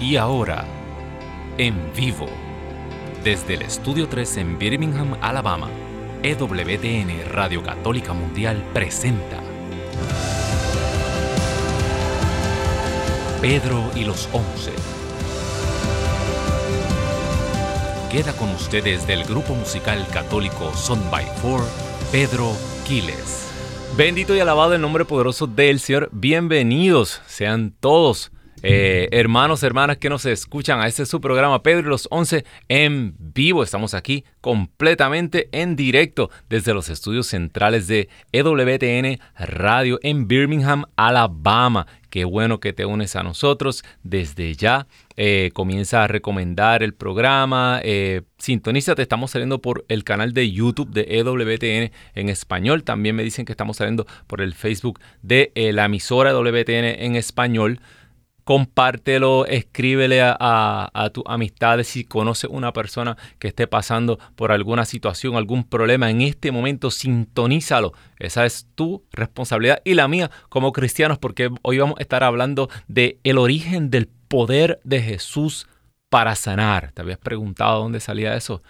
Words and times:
Y 0.00 0.14
ahora, 0.14 0.64
en 1.56 1.92
vivo, 1.92 2.28
desde 3.24 3.54
el 3.54 3.62
Estudio 3.62 4.08
3 4.08 4.36
en 4.36 4.58
Birmingham, 4.58 5.16
Alabama, 5.20 5.68
EWTN 6.22 7.28
Radio 7.32 7.64
Católica 7.64 8.12
Mundial 8.12 8.64
presenta 8.72 9.40
Pedro 13.40 13.90
y 13.96 14.04
los 14.04 14.28
Once. 14.32 14.72
Queda 18.08 18.32
con 18.34 18.50
ustedes 18.50 19.04
del 19.08 19.24
grupo 19.24 19.54
musical 19.54 20.06
católico 20.12 20.72
Son 20.74 21.10
by 21.10 21.26
Four, 21.42 21.64
Pedro 22.12 22.52
Quiles. 22.86 23.48
Bendito 23.96 24.36
y 24.36 24.38
alabado 24.38 24.74
el 24.74 24.80
nombre 24.80 25.04
poderoso 25.04 25.48
del 25.48 25.80
Señor. 25.80 26.08
Bienvenidos 26.12 27.20
sean 27.26 27.74
todos 27.80 28.30
eh, 28.62 29.08
hermanos, 29.12 29.62
hermanas 29.62 29.98
que 29.98 30.08
nos 30.08 30.24
escuchan 30.26 30.80
a 30.80 30.86
este 30.86 31.06
su 31.06 31.20
programa 31.20 31.62
Pedro 31.62 31.86
y 31.86 31.90
los 31.90 32.08
Once 32.10 32.44
en 32.68 33.14
vivo. 33.18 33.62
Estamos 33.62 33.94
aquí 33.94 34.24
completamente 34.40 35.48
en 35.52 35.76
directo 35.76 36.30
desde 36.48 36.74
los 36.74 36.88
estudios 36.88 37.26
centrales 37.26 37.86
de 37.86 38.08
EWTN 38.32 39.20
Radio 39.36 39.98
en 40.02 40.28
Birmingham, 40.28 40.84
Alabama. 40.96 41.86
Qué 42.10 42.24
bueno 42.24 42.58
que 42.58 42.72
te 42.72 42.86
unes 42.86 43.16
a 43.16 43.22
nosotros 43.22 43.84
desde 44.02 44.54
ya. 44.54 44.86
Eh, 45.16 45.50
comienza 45.52 46.04
a 46.04 46.08
recomendar 46.08 46.82
el 46.82 46.94
programa. 46.94 47.80
Eh, 47.82 48.22
sintonízate, 48.38 49.02
estamos 49.02 49.30
saliendo 49.30 49.60
por 49.60 49.84
el 49.88 50.04
canal 50.04 50.32
de 50.32 50.50
YouTube 50.50 50.90
de 50.90 51.06
EWTN 51.18 51.92
en 52.14 52.28
español. 52.28 52.82
También 52.82 53.14
me 53.14 53.24
dicen 53.24 53.44
que 53.44 53.52
estamos 53.52 53.76
saliendo 53.76 54.06
por 54.26 54.40
el 54.40 54.54
Facebook 54.54 55.00
de 55.22 55.52
eh, 55.54 55.72
la 55.72 55.84
emisora 55.84 56.30
EWTN 56.30 57.04
en 57.04 57.16
español 57.16 57.80
compártelo, 58.48 59.44
escríbele 59.44 60.22
a, 60.22 61.10
tus 61.12 61.22
amistades 61.26 61.86
si 61.86 62.04
conoces 62.04 62.48
una 62.48 62.72
persona 62.72 63.14
que 63.38 63.48
esté 63.48 63.66
pasando 63.66 64.18
por 64.36 64.52
alguna 64.52 64.86
situación, 64.86 65.36
algún 65.36 65.64
problema 65.64 66.08
en 66.08 66.22
este 66.22 66.50
momento, 66.50 66.90
sintonízalo. 66.90 67.92
Esa 68.18 68.46
es 68.46 68.66
tu 68.74 69.04
responsabilidad 69.12 69.82
y 69.84 69.92
la 69.92 70.08
mía 70.08 70.30
como 70.48 70.72
cristianos, 70.72 71.18
porque 71.18 71.50
hoy 71.60 71.76
vamos 71.76 71.98
a 71.98 72.02
estar 72.02 72.24
hablando 72.24 72.70
de 72.86 73.18
el 73.22 73.36
origen 73.36 73.90
del 73.90 74.08
poder 74.28 74.80
de 74.82 75.02
Jesús 75.02 75.68
para 76.08 76.34
sanar. 76.34 76.92
¿Te 76.92 77.02
habías 77.02 77.18
preguntado 77.18 77.82
dónde 77.82 78.00
salía 78.00 78.34
eso? 78.34 78.62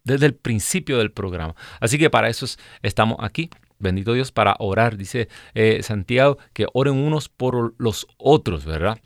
desde 0.04 0.26
el 0.26 0.34
principio 0.34 0.96
del 0.96 1.10
programa. 1.10 1.56
Así 1.78 1.98
que 1.98 2.08
para 2.08 2.30
eso 2.30 2.46
estamos 2.82 3.18
aquí 3.20 3.50
bendito 3.82 4.14
Dios, 4.14 4.32
para 4.32 4.56
orar. 4.58 4.96
Dice 4.96 5.28
eh, 5.54 5.80
Santiago 5.82 6.38
que 6.54 6.66
oren 6.72 6.94
unos 6.94 7.28
por 7.28 7.74
los 7.78 8.06
otros, 8.16 8.64
¿verdad? 8.64 8.98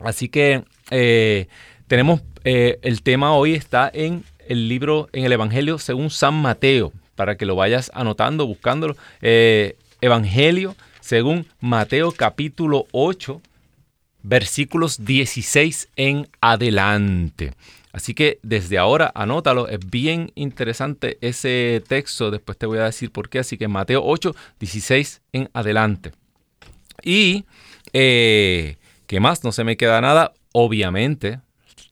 Así 0.00 0.28
que 0.28 0.64
eh, 0.90 1.46
tenemos, 1.86 2.22
eh, 2.44 2.78
el 2.82 3.02
tema 3.02 3.34
hoy 3.34 3.54
está 3.54 3.90
en 3.92 4.24
el 4.48 4.68
libro, 4.68 5.08
en 5.12 5.24
el 5.24 5.32
Evangelio 5.32 5.78
según 5.78 6.10
San 6.10 6.34
Mateo, 6.34 6.92
para 7.14 7.36
que 7.36 7.46
lo 7.46 7.54
vayas 7.54 7.90
anotando, 7.94 8.46
buscándolo. 8.46 8.96
Evangelio 10.00 10.74
según 11.00 11.46
Mateo 11.60 12.12
capítulo 12.12 12.86
8, 12.92 13.40
versículos 14.22 15.04
16 15.04 15.88
en 15.96 16.28
adelante. 16.40 17.54
Así 17.98 18.14
que 18.14 18.38
desde 18.44 18.78
ahora 18.78 19.10
anótalo, 19.12 19.66
es 19.66 19.80
bien 19.80 20.30
interesante 20.36 21.18
ese 21.20 21.82
texto, 21.88 22.30
después 22.30 22.56
te 22.56 22.64
voy 22.64 22.78
a 22.78 22.84
decir 22.84 23.10
por 23.10 23.28
qué, 23.28 23.40
así 23.40 23.58
que 23.58 23.66
Mateo 23.66 24.02
8, 24.04 24.36
16 24.60 25.20
en 25.32 25.50
adelante. 25.52 26.12
Y, 27.02 27.44
eh, 27.92 28.76
¿qué 29.08 29.18
más? 29.18 29.42
No 29.42 29.50
se 29.50 29.64
me 29.64 29.76
queda 29.76 30.00
nada, 30.00 30.32
obviamente, 30.52 31.40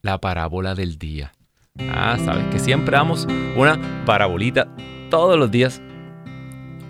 la 0.02 0.20
parábola 0.20 0.76
del 0.76 0.96
día. 0.96 1.32
Ah, 1.88 2.16
sabes 2.24 2.46
que 2.52 2.60
siempre 2.60 2.96
damos 2.96 3.26
una 3.56 4.04
parabolita 4.06 4.68
todos 5.10 5.36
los 5.36 5.50
días, 5.50 5.82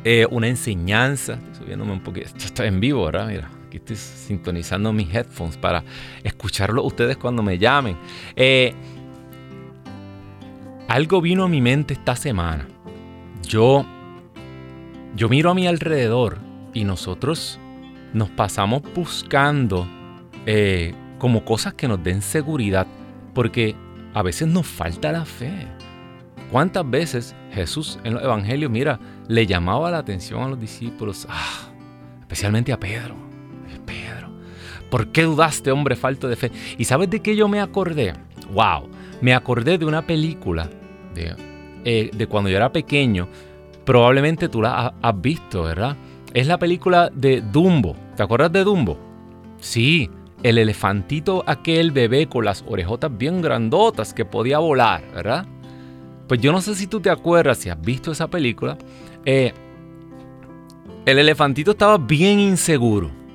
eh, 0.04 0.26
una 0.30 0.48
enseñanza, 0.48 1.40
subiéndome 1.58 1.92
un 1.92 2.02
poquito, 2.02 2.28
estoy 2.36 2.68
en 2.68 2.80
vivo, 2.80 3.06
¿verdad? 3.06 3.28
Mira, 3.28 3.50
aquí 3.66 3.78
estoy 3.78 3.96
sintonizando 3.96 4.92
mis 4.92 5.08
headphones 5.14 5.56
para 5.56 5.82
escucharlo 6.22 6.84
ustedes 6.84 7.16
cuando 7.16 7.42
me 7.42 7.56
llamen. 7.56 7.96
Eh, 8.36 8.74
algo 10.88 11.20
vino 11.20 11.44
a 11.44 11.48
mi 11.48 11.60
mente 11.60 11.94
esta 11.94 12.16
semana. 12.16 12.66
Yo, 13.42 13.84
yo 15.14 15.28
miro 15.28 15.50
a 15.50 15.54
mi 15.54 15.66
alrededor 15.66 16.38
y 16.72 16.84
nosotros 16.84 17.58
nos 18.12 18.30
pasamos 18.30 18.82
buscando 18.94 19.86
eh, 20.46 20.94
como 21.18 21.44
cosas 21.44 21.74
que 21.74 21.88
nos 21.88 22.02
den 22.02 22.22
seguridad, 22.22 22.86
porque 23.34 23.74
a 24.14 24.22
veces 24.22 24.48
nos 24.48 24.66
falta 24.66 25.12
la 25.12 25.24
fe. 25.24 25.66
¿Cuántas 26.50 26.88
veces 26.88 27.34
Jesús 27.52 27.98
en 28.04 28.14
los 28.14 28.22
evangelios, 28.22 28.70
mira, 28.70 29.00
le 29.26 29.46
llamaba 29.46 29.90
la 29.90 29.98
atención 29.98 30.42
a 30.42 30.48
los 30.48 30.60
discípulos, 30.60 31.26
ah, 31.28 31.68
especialmente 32.20 32.72
a 32.72 32.78
Pedro? 32.78 33.16
Pedro, 33.84 34.30
¿por 34.90 35.08
qué 35.08 35.22
dudaste, 35.22 35.70
hombre 35.70 35.96
falto 35.96 36.28
de 36.28 36.36
fe? 36.36 36.52
¿Y 36.78 36.84
sabes 36.84 37.10
de 37.10 37.20
qué 37.20 37.36
yo 37.36 37.48
me 37.48 37.60
acordé? 37.60 38.14
¡Wow! 38.52 38.88
Me 39.20 39.34
acordé 39.34 39.78
de 39.78 39.84
una 39.84 40.06
película 40.06 40.68
de, 41.14 41.34
eh, 41.84 42.10
de 42.12 42.26
cuando 42.26 42.50
yo 42.50 42.56
era 42.56 42.72
pequeño. 42.72 43.28
Probablemente 43.84 44.48
tú 44.48 44.62
la 44.62 44.94
has 45.00 45.20
visto, 45.20 45.62
¿verdad? 45.62 45.96
Es 46.34 46.46
la 46.46 46.58
película 46.58 47.10
de 47.14 47.40
Dumbo. 47.40 47.96
¿Te 48.16 48.22
acuerdas 48.22 48.52
de 48.52 48.64
Dumbo? 48.64 48.98
Sí, 49.58 50.10
el 50.42 50.58
elefantito 50.58 51.44
aquel 51.46 51.92
bebé 51.92 52.26
con 52.28 52.44
las 52.44 52.64
orejotas 52.66 53.16
bien 53.16 53.40
grandotas 53.40 54.12
que 54.12 54.24
podía 54.24 54.58
volar, 54.58 55.02
¿verdad? 55.14 55.46
Pues 56.28 56.40
yo 56.40 56.52
no 56.52 56.60
sé 56.60 56.74
si 56.74 56.86
tú 56.86 57.00
te 57.00 57.10
acuerdas, 57.10 57.58
si 57.58 57.68
has 57.70 57.80
visto 57.80 58.12
esa 58.12 58.28
película. 58.28 58.76
Eh, 59.24 59.52
el 61.04 61.18
elefantito 61.18 61.70
estaba 61.70 61.98
bien 61.98 62.40
inseguro 62.40 63.25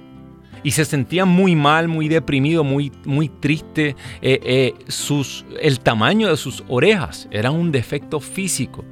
y 0.64 0.72
se 0.72 0.86
sentía 0.86 1.26
muy 1.26 1.56
mal, 1.56 1.88
muy 1.88 2.08
deprimido, 2.08 2.64
muy, 2.64 2.92
muy 3.06 3.30
triste. 3.30 3.96
Eh, 4.22 4.40
eh, 4.44 4.74
sus, 4.88 5.46
el 5.62 5.80
tamaño 5.80 6.30
de 6.30 6.38
sus 6.38 6.64
orejas 6.68 7.28
era 7.32 7.52
un 7.52 7.72
defecto 7.72 8.20
físico. 8.20 8.84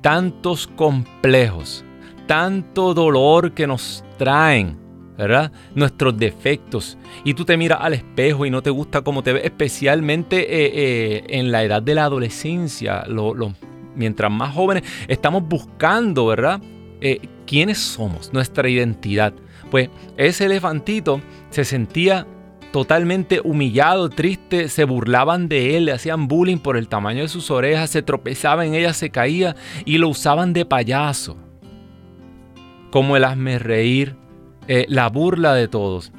Tantos 0.00 0.66
complejos, 0.66 1.84
tanto 2.26 2.92
dolor 2.92 3.52
que 3.52 3.66
nos 3.66 4.04
traen 4.18 4.82
¿verdad? 5.16 5.52
Nuestros 5.74 6.16
defectos. 6.18 6.98
Y 7.24 7.34
tú 7.34 7.44
te 7.44 7.56
miras 7.56 7.78
al 7.80 7.94
espejo 7.94 8.46
y 8.46 8.50
no 8.50 8.62
te 8.62 8.70
gusta 8.70 9.02
cómo 9.02 9.22
te 9.22 9.32
ves, 9.32 9.44
especialmente 9.44 10.40
eh, 10.40 10.72
eh, 10.74 11.24
en 11.28 11.52
la 11.52 11.62
edad 11.62 11.82
de 11.82 11.94
la 11.94 12.04
adolescencia. 12.04 13.04
mientras 13.94 14.30
más 14.30 14.54
jóvenes 14.54 14.84
estamos 15.08 15.46
buscando, 15.46 16.26
¿verdad? 16.26 16.60
Eh, 17.00 17.20
¿Quiénes 17.46 17.78
somos? 17.78 18.32
Nuestra 18.32 18.68
identidad. 18.68 19.34
Pues 19.72 19.88
ese 20.18 20.44
elefantito 20.44 21.22
se 21.48 21.64
sentía 21.64 22.26
totalmente 22.72 23.40
humillado, 23.42 24.10
triste, 24.10 24.68
se 24.68 24.84
burlaban 24.84 25.48
de 25.48 25.78
él, 25.78 25.86
le 25.86 25.92
hacían 25.92 26.28
bullying 26.28 26.58
por 26.58 26.76
el 26.76 26.88
tamaño 26.88 27.22
de 27.22 27.28
sus 27.28 27.50
orejas, 27.50 27.88
se 27.88 28.02
tropezaba 28.02 28.66
en 28.66 28.74
ellas, 28.74 28.98
se 28.98 29.08
caía 29.08 29.56
y 29.86 29.96
lo 29.96 30.10
usaban 30.10 30.52
de 30.52 30.66
payaso. 30.66 31.38
Como 32.90 33.16
el 33.16 33.24
hazme 33.24 33.58
reír, 33.58 34.14
eh, 34.68 34.84
la 34.90 35.08
burla 35.08 35.54
de 35.54 35.68
todos. 35.68 36.12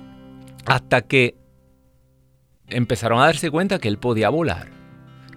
Hasta 0.65 1.03
que 1.03 1.35
empezaron 2.69 3.19
a 3.19 3.25
darse 3.25 3.51
cuenta 3.51 3.77
que 3.77 3.87
él 3.87 3.99
podía 3.99 4.29
volar, 4.29 4.71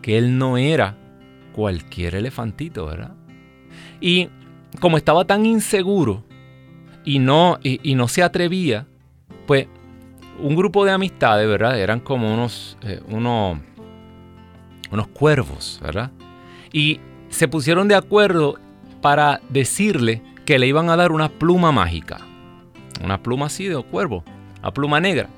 que 0.01 0.17
él 0.17 0.39
no 0.39 0.57
era 0.57 0.97
cualquier 1.53 2.15
elefantito, 2.15 2.87
¿verdad? 2.87 3.13
Y 4.01 4.31
como 4.81 4.97
estaba 4.97 5.27
tan 5.27 5.45
inseguro 5.45 6.26
y 7.07 7.19
no, 7.19 7.59
y, 7.63 7.95
no 7.95 8.07
se 8.09 8.23
atrevía, 8.23 8.87
pues 9.47 9.67
un 10.39 10.55
grupo 10.55 10.85
de 10.85 10.93
amistades, 10.93 11.49
¿verdad? 11.49 11.81
Eran 11.81 12.01
como 12.01 12.35
unos, 12.35 12.77
eh, 12.83 13.01
unos, 13.09 13.59
unos 14.91 15.09
cuervos, 15.09 15.81
¿verdad? 15.83 16.11
Y 16.71 17.01
se 17.31 17.49
pusieron 17.49 17.89
de 17.89 17.95
acuerdo 17.95 18.57
para 19.01 19.41
decirle 19.49 20.21
que 20.45 20.59
le 20.59 20.67
iban 20.67 20.91
a 20.91 20.97
dar 20.97 21.13
una 21.13 21.31
pluma 21.31 21.73
mágica 21.73 22.19
una 23.03 23.23
pluma 23.23 23.47
así 23.47 23.65
de 23.67 23.83
cuervo, 23.83 24.25
una 24.61 24.73
pluma 24.73 25.01
negra. 25.01 25.29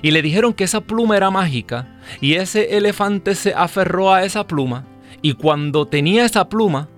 Y 0.00 0.12
le 0.12 0.22
dijeron 0.22 0.52
que 0.52 0.64
esa 0.64 0.80
pluma 0.80 1.16
era 1.16 1.30
mágica 1.30 1.88
y 2.20 2.34
ese 2.34 2.76
elefante 2.76 3.34
se 3.34 3.52
aferró 3.54 4.12
a 4.12 4.24
esa 4.24 4.46
pluma 4.46 4.84
y 5.22 5.34
cuando 5.34 5.86
tenía 5.86 6.24
esa 6.24 6.48
pluma, 6.48 6.88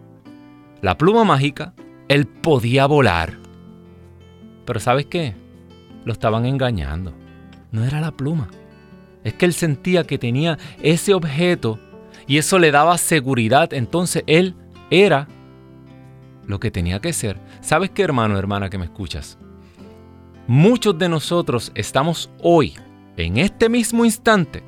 la 0.83 0.99
pluma 0.99 1.25
mágica, 1.25 1.73
él 2.09 2.27
podía 2.27 2.87
volar. 2.87 3.44
Pero 4.65 4.81
¿sabes 4.81 5.07
qué? 5.07 5.35
Lo 6.05 6.13
estaban 6.13 6.47
engañando. 6.47 7.13
No 7.73 7.85
era 7.85 8.01
la 8.01 8.13
pluma. 8.13 8.49
Es 9.25 9.35
que 9.35 9.47
él 9.47 9.53
sentía 9.53 10.05
que 10.05 10.19
tenía 10.19 10.59
ese 10.83 11.15
objeto 11.15 11.79
y 12.27 12.39
eso 12.39 12.59
le 12.59 12.71
daba 12.71 12.99
seguridad. 12.99 13.73
Entonces 13.73 14.23
él 14.27 14.55
era 14.91 15.29
lo 16.47 16.61
que 16.61 16.71
tenía 16.71 17.01
que 17.01 17.13
ser. 17.13 17.39
¿Sabes 17.61 17.91
qué, 17.91 18.03
hermano, 18.03 18.39
hermana, 18.39 18.71
que 18.71 18.79
me 18.79 18.85
escuchas? 18.85 19.39
Muchos 20.47 20.99
de 20.99 21.09
nosotros 21.09 21.73
estamos 21.75 22.31
hoy, 22.43 22.75
en 23.17 23.39
este 23.39 23.71
mismo 23.71 24.05
instante, 24.05 24.63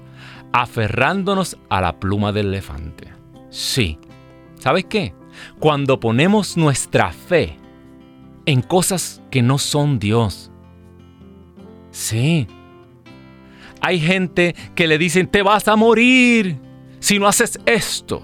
aferrándonos 0.53 1.59
a 1.69 1.83
la 1.83 2.01
pluma 2.01 2.33
del 2.33 2.47
elefante. 2.47 3.13
Sí. 3.51 3.99
¿Sabes 4.59 4.87
qué? 4.87 5.15
Cuando 5.59 6.01
ponemos 6.01 6.57
nuestra 6.57 7.13
fe 7.13 7.59
en 8.47 8.63
cosas 8.63 9.21
que 9.31 9.43
no 9.43 9.59
son 9.59 9.99
Dios. 9.99 10.51
Sí. 11.91 12.47
Hay 13.81 14.01
gente 14.01 14.55
que 14.75 14.87
le 14.87 14.99
dicen, 14.99 15.27
te 15.29 15.43
vas 15.43 15.69
a 15.69 15.77
morir 15.77 16.59
si 17.01 17.19
no 17.19 17.27
haces 17.29 17.61
esto. 17.67 18.23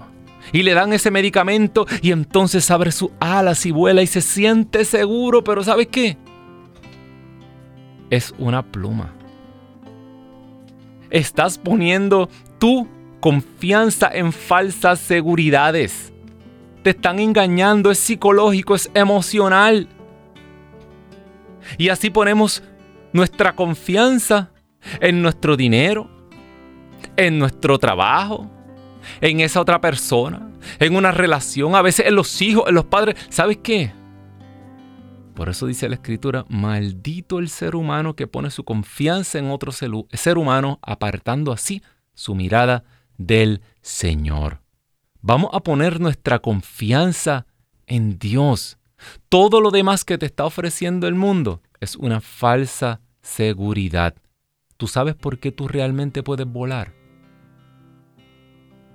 Y 0.52 0.62
le 0.62 0.74
dan 0.74 0.92
ese 0.92 1.10
medicamento 1.10 1.86
y 2.02 2.10
entonces 2.10 2.70
abre 2.70 2.92
sus 2.92 3.10
alas 3.20 3.64
y 3.66 3.70
vuela 3.70 4.02
y 4.02 4.06
se 4.06 4.20
siente 4.20 4.84
seguro, 4.84 5.44
pero 5.44 5.62
¿sabes 5.64 5.88
qué? 5.88 6.16
es 8.12 8.34
una 8.38 8.62
pluma. 8.62 9.10
Estás 11.08 11.56
poniendo 11.56 12.28
tu 12.58 12.86
confianza 13.20 14.10
en 14.12 14.34
falsas 14.34 15.00
seguridades. 15.00 16.12
Te 16.82 16.90
están 16.90 17.18
engañando, 17.20 17.90
es 17.90 17.98
psicológico, 17.98 18.74
es 18.74 18.90
emocional. 18.92 19.88
Y 21.78 21.88
así 21.88 22.10
ponemos 22.10 22.62
nuestra 23.12 23.54
confianza 23.54 24.52
en 25.00 25.22
nuestro 25.22 25.56
dinero, 25.56 26.10
en 27.16 27.38
nuestro 27.38 27.78
trabajo, 27.78 28.50
en 29.20 29.40
esa 29.40 29.60
otra 29.60 29.80
persona, 29.80 30.50
en 30.78 30.96
una 30.96 31.12
relación, 31.12 31.74
a 31.74 31.82
veces 31.82 32.06
en 32.06 32.14
los 32.14 32.40
hijos, 32.42 32.64
en 32.68 32.74
los 32.74 32.84
padres. 32.86 33.16
¿Sabes 33.28 33.58
qué? 33.62 33.92
Por 35.34 35.48
eso 35.48 35.66
dice 35.66 35.88
la 35.88 35.94
escritura, 35.94 36.44
maldito 36.48 37.38
el 37.38 37.48
ser 37.48 37.74
humano 37.74 38.14
que 38.14 38.26
pone 38.26 38.50
su 38.50 38.64
confianza 38.64 39.38
en 39.38 39.50
otro 39.50 39.72
ser 39.72 40.38
humano, 40.38 40.78
apartando 40.82 41.52
así 41.52 41.82
su 42.14 42.34
mirada 42.34 42.84
del 43.16 43.62
Señor. 43.80 44.60
Vamos 45.20 45.50
a 45.52 45.60
poner 45.60 46.00
nuestra 46.00 46.40
confianza 46.40 47.46
en 47.86 48.18
Dios. 48.18 48.78
Todo 49.28 49.60
lo 49.60 49.70
demás 49.70 50.04
que 50.04 50.18
te 50.18 50.26
está 50.26 50.44
ofreciendo 50.44 51.06
el 51.06 51.14
mundo 51.14 51.62
es 51.80 51.96
una 51.96 52.20
falsa 52.20 53.00
seguridad. 53.22 54.14
¿Tú 54.76 54.88
sabes 54.88 55.14
por 55.14 55.38
qué 55.38 55.52
tú 55.52 55.68
realmente 55.68 56.22
puedes 56.22 56.46
volar? 56.46 57.02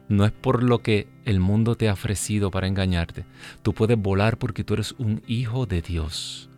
no 0.10 0.26
es 0.26 0.32
por 0.32 0.64
lo 0.64 0.82
que 0.82 1.08
el 1.26 1.40
mundo 1.40 1.76
te 1.76 1.90
ha 1.90 1.94
ofrecido 1.94 2.52
para 2.52 2.68
engañarte. 2.68 3.26
Tú 3.62 3.74
puedes 3.74 3.98
volar 3.98 4.38
porque 4.38 4.64
tú 4.64 4.76
eres 4.76 4.94
un 4.98 5.22
hijo 5.28 5.66
de 5.66 5.82
Dios. 5.82 6.50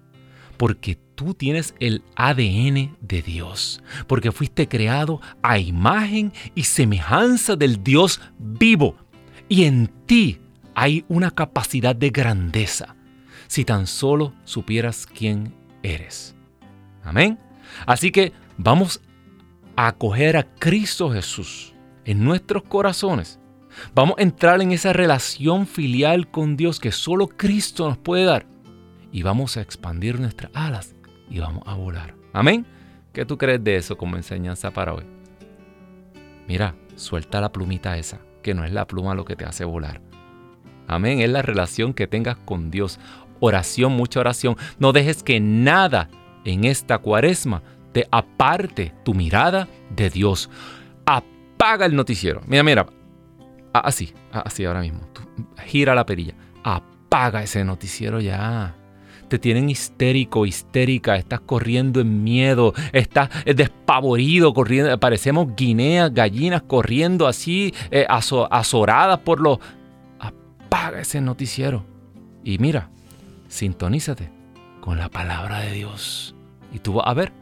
Porque 0.57 0.97
tú 1.15 1.33
tienes 1.33 1.73
el 1.79 2.03
ADN 2.15 2.97
de 3.01 3.21
Dios. 3.21 3.81
Porque 4.07 4.31
fuiste 4.31 4.67
creado 4.67 5.21
a 5.41 5.57
imagen 5.57 6.33
y 6.53 6.63
semejanza 6.63 7.55
del 7.55 7.83
Dios 7.83 8.21
vivo. 8.37 8.95
Y 9.47 9.63
en 9.63 9.87
ti 10.05 10.39
hay 10.75 11.05
una 11.07 11.31
capacidad 11.31 11.95
de 11.95 12.09
grandeza. 12.09 12.95
Si 13.49 13.65
tan 13.65 13.87
solo 13.87 14.31
supieras 14.43 15.07
quién 15.07 15.55
eres. 15.81 16.35
Amén. 17.03 17.39
Así 17.87 18.11
que 18.11 18.31
vamos 18.57 19.01
a 19.75 19.87
acoger 19.87 20.37
a 20.37 20.43
Cristo 20.43 21.09
Jesús 21.09 21.73
en 22.05 22.23
nuestros 22.23 22.61
corazones, 22.61 23.39
vamos 23.95 24.19
a 24.19 24.21
entrar 24.21 24.61
en 24.61 24.71
esa 24.71 24.93
relación 24.93 25.65
filial 25.65 26.29
con 26.29 26.57
Dios 26.57 26.79
que 26.79 26.91
solo 26.91 27.27
Cristo 27.27 27.89
nos 27.89 27.97
puede 27.97 28.25
dar. 28.25 28.45
Y 29.11 29.23
vamos 29.23 29.57
a 29.57 29.61
expandir 29.61 30.19
nuestras 30.19 30.51
alas 30.53 30.93
y 31.27 31.39
vamos 31.39 31.63
a 31.65 31.73
volar. 31.73 32.13
Amén. 32.33 32.67
¿Qué 33.13 33.25
tú 33.25 33.39
crees 33.39 33.63
de 33.63 33.77
eso 33.77 33.97
como 33.97 34.15
enseñanza 34.15 34.69
para 34.69 34.93
hoy? 34.93 35.05
Mira, 36.47 36.75
suelta 36.95 37.41
la 37.41 37.51
plumita 37.51 37.97
esa, 37.97 38.21
que 38.43 38.53
no 38.53 38.63
es 38.63 38.71
la 38.71 38.85
pluma 38.85 39.15
lo 39.15 39.25
que 39.25 39.35
te 39.35 39.45
hace 39.45 39.65
volar. 39.65 40.01
Amén, 40.87 41.21
es 41.21 41.29
la 41.29 41.43
relación 41.43 41.93
que 41.93 42.07
tengas 42.07 42.37
con 42.37 42.71
Dios. 42.71 42.99
Oración, 43.39 43.93
mucha 43.93 44.19
oración. 44.19 44.55
No 44.77 44.91
dejes 44.91 45.23
que 45.23 45.39
nada 45.39 46.09
en 46.45 46.63
esta 46.63 46.97
cuaresma 46.97 47.61
te 47.91 48.07
aparte 48.11 48.93
tu 49.03 49.13
mirada 49.13 49.67
de 49.95 50.09
Dios 50.09 50.49
apaga 51.59 51.85
el 51.85 51.95
noticiero. 51.95 52.41
Mira, 52.47 52.63
mira. 52.63 52.85
Así, 53.73 54.13
así 54.31 54.65
ahora 54.65 54.81
mismo. 54.81 55.01
gira 55.65 55.93
la 55.93 56.05
perilla. 56.05 56.33
Apaga 56.63 57.43
ese 57.43 57.65
noticiero 57.65 58.21
ya. 58.21 58.75
Te 59.27 59.37
tienen 59.37 59.69
histérico, 59.69 60.45
histérica, 60.45 61.15
estás 61.15 61.41
corriendo 61.41 62.01
en 62.01 62.23
miedo, 62.23 62.73
estás 62.93 63.29
despavorido, 63.45 64.55
corriendo, 64.55 64.99
parecemos 64.99 65.55
guineas, 65.55 66.11
gallinas 66.11 66.63
corriendo 66.63 67.27
así, 67.27 67.73
eh, 67.91 68.07
azoradas 68.09 69.19
por 69.19 69.39
los... 69.39 69.59
Apaga 70.19 71.01
ese 71.01 71.21
noticiero. 71.21 71.85
Y 72.43 72.57
mira, 72.57 72.89
sintonízate 73.49 74.31
con 74.79 74.97
la 74.97 75.09
palabra 75.09 75.59
de 75.59 75.73
Dios. 75.73 76.33
Y 76.71 76.79
tú 76.79 76.93
vas 76.93 77.07
a 77.07 77.13
ver 77.13 77.33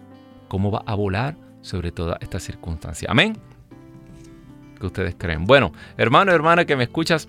cómo 0.48 0.72
va 0.72 0.82
a 0.88 0.96
volar 0.96 1.38
sobre 1.62 1.92
toda 1.92 2.18
esta 2.22 2.40
circunstancia. 2.40 3.08
Amén 3.12 3.38
que 4.80 4.86
ustedes 4.86 5.16
creen. 5.18 5.46
Bueno, 5.46 5.74
hermano, 5.98 6.32
hermana 6.32 6.66
que 6.66 6.76
me 6.76 6.84
escuchas, 6.84 7.28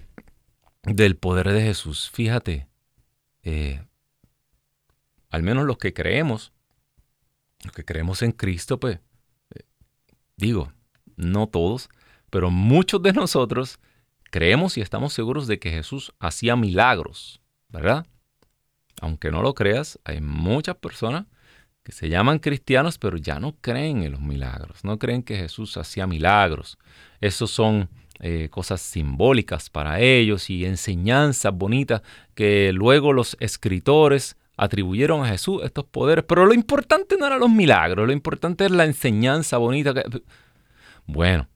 del 0.84 1.16
poder 1.16 1.50
de 1.50 1.62
Jesús. 1.62 2.08
Fíjate, 2.14 2.68
eh, 3.42 3.80
al 5.32 5.42
menos 5.42 5.64
los 5.64 5.78
que 5.78 5.94
creemos, 5.94 6.52
los 7.64 7.72
que 7.72 7.84
creemos 7.84 8.22
en 8.22 8.32
Cristo, 8.32 8.78
pues, 8.78 9.00
eh, 9.54 9.62
digo, 10.36 10.72
no 11.16 11.48
todos, 11.48 11.88
pero 12.30 12.50
muchos 12.50 13.02
de 13.02 13.14
nosotros 13.14 13.80
creemos 14.30 14.76
y 14.76 14.82
estamos 14.82 15.14
seguros 15.14 15.46
de 15.46 15.58
que 15.58 15.70
Jesús 15.70 16.12
hacía 16.20 16.54
milagros, 16.54 17.40
¿verdad? 17.70 18.06
Aunque 19.00 19.30
no 19.30 19.42
lo 19.42 19.54
creas, 19.54 19.98
hay 20.04 20.20
muchas 20.20 20.76
personas 20.76 21.24
que 21.82 21.92
se 21.92 22.10
llaman 22.10 22.38
cristianos, 22.38 22.98
pero 22.98 23.16
ya 23.16 23.40
no 23.40 23.56
creen 23.56 24.02
en 24.02 24.12
los 24.12 24.20
milagros, 24.20 24.84
no 24.84 24.98
creen 24.98 25.22
que 25.22 25.36
Jesús 25.36 25.78
hacía 25.78 26.06
milagros. 26.06 26.78
Esos 27.22 27.50
son 27.50 27.88
eh, 28.20 28.48
cosas 28.50 28.82
simbólicas 28.82 29.70
para 29.70 29.98
ellos 30.00 30.50
y 30.50 30.66
enseñanzas 30.66 31.54
bonitas 31.54 32.02
que 32.34 32.70
luego 32.74 33.14
los 33.14 33.36
escritores 33.40 34.36
atribuyeron 34.56 35.24
a 35.24 35.28
Jesús 35.28 35.62
estos 35.64 35.84
poderes. 35.84 36.24
Pero 36.26 36.46
lo 36.46 36.54
importante 36.54 37.16
no 37.16 37.26
eran 37.26 37.40
los 37.40 37.50
milagros, 37.50 38.06
lo 38.06 38.12
importante 38.12 38.64
es 38.64 38.70
la 38.70 38.84
enseñanza 38.84 39.58
bonita. 39.58 39.94
Bueno, 41.06 41.48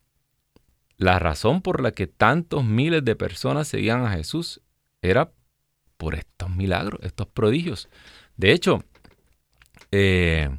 la 0.96 1.18
razón 1.18 1.62
por 1.62 1.82
la 1.82 1.92
que 1.92 2.06
tantos 2.06 2.64
miles 2.64 3.04
de 3.04 3.16
personas 3.16 3.68
seguían 3.68 4.04
a 4.04 4.12
Jesús 4.12 4.62
era 5.02 5.30
por 5.96 6.14
estos 6.14 6.50
milagros, 6.50 7.00
estos 7.02 7.26
prodigios. 7.28 7.88
De 8.36 8.52
hecho, 8.52 8.82
eh, 9.92 10.50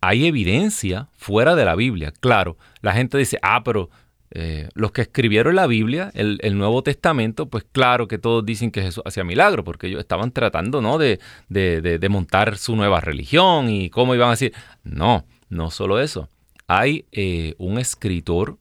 hay 0.00 0.26
evidencia 0.26 1.08
fuera 1.14 1.54
de 1.54 1.64
la 1.64 1.74
Biblia. 1.74 2.12
Claro, 2.20 2.56
la 2.80 2.92
gente 2.92 3.18
dice, 3.18 3.38
ah, 3.42 3.62
pero 3.64 3.90
eh, 4.30 4.68
los 4.74 4.92
que 4.92 5.02
escribieron 5.02 5.54
la 5.54 5.66
Biblia, 5.66 6.10
el, 6.14 6.58
Nuevo 6.58 6.82
Testamento, 6.82 7.48
pues 7.48 7.64
claro 7.70 8.08
que 8.08 8.18
todos 8.18 8.44
dicen 8.44 8.70
que 8.70 8.82
Jesús 8.82 9.02
hacía 9.06 9.24
milagros, 9.24 9.64
porque 9.64 9.86
ellos 9.86 10.00
estaban 10.00 10.32
tratando 10.32 10.82
¿no? 10.82 10.98
de, 10.98 11.20
de, 11.48 12.08
montar 12.08 12.58
su 12.58 12.76
nueva 12.76 13.00
religión 13.00 13.68
y 13.68 13.90
cómo 13.90 14.14
iban 14.14 14.28
a 14.28 14.32
decir. 14.32 14.52
No, 14.82 15.24
no 15.48 15.70
solo 15.70 16.00
eso. 16.00 16.28
Hay 16.66 17.06
eh, 17.12 17.54
un 17.58 17.78
escritor 17.78 18.58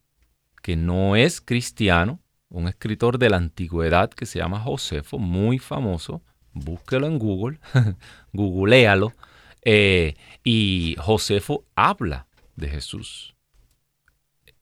que 0.61 0.75
no 0.75 1.15
es 1.15 1.41
cristiano, 1.41 2.19
un 2.49 2.67
escritor 2.67 3.17
de 3.17 3.29
la 3.29 3.37
antigüedad 3.37 4.09
que 4.09 4.25
se 4.25 4.39
llama 4.39 4.59
Josefo, 4.59 5.17
muy 5.17 5.57
famoso, 5.59 6.21
búsquelo 6.53 7.07
en 7.07 7.19
Google, 7.19 7.59
googlealo, 8.33 9.13
eh, 9.63 10.15
y 10.43 10.95
Josefo 10.99 11.65
habla 11.75 12.27
de 12.55 12.69
Jesús. 12.69 13.34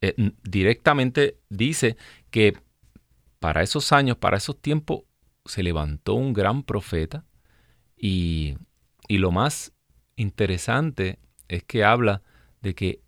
Eh, 0.05 0.33
directamente 0.43 1.39
dice 1.47 1.95
que 2.29 2.57
para 3.39 3.63
esos 3.63 3.93
años, 3.93 4.17
para 4.17 4.35
esos 4.35 4.61
tiempos, 4.61 5.03
se 5.45 5.63
levantó 5.63 6.15
un 6.15 6.33
gran 6.33 6.63
profeta 6.63 7.23
y, 7.95 8.57
y 9.07 9.19
lo 9.19 9.31
más 9.31 9.71
interesante 10.17 11.19
es 11.47 11.63
que 11.63 11.85
habla 11.85 12.21
de 12.61 12.75
que 12.75 13.01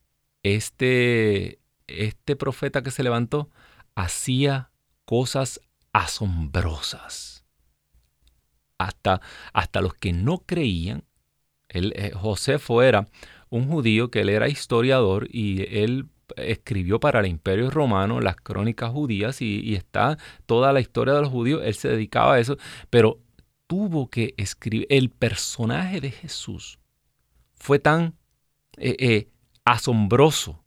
este, 0.44 1.60
este 1.88 2.38
profeta 2.38 2.82
que 2.82 2.92
se 2.92 3.04
levantó 3.04 3.50
hacía 3.96 4.72
cosas 5.04 5.60
asombrosas 5.92 7.46
hasta, 8.78 9.20
hasta 9.52 9.82
los 9.82 9.96
que 9.96 10.14
no 10.14 10.46
creían. 10.46 11.04
Él, 11.68 11.92
eh, 11.98 12.12
Josefo 12.14 12.82
era 12.82 13.10
un 13.50 13.68
judío 13.68 14.12
que 14.12 14.22
él 14.22 14.30
era 14.30 14.48
historiador 14.48 15.28
y 15.30 15.78
él 15.78 16.08
escribió 16.38 17.00
para 17.00 17.20
el 17.20 17.28
imperio 17.28 17.70
romano 17.70 18.20
las 18.22 18.36
crónicas 18.36 18.92
judías 18.92 19.42
y, 19.42 19.76
está 19.76 20.18
toda 20.46 20.74
la 20.74 20.80
historia 20.80 21.14
de 21.14 21.22
los 21.22 21.30
judíos, 21.30 21.62
él 21.64 21.76
se 21.76 21.90
dedicaba 21.90 22.36
a 22.36 22.40
eso, 22.40 22.58
pero 22.90 23.20
tuvo 23.68 24.10
que 24.10 24.34
escribir, 24.38 24.88
el 24.90 25.10
personaje 25.10 26.02
de 26.02 26.12
Jesús 26.12 26.80
fue 27.56 27.80
tan 27.80 28.16
eh, 28.78 28.96
eh, 29.00 29.30
asombroso 29.64 30.64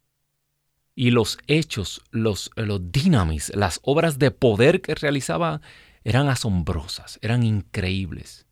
y 0.95 1.13
los 1.13 1.39
hechos, 1.47 2.03
los, 2.11 2.51
los 2.57 2.91
dinamis, 2.91 3.53
las 3.55 3.79
obras 3.83 4.19
de 4.19 4.33
poder 4.33 4.81
que 4.81 4.97
realizaba 4.97 5.61
eran 6.03 6.29
asombrosas, 6.29 7.19
eran 7.23 7.45
increíbles. 7.45 8.47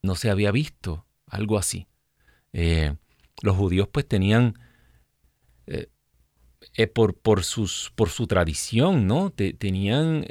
No 0.00 0.14
se 0.14 0.30
había 0.30 0.52
visto 0.52 1.06
algo 1.26 1.58
así. 1.58 1.88
Eh, 2.52 2.94
los 3.42 3.56
judíos 3.56 3.88
pues 3.88 4.06
tenían, 4.06 4.58
eh, 5.68 5.90
eh, 6.74 6.86
por, 6.86 7.14
por, 7.14 7.44
sus, 7.44 7.92
por, 7.94 8.10
su 8.10 8.26
tradición, 8.26 9.06
¿no? 9.06 9.30
tenían 9.30 10.26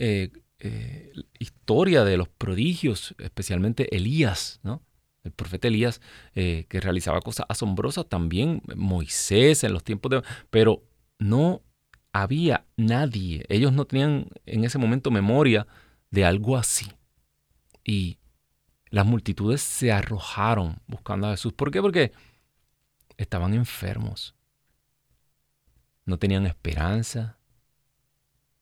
historia 1.39 2.03
de 2.03 2.17
los 2.17 2.27
prodigios, 2.27 3.15
especialmente 3.19 3.95
Elías, 3.95 4.59
¿no? 4.63 4.83
El 5.23 5.31
profeta 5.31 5.67
Elías 5.67 6.01
que 6.33 6.79
realizaba 6.81 7.21
cosas 7.21 7.45
asombrosas, 7.49 8.07
también 8.07 8.61
Moisés 8.75 9.63
en 9.63 9.73
los 9.73 9.83
tiempos 9.83 10.09
de... 10.09 10.23
Pero 10.49 10.83
no 11.19 11.61
había 12.13 12.65
nadie, 12.77 13.45
ellos 13.49 13.73
no 13.73 13.85
tenían 13.85 14.29
en 14.45 14.63
ese 14.63 14.77
momento 14.77 15.11
memoria 15.11 15.67
de 16.11 16.25
algo 16.25 16.57
así. 16.57 16.87
Y 17.83 18.17
las 18.89 19.05
multitudes 19.05 19.61
se 19.61 19.91
arrojaron 19.91 20.81
buscando 20.87 21.27
a 21.27 21.31
Jesús. 21.31 21.53
¿Por 21.53 21.71
qué? 21.71 21.81
Porque 21.81 22.11
estaban 23.17 23.53
enfermos. 23.53 24.36
No 26.07 26.17
tenían 26.17 26.45
esperanza. 26.45 27.37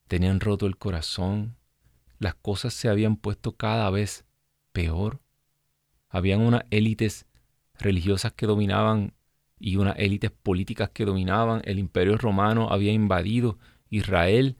Tenían 0.07 0.39
roto 0.39 0.65
el 0.65 0.77
corazón. 0.77 1.55
Las 2.17 2.33
cosas 2.33 2.73
se 2.73 2.89
habían 2.89 3.17
puesto 3.17 3.55
cada 3.55 3.91
vez 3.91 4.25
peor. 4.73 5.21
Habían 6.09 6.41
unas 6.41 6.63
élites 6.71 7.27
religiosas 7.75 8.33
que 8.33 8.47
dominaban 8.47 9.13
y 9.59 9.75
unas 9.75 9.95
élites 9.99 10.31
políticas 10.31 10.89
que 10.89 11.05
dominaban. 11.05 11.61
El 11.65 11.77
imperio 11.77 12.17
romano 12.17 12.69
había 12.71 12.91
invadido 12.91 13.59
Israel. 13.91 14.57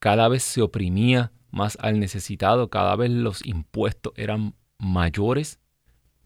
Cada 0.00 0.26
vez 0.26 0.42
se 0.42 0.62
oprimía 0.62 1.30
más 1.52 1.78
al 1.80 2.00
necesitado, 2.00 2.68
cada 2.68 2.96
vez 2.96 3.12
los 3.12 3.46
impuestos 3.46 4.12
eran 4.16 4.56
mayores. 4.78 5.60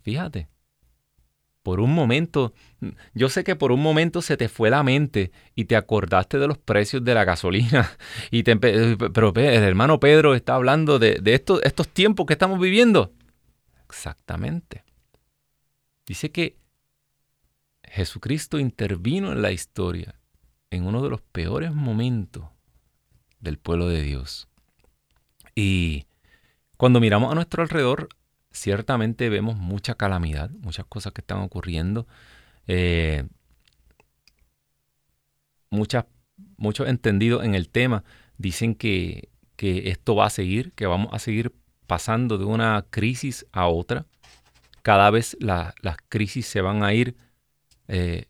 Fíjate, 0.00 0.48
por 1.62 1.80
un 1.80 1.94
momento, 1.94 2.54
yo 3.12 3.28
sé 3.28 3.44
que 3.44 3.54
por 3.54 3.70
un 3.72 3.82
momento 3.82 4.22
se 4.22 4.36
te 4.36 4.48
fue 4.48 4.70
la 4.70 4.82
mente 4.82 5.30
y 5.54 5.66
te 5.66 5.76
acordaste 5.76 6.38
de 6.38 6.46
los 6.46 6.58
precios 6.58 7.04
de 7.04 7.14
la 7.14 7.24
gasolina. 7.24 7.90
Y 8.30 8.44
te, 8.44 8.56
pero 8.56 9.32
el 9.34 9.62
hermano 9.62 10.00
Pedro 10.00 10.34
está 10.34 10.54
hablando 10.54 10.98
de, 10.98 11.20
estos, 11.26 11.60
estos 11.62 11.88
tiempos 11.88 12.26
que 12.26 12.32
estamos 12.32 12.58
viviendo. 12.60 13.12
Exactamente. 13.86 14.84
Dice 16.06 16.30
que 16.30 16.56
Jesucristo 17.84 18.58
intervino 18.58 19.32
en 19.32 19.42
la 19.42 19.52
historia 19.52 20.14
en 20.70 20.86
uno 20.86 21.02
de 21.02 21.10
los 21.10 21.20
peores 21.20 21.74
momentos 21.74 22.44
del 23.40 23.58
pueblo 23.58 23.88
de 23.88 24.02
Dios. 24.02 24.48
Y 25.54 26.06
cuando 26.76 27.00
miramos 27.00 27.32
a 27.32 27.34
nuestro 27.34 27.62
alrededor, 27.62 28.08
ciertamente 28.50 29.28
vemos 29.28 29.56
mucha 29.56 29.94
calamidad, 29.94 30.50
muchas 30.50 30.86
cosas 30.86 31.12
que 31.12 31.20
están 31.20 31.38
ocurriendo. 31.38 32.06
Eh, 32.66 33.24
muchos 35.70 36.88
entendidos 36.88 37.44
en 37.44 37.54
el 37.54 37.68
tema 37.68 38.04
dicen 38.38 38.74
que, 38.74 39.28
esto 39.58 40.14
va 40.14 40.26
a 40.26 40.30
seguir, 40.30 40.72
que 40.72 40.86
vamos 40.86 41.12
a 41.12 41.18
seguir 41.18 41.52
pasando 41.86 42.38
de 42.38 42.46
una 42.46 42.86
crisis 42.88 43.46
a 43.52 43.66
otra. 43.68 44.06
Cada 44.82 45.10
vez 45.10 45.36
las 45.40 45.74
crisis 46.08 46.46
se 46.46 46.62
van 46.62 46.82
a 46.82 46.94
ir 46.94 47.14
eh, 47.88 48.26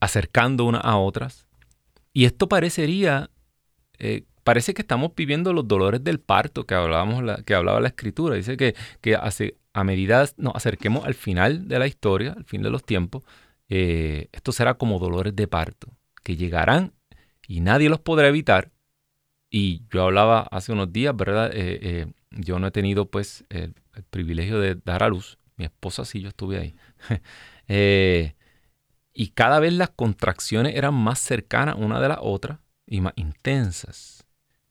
acercando 0.00 0.64
unas 0.64 0.84
a 0.84 0.96
otras. 0.96 1.46
Y 2.14 2.24
esto 2.24 2.48
parecería 2.48 3.30
eh, 3.98 4.24
parece 4.50 4.74
que 4.74 4.82
estamos 4.82 5.12
viviendo 5.14 5.52
los 5.52 5.68
dolores 5.68 6.02
del 6.02 6.18
parto 6.18 6.66
que, 6.66 6.74
hablábamos 6.74 7.22
que 7.46 7.54
hablaba 7.54 7.78
la 7.78 7.86
escritura. 7.86 8.34
Dice 8.34 8.56
que, 8.56 8.74
que 9.00 9.14
a 9.14 9.84
medida 9.84 10.28
nos 10.38 10.56
acerquemos 10.56 11.04
al 11.04 11.14
final 11.14 11.68
de 11.68 11.78
la 11.78 11.86
historia, 11.86 12.32
al 12.36 12.42
fin 12.42 12.60
de 12.60 12.68
los 12.68 12.82
tiempos, 12.82 13.22
eh, 13.68 14.26
esto 14.32 14.50
será 14.50 14.74
como 14.74 14.98
dolores 14.98 15.36
de 15.36 15.46
parto, 15.46 15.92
que 16.24 16.34
llegarán 16.34 16.94
y 17.46 17.60
nadie 17.60 17.88
los 17.88 18.00
podrá 18.00 18.26
evitar, 18.26 18.72
Y 19.50 19.82
yo 19.88 20.02
hablaba 20.02 20.40
hace 20.50 20.72
unos 20.72 20.92
días, 20.92 21.14
¿verdad? 21.16 21.52
Eh, 21.54 21.78
eh, 21.82 22.12
yo 22.32 22.58
no 22.58 22.66
he 22.66 22.72
tenido 22.72 23.08
pues 23.08 23.44
el, 23.50 23.74
privilegio 24.10 24.58
de 24.58 24.74
dar 24.84 25.04
a 25.04 25.08
luz. 25.08 25.38
Mi 25.56 25.64
esposa 25.66 26.04
sí, 26.04 26.22
yo 26.22 26.28
estuve 26.30 26.58
ahí. 26.58 26.74
Y 29.12 29.28
cada 29.28 29.60
vez 29.60 29.72
las 29.74 29.90
contracciones 29.90 30.74
eran 30.74 30.94
más 30.94 31.20
cercanas 31.20 31.76
una 31.78 32.00
de 32.00 32.08
la 32.08 32.20
otra 32.20 32.60
y 32.86 33.00
más 33.00 33.12
intensas. 33.16 34.19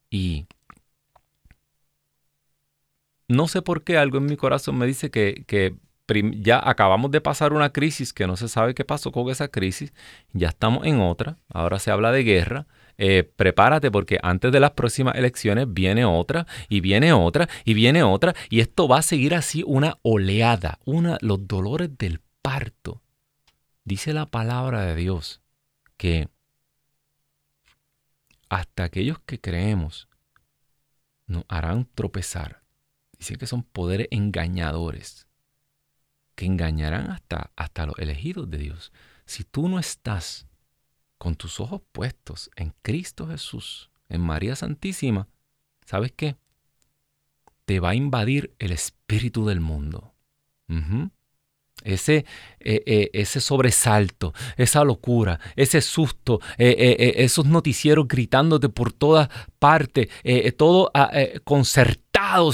Y 0.09 0.47
no 3.27 3.47
sé 3.47 3.61
por 3.61 3.83
qué 3.83 3.97
algo 3.97 4.17
en 4.17 4.25
mi 4.25 4.35
corazón 4.35 4.77
me 4.77 4.87
dice 4.87 5.11
que, 5.11 5.75
ya 6.41 6.59
acabamos 6.67 7.11
de 7.11 7.21
pasar 7.21 7.53
una 7.53 7.71
crisis 7.71 8.11
que 8.11 8.25
no 8.25 8.35
se 8.35 8.47
sabe 8.47 8.73
qué 8.73 8.83
pasó 8.83 9.11
con 9.11 9.29
esa 9.29 9.47
crisis, 9.47 9.93
ya 10.33 10.47
estamos 10.49 10.85
en 10.87 10.99
otra, 10.99 11.37
ahora 11.47 11.77
se 11.77 11.91
habla 11.91 12.11
de 12.11 12.23
guerra. 12.23 12.65
Eh, 13.01 13.23
prepárate 13.23 13.91
porque 13.91 14.19
antes 14.21 14.51
de 14.51 14.59
las 14.59 14.71
próximas 14.71 15.15
elecciones 15.15 15.67
viene 15.69 16.03
otra 16.03 16.45
y 16.67 16.81
viene 16.81 17.13
otra 17.13 17.47
y 17.63 17.73
viene 17.73 18.03
otra 18.03 18.35
y 18.49 18.59
esto 18.59 18.89
va 18.89 18.97
a 18.97 19.03
seguir 19.03 19.35
así 19.35 19.63
una 19.65 19.99
oleada, 20.01 20.79
una, 20.83 21.17
los 21.21 21.47
dolores 21.47 21.97
del 21.97 22.19
parto. 22.41 23.01
Dice 23.85 24.11
la 24.11 24.25
palabra 24.25 24.81
de 24.81 24.95
Dios 24.95 25.41
que 25.95 26.27
hasta 28.49 28.83
aquellos 28.83 29.19
que 29.19 29.39
creemos 29.39 30.09
nos 31.27 31.45
harán 31.47 31.85
tropezar. 31.93 32.63
Dice 33.17 33.37
que 33.37 33.47
son 33.47 33.63
poderes 33.63 34.07
engañadores 34.11 35.27
que 36.35 36.45
engañarán 36.45 37.11
hasta, 37.11 37.51
hasta 37.55 37.85
los 37.85 37.99
elegidos 37.99 38.49
de 38.49 38.57
Dios. 38.57 38.91
Si 39.25 39.43
tú 39.43 39.67
no 39.67 39.77
estás 39.77 40.47
con 41.17 41.35
tus 41.35 41.59
ojos 41.59 41.81
puestos 41.91 42.49
en 42.55 42.73
Cristo 42.81 43.27
Jesús, 43.27 43.91
en 44.07 44.21
María 44.21 44.55
Santísima, 44.55 45.27
¿sabes 45.85 46.13
qué? 46.13 46.37
Te 47.65 47.79
va 47.79 47.89
a 47.89 47.95
invadir 47.95 48.55
el 48.57 48.71
espíritu 48.71 49.45
del 49.45 49.59
mundo. 49.59 50.15
Ese, 51.83 52.25
eh, 52.59 52.83
eh, 52.85 53.09
ese 53.13 53.39
sobresalto, 53.39 54.33
esa 54.57 54.83
locura, 54.83 55.39
ese 55.55 55.79
susto, 55.81 56.41
eh, 56.57 57.13
esos 57.17 57.45
noticieros 57.45 58.07
gritándote 58.07 58.67
por 58.67 58.91
todas 58.91 59.29
partes, 59.59 60.09
todo 60.57 60.91
ah, 60.93 61.09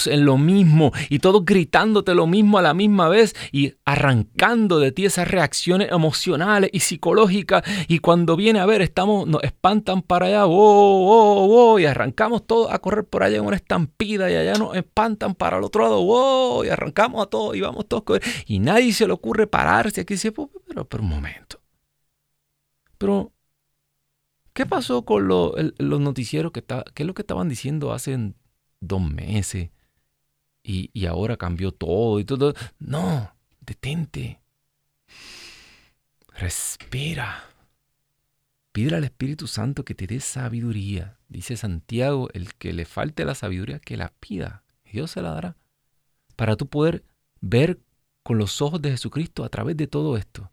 en 0.07 0.25
lo 0.25 0.37
mismo 0.37 0.91
y 1.09 1.19
todos 1.19 1.43
gritándote 1.43 2.13
lo 2.13 2.27
mismo 2.27 2.57
a 2.57 2.61
la 2.61 2.73
misma 2.73 3.09
vez 3.09 3.35
y 3.51 3.73
arrancando 3.83 4.79
de 4.79 4.91
ti 4.91 5.05
esas 5.05 5.27
reacciones 5.27 5.91
emocionales 5.91 6.69
y 6.71 6.79
psicológicas 6.79 7.63
y 7.87 7.99
cuando 7.99 8.35
viene 8.35 8.59
a 8.59 8.65
ver 8.65 8.81
estamos, 8.81 9.27
nos 9.27 9.43
espantan 9.43 10.01
para 10.01 10.27
allá, 10.27 10.45
wow, 10.45 11.47
wow, 11.47 11.79
y 11.79 11.85
arrancamos 11.85 12.45
todos 12.45 12.71
a 12.71 12.79
correr 12.79 13.05
por 13.05 13.23
allá 13.23 13.37
en 13.37 13.45
una 13.45 13.55
estampida 13.55 14.31
y 14.31 14.35
allá 14.35 14.53
nos 14.53 14.75
espantan 14.75 15.35
para 15.35 15.57
el 15.57 15.63
otro 15.63 15.83
lado, 15.83 16.03
wow, 16.03 16.63
y 16.63 16.69
arrancamos 16.69 17.23
a 17.23 17.29
todos 17.29 17.55
y 17.55 17.61
vamos 17.61 17.87
todos 17.87 18.03
y 18.45 18.59
nadie 18.59 18.93
se 18.93 19.07
lo 19.07 19.15
ocurre 19.15 19.47
pararse 19.47 20.01
aquí 20.01 20.13
decir, 20.13 20.33
pero, 20.67 20.85
pero 20.85 21.03
un 21.03 21.09
momento. 21.09 21.59
Pero, 22.97 23.33
¿qué 24.53 24.65
pasó 24.65 25.03
con 25.03 25.27
los 25.27 25.53
noticieros? 25.99 26.51
Que 26.51 26.63
¿Qué 26.63 27.03
es 27.03 27.07
lo 27.07 27.13
que 27.13 27.23
estaban 27.23 27.49
diciendo 27.49 27.91
hace 27.91 28.13
dos 28.87 29.01
meses? 29.01 29.69
Y, 30.63 30.89
y 30.93 31.05
ahora 31.05 31.37
cambió 31.37 31.71
todo 31.71 32.19
y 32.19 32.25
todo. 32.25 32.53
No, 32.79 33.35
detente. 33.61 34.41
Respira. 36.33 37.49
Pide 38.71 38.95
al 38.95 39.05
Espíritu 39.05 39.47
Santo 39.47 39.85
que 39.85 39.95
te 39.95 40.05
dé 40.05 40.19
sabiduría. 40.19 41.17
Dice 41.29 41.55
Santiago, 41.55 42.29
el 42.33 42.53
que 42.55 42.73
le 42.73 42.85
falte 42.85 43.23
la 43.23 43.35
sabiduría, 43.35 43.79
que 43.79 43.95
la 43.95 44.11
pida. 44.19 44.63
Dios 44.91 45.11
se 45.11 45.21
la 45.21 45.31
dará. 45.31 45.57
Para 46.35 46.55
tú 46.57 46.67
poder 46.67 47.03
ver 47.39 47.79
con 48.23 48.37
los 48.37 48.61
ojos 48.61 48.81
de 48.81 48.91
Jesucristo 48.91 49.43
a 49.43 49.49
través 49.49 49.77
de 49.77 49.87
todo 49.87 50.17
esto. 50.17 50.51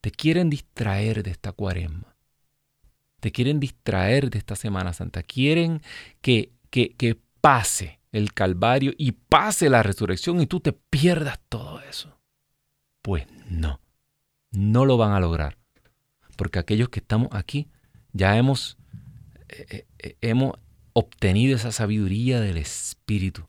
Te 0.00 0.10
quieren 0.10 0.50
distraer 0.50 1.22
de 1.22 1.30
esta 1.30 1.52
cuaresma. 1.52 2.16
Te 3.20 3.32
quieren 3.32 3.60
distraer 3.60 4.28
de 4.28 4.38
esta 4.38 4.56
Semana 4.56 4.92
Santa. 4.92 5.22
Quieren 5.22 5.80
que, 6.20 6.52
que, 6.70 6.94
que 6.94 7.18
pase 7.46 8.00
el 8.10 8.32
Calvario 8.32 8.92
y 8.98 9.12
pase 9.12 9.70
la 9.70 9.84
resurrección 9.84 10.40
y 10.40 10.48
tú 10.48 10.58
te 10.58 10.72
pierdas 10.72 11.38
todo 11.48 11.80
eso. 11.82 12.18
Pues 13.02 13.24
no, 13.48 13.78
no 14.50 14.84
lo 14.84 14.96
van 14.96 15.12
a 15.12 15.20
lograr. 15.20 15.56
Porque 16.36 16.58
aquellos 16.58 16.88
que 16.88 16.98
estamos 16.98 17.28
aquí 17.30 17.68
ya 18.12 18.36
hemos, 18.36 18.78
eh, 19.48 19.64
eh, 19.70 19.86
eh, 20.00 20.16
hemos 20.22 20.54
obtenido 20.92 21.54
esa 21.54 21.70
sabiduría 21.70 22.40
del 22.40 22.56
Espíritu 22.56 23.48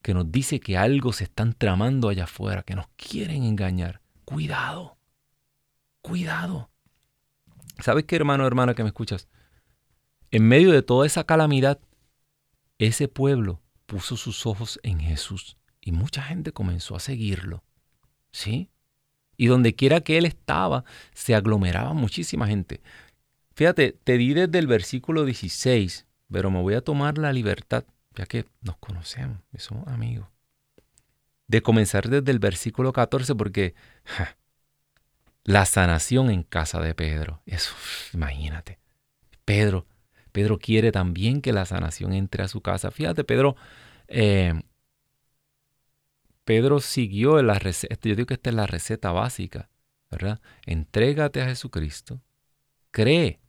que 0.00 0.14
nos 0.14 0.30
dice 0.30 0.60
que 0.60 0.76
algo 0.76 1.12
se 1.12 1.24
están 1.24 1.54
tramando 1.54 2.10
allá 2.10 2.22
afuera, 2.22 2.62
que 2.62 2.76
nos 2.76 2.86
quieren 2.94 3.42
engañar. 3.42 4.00
Cuidado, 4.24 4.96
cuidado. 6.02 6.70
¿Sabes 7.80 8.04
qué, 8.04 8.14
hermano 8.14 8.46
hermana 8.46 8.74
que 8.74 8.84
me 8.84 8.90
escuchas? 8.90 9.26
En 10.30 10.46
medio 10.46 10.70
de 10.70 10.82
toda 10.82 11.04
esa 11.04 11.24
calamidad, 11.24 11.80
ese 12.78 13.08
pueblo 13.08 13.60
puso 13.86 14.16
sus 14.16 14.46
ojos 14.46 14.78
en 14.82 15.00
Jesús 15.00 15.56
y 15.80 15.92
mucha 15.92 16.22
gente 16.22 16.52
comenzó 16.52 16.96
a 16.96 17.00
seguirlo. 17.00 17.64
¿Sí? 18.30 18.70
Y 19.36 19.46
donde 19.46 19.74
quiera 19.74 20.00
que 20.00 20.18
él 20.18 20.26
estaba, 20.26 20.84
se 21.12 21.34
aglomeraba 21.34 21.92
muchísima 21.94 22.46
gente. 22.46 22.80
Fíjate, 23.54 23.92
te 24.04 24.18
di 24.18 24.34
desde 24.34 24.58
el 24.58 24.66
versículo 24.66 25.24
16, 25.24 26.06
pero 26.30 26.50
me 26.50 26.60
voy 26.60 26.74
a 26.74 26.80
tomar 26.80 27.18
la 27.18 27.32
libertad 27.32 27.84
ya 28.18 28.26
que 28.26 28.46
nos 28.60 28.76
conocemos 28.78 29.38
y 29.52 29.58
somos 29.58 29.86
amigos. 29.88 30.28
De 31.46 31.62
comenzar 31.62 32.08
desde 32.08 32.30
el 32.30 32.40
versículo 32.40 32.92
14, 32.92 33.34
porque 33.34 33.74
la 35.44 35.64
sanación 35.64 36.30
en 36.30 36.42
casa 36.42 36.80
de 36.80 36.94
Pedro, 36.94 37.40
eso, 37.46 37.72
imagínate. 38.12 38.78
Pedro, 39.44 39.86
Pedro 40.38 40.60
quiere 40.60 40.92
también 40.92 41.42
que 41.42 41.52
la 41.52 41.66
sanación 41.66 42.12
entre 42.12 42.44
a 42.44 42.46
su 42.46 42.60
casa. 42.60 42.92
Fíjate, 42.92 43.24
Pedro, 43.24 43.56
eh, 44.06 44.54
Pedro 46.44 46.78
siguió 46.78 47.42
la 47.42 47.54
receta, 47.54 47.96
yo 48.04 48.14
digo 48.14 48.26
que 48.26 48.34
esta 48.34 48.50
es 48.50 48.54
la 48.54 48.68
receta 48.68 49.10
básica, 49.10 49.68
¿verdad? 50.12 50.40
Entrégate 50.64 51.42
a 51.42 51.46
Jesucristo, 51.46 52.22
cree, 52.92 53.40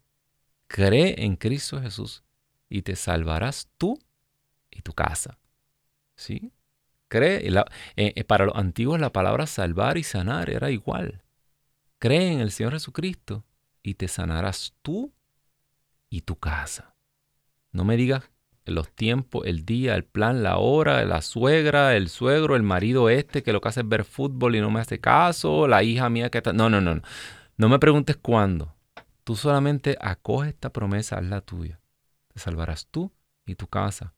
cree 0.65 1.23
en 1.23 1.35
Cristo 1.35 1.79
Jesús 1.79 2.23
y 2.69 2.81
te 2.81 2.95
salvarás 2.95 3.69
tú 3.77 3.99
y 4.71 4.81
tu 4.81 4.93
casa. 4.93 5.37
¿Sí? 6.15 6.51
Cree, 7.07 7.47
eh, 7.47 7.63
eh, 8.15 8.23
para 8.23 8.45
los 8.45 8.55
antiguos 8.55 8.99
la 8.99 9.11
palabra 9.11 9.45
salvar 9.45 9.99
y 9.99 10.03
sanar 10.03 10.49
era 10.49 10.71
igual. 10.71 11.21
Cree 11.99 12.33
en 12.33 12.39
el 12.39 12.49
Señor 12.49 12.73
Jesucristo 12.73 13.45
y 13.83 13.93
te 13.93 14.07
sanarás 14.07 14.73
tú 14.81 15.13
y 16.09 16.21
tu 16.21 16.37
casa. 16.37 16.95
No 17.71 17.83
me 17.83 17.97
digas 17.97 18.29
los 18.65 18.91
tiempos, 18.91 19.45
el 19.45 19.65
día, 19.65 19.95
el 19.95 20.03
plan, 20.03 20.43
la 20.43 20.57
hora, 20.57 21.03
la 21.05 21.21
suegra, 21.21 21.95
el 21.95 22.09
suegro, 22.09 22.55
el 22.55 22.63
marido 22.63 23.09
este 23.09 23.43
que 23.43 23.53
lo 23.53 23.61
que 23.61 23.69
hace 23.69 23.81
es 23.81 23.89
ver 23.89 24.03
fútbol 24.05 24.55
y 24.55 24.61
no 24.61 24.69
me 24.69 24.79
hace 24.79 24.99
caso, 24.99 25.67
la 25.67 25.83
hija 25.83 26.09
mía 26.09 26.29
que 26.29 26.39
está... 26.39 26.53
No, 26.53 26.69
no, 26.69 26.81
no, 26.81 26.95
no. 26.95 27.01
No 27.57 27.69
me 27.69 27.79
preguntes 27.79 28.17
cuándo. 28.17 28.75
Tú 29.23 29.35
solamente 29.35 29.97
acoge 29.99 30.49
esta 30.49 30.71
promesa, 30.71 31.17
haz 31.17 31.25
la 31.25 31.41
tuya. 31.41 31.79
Te 32.33 32.39
salvarás 32.39 32.87
tú 32.87 33.11
y 33.45 33.55
tu 33.55 33.67
casa. 33.67 34.13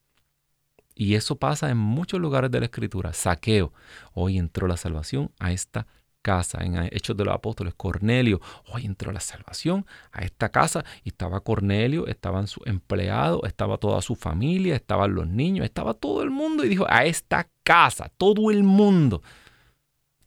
Y 0.94 1.14
eso 1.14 1.36
pasa 1.36 1.70
en 1.70 1.78
muchos 1.78 2.20
lugares 2.20 2.50
de 2.50 2.60
la 2.60 2.66
Escritura. 2.66 3.12
Saqueo. 3.12 3.72
Hoy 4.12 4.38
entró 4.38 4.66
la 4.66 4.76
salvación 4.76 5.32
a 5.38 5.52
esta 5.52 5.86
casa. 6.22 6.64
En 6.64 6.76
Hechos 6.92 7.16
de 7.16 7.24
los 7.24 7.34
Apóstoles, 7.34 7.74
Cornelio. 7.74 8.40
Hoy 8.72 8.86
entró 8.86 9.12
la 9.12 9.20
salvación 9.20 9.84
a 10.12 10.22
esta 10.22 10.48
casa. 10.48 10.84
Y 11.04 11.10
estaba 11.10 11.40
Cornelio, 11.40 12.06
estaban 12.06 12.46
sus 12.46 12.66
empleados, 12.66 13.40
estaba 13.44 13.76
toda 13.76 14.00
su 14.00 14.14
familia, 14.14 14.76
estaban 14.76 15.14
los 15.14 15.26
niños, 15.26 15.64
estaba 15.64 15.94
todo 15.94 16.22
el 16.22 16.30
mundo. 16.30 16.64
Y 16.64 16.68
dijo, 16.68 16.86
a 16.88 17.04
esta 17.04 17.50
casa, 17.64 18.10
todo 18.16 18.50
el 18.50 18.62
mundo. 18.62 19.22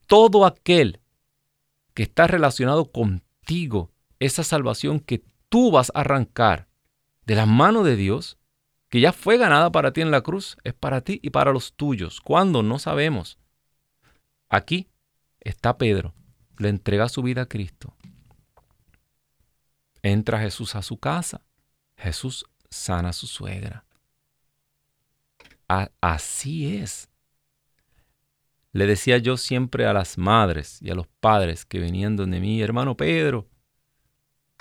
Todo 0.05 0.45
aquel 0.45 0.99
que 1.95 2.03
está 2.03 2.27
relacionado 2.27 2.91
contigo, 2.91 3.89
esa 4.19 4.43
salvación 4.43 4.99
que 4.99 5.23
tú 5.49 5.71
vas 5.71 5.91
a 5.95 6.01
arrancar 6.01 6.67
de 7.25 7.35
las 7.35 7.47
manos 7.47 7.85
de 7.85 7.95
Dios, 7.95 8.37
que 8.89 8.99
ya 8.99 9.13
fue 9.13 9.37
ganada 9.37 9.71
para 9.71 9.93
ti 9.93 10.01
en 10.01 10.11
la 10.11 10.21
cruz, 10.21 10.57
es 10.63 10.73
para 10.73 11.01
ti 11.01 11.19
y 11.23 11.31
para 11.31 11.51
los 11.51 11.73
tuyos. 11.73 12.21
¿Cuándo? 12.21 12.61
No 12.61 12.77
sabemos. 12.77 13.39
Aquí 14.49 14.87
está 15.45 15.77
Pedro, 15.77 16.13
le 16.57 16.67
entrega 16.67 17.07
su 17.07 17.23
vida 17.23 17.43
a 17.43 17.45
Cristo. 17.45 17.95
Entra 20.01 20.41
Jesús 20.41 20.75
a 20.75 20.81
su 20.81 20.97
casa, 20.97 21.41
Jesús 21.95 22.45
sana 22.69 23.09
a 23.09 23.13
su 23.13 23.27
suegra. 23.27 23.85
así 26.01 26.75
es. 26.75 27.09
Le 28.73 28.85
decía 28.85 29.17
yo 29.19 29.37
siempre 29.37 29.85
a 29.85 29.93
las 29.93 30.17
madres 30.17 30.81
y 30.81 30.89
a 30.89 30.95
los 30.95 31.07
padres 31.07 31.63
que 31.63 31.79
venían 31.79 32.17
donde 32.17 32.41
mí, 32.41 32.61
hermano 32.61 32.97
Pedro, 32.97 33.47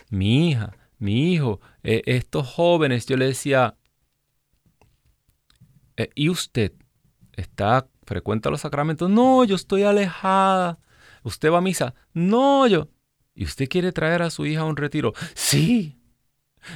mi 0.09 0.51
hija, 0.51 0.77
mi 0.99 1.33
hijo, 1.33 1.61
eh, 1.83 2.03
estos 2.07 2.47
jóvenes, 2.47 3.07
yo 3.07 3.17
le 3.17 3.27
decía, 3.27 3.77
Eh, 5.97 6.11
¿Y 6.15 6.29
usted 6.29 6.73
está, 7.33 7.87
frecuenta 8.05 8.51
los 8.51 8.63
sacramentos? 8.63 9.11
No, 9.11 9.45
yo 9.45 9.57
estoy 9.57 9.83
alejada. 9.83 10.79
¿Usted 11.23 11.51
va 11.51 11.59
a 11.59 11.63
misa? 11.63 11.95
No, 12.13 12.67
yo. 12.67 12.89
¿Y 13.35 13.45
usted 13.45 13.69
quiere 13.69 13.93
traer 13.93 14.23
a 14.23 14.31
su 14.31 14.47
hija 14.47 14.61
a 14.61 14.65
un 14.65 14.77
retiro? 14.77 15.13
Sí. 15.35 15.99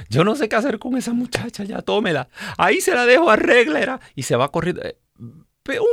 Yo 0.09 0.23
no 0.23 0.35
sé 0.35 0.49
qué 0.49 0.55
hacer 0.55 0.79
con 0.79 0.97
esa 0.97 1.13
muchacha, 1.13 1.63
ya 1.63 1.81
tómela. 1.81 2.29
Ahí 2.57 2.81
se 2.81 2.93
la 2.93 3.05
dejo, 3.05 3.29
arregla. 3.29 3.99
Y 4.15 4.23
se 4.23 4.35
va 4.35 4.51
corriendo. 4.51 4.81
Eh, 4.83 4.97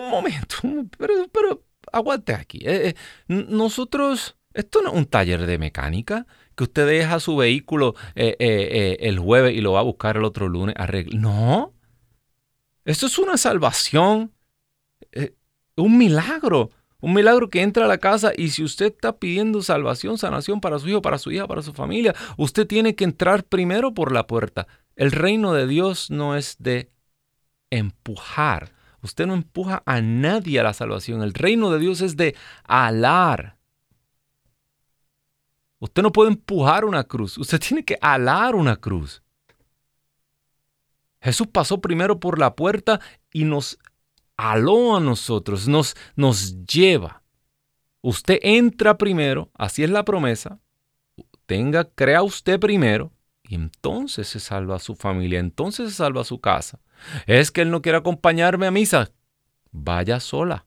un 0.00 0.10
momento, 0.10 0.56
pero, 0.98 1.28
pero 1.30 1.64
aguante 1.92 2.34
aquí. 2.34 2.60
Eh, 2.62 2.94
nosotros, 3.28 4.36
esto 4.54 4.82
no 4.82 4.90
es 4.90 4.96
un 4.96 5.06
taller 5.06 5.46
de 5.46 5.58
mecánica 5.58 6.26
que 6.54 6.64
usted 6.64 6.86
deja 6.86 7.20
su 7.20 7.36
vehículo 7.36 7.94
el 8.14 9.18
jueves 9.18 9.54
y 9.54 9.60
lo 9.60 9.72
va 9.72 9.80
a 9.80 9.84
buscar 9.84 10.16
el 10.16 10.24
otro 10.24 10.48
lunes. 10.48 10.74
Arregla. 10.78 11.18
No. 11.18 11.74
Esto 12.86 13.06
es 13.06 13.18
una 13.18 13.36
salvación, 13.36 14.32
eh, 14.32 14.35
un 15.76 15.98
milagro. 15.98 16.70
Un 16.98 17.12
milagro 17.12 17.50
que 17.50 17.62
entra 17.62 17.84
a 17.84 17.88
la 17.88 17.98
casa 17.98 18.32
y 18.36 18.48
si 18.48 18.64
usted 18.64 18.86
está 18.86 19.16
pidiendo 19.16 19.62
salvación, 19.62 20.16
sanación 20.18 20.60
para 20.60 20.78
su 20.78 20.88
hijo, 20.88 21.02
para 21.02 21.18
su 21.18 21.30
hija, 21.30 21.46
para 21.46 21.62
su 21.62 21.72
familia, 21.72 22.14
usted 22.38 22.66
tiene 22.66 22.94
que 22.94 23.04
entrar 23.04 23.44
primero 23.44 23.92
por 23.92 24.12
la 24.12 24.26
puerta. 24.26 24.66
El 24.96 25.12
reino 25.12 25.52
de 25.52 25.66
Dios 25.66 26.10
no 26.10 26.36
es 26.36 26.56
de 26.58 26.90
empujar. 27.70 28.72
Usted 29.02 29.26
no 29.26 29.34
empuja 29.34 29.82
a 29.84 30.00
nadie 30.00 30.58
a 30.58 30.64
la 30.64 30.72
salvación. 30.72 31.22
El 31.22 31.34
reino 31.34 31.70
de 31.70 31.78
Dios 31.78 32.00
es 32.00 32.16
de 32.16 32.34
alar. 32.64 33.56
Usted 35.78 36.02
no 36.02 36.12
puede 36.12 36.30
empujar 36.30 36.86
una 36.86 37.04
cruz. 37.04 37.36
Usted 37.36 37.60
tiene 37.60 37.84
que 37.84 37.98
alar 38.00 38.54
una 38.54 38.76
cruz. 38.76 39.22
Jesús 41.20 41.46
pasó 41.48 41.80
primero 41.80 42.20
por 42.20 42.38
la 42.38 42.54
puerta 42.54 43.00
y 43.32 43.44
nos 43.44 43.78
aló 44.36 44.96
a 44.96 45.00
nosotros, 45.00 45.68
nos, 45.68 45.96
nos 46.14 46.64
lleva. 46.66 47.22
Usted 48.02 48.38
entra 48.42 48.98
primero, 48.98 49.50
así 49.54 49.82
es 49.82 49.90
la 49.90 50.04
promesa. 50.04 50.60
Tenga, 51.46 51.84
crea 51.84 52.22
usted 52.22 52.58
primero 52.60 53.12
y 53.42 53.54
entonces 53.54 54.28
se 54.28 54.40
salva 54.40 54.76
a 54.76 54.80
su 54.80 54.94
familia, 54.94 55.38
entonces 55.38 55.90
se 55.90 55.96
salva 55.96 56.22
a 56.22 56.24
su 56.24 56.40
casa. 56.40 56.80
Es 57.26 57.50
que 57.50 57.62
él 57.62 57.70
no 57.70 57.82
quiere 57.82 57.98
acompañarme 57.98 58.66
a 58.66 58.70
misa. 58.70 59.10
Vaya 59.70 60.20
sola. 60.20 60.66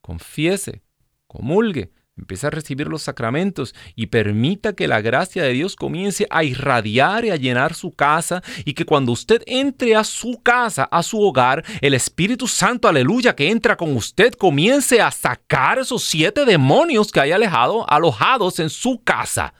Confiese, 0.00 0.82
comulgue, 1.26 1.92
Empieza 2.16 2.46
a 2.46 2.50
recibir 2.50 2.86
los 2.86 3.02
sacramentos 3.02 3.74
y 3.96 4.06
permita 4.06 4.74
que 4.74 4.86
la 4.86 5.00
gracia 5.00 5.42
de 5.42 5.52
Dios 5.52 5.74
comience 5.74 6.28
a 6.30 6.44
irradiar 6.44 7.24
y 7.24 7.30
a 7.30 7.36
llenar 7.36 7.74
su 7.74 7.90
casa 7.90 8.40
y 8.64 8.74
que 8.74 8.84
cuando 8.84 9.10
usted 9.10 9.42
entre 9.46 9.96
a 9.96 10.04
su 10.04 10.40
casa, 10.40 10.84
a 10.84 11.02
su 11.02 11.20
hogar, 11.20 11.64
el 11.80 11.92
Espíritu 11.92 12.46
Santo, 12.46 12.86
aleluya, 12.86 13.34
que 13.34 13.50
entra 13.50 13.76
con 13.76 13.96
usted, 13.96 14.32
comience 14.34 15.00
a 15.00 15.10
sacar 15.10 15.80
esos 15.80 16.04
siete 16.04 16.44
demonios 16.44 17.10
que 17.10 17.18
hay 17.18 17.32
alejado, 17.32 17.84
alojados 17.90 18.60
en 18.60 18.70
su 18.70 19.02
casa. 19.02 19.52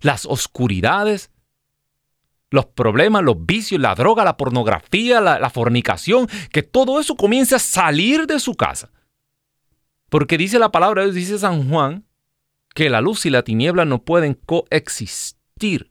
Las 0.00 0.24
oscuridades, 0.24 1.32
los 2.50 2.66
problemas, 2.66 3.24
los 3.24 3.44
vicios, 3.44 3.80
la 3.80 3.96
droga, 3.96 4.22
la 4.22 4.36
pornografía, 4.36 5.20
la, 5.20 5.40
la 5.40 5.50
fornicación, 5.50 6.28
que 6.52 6.62
todo 6.62 7.00
eso 7.00 7.16
comience 7.16 7.56
a 7.56 7.58
salir 7.58 8.28
de 8.28 8.38
su 8.38 8.54
casa 8.54 8.90
porque 10.12 10.36
dice 10.36 10.58
la 10.58 10.70
palabra 10.70 11.06
dice 11.06 11.38
San 11.38 11.70
Juan, 11.70 12.04
que 12.74 12.90
la 12.90 13.00
luz 13.00 13.24
y 13.24 13.30
la 13.30 13.44
tiniebla 13.44 13.86
no 13.86 14.02
pueden 14.02 14.34
coexistir. 14.34 15.90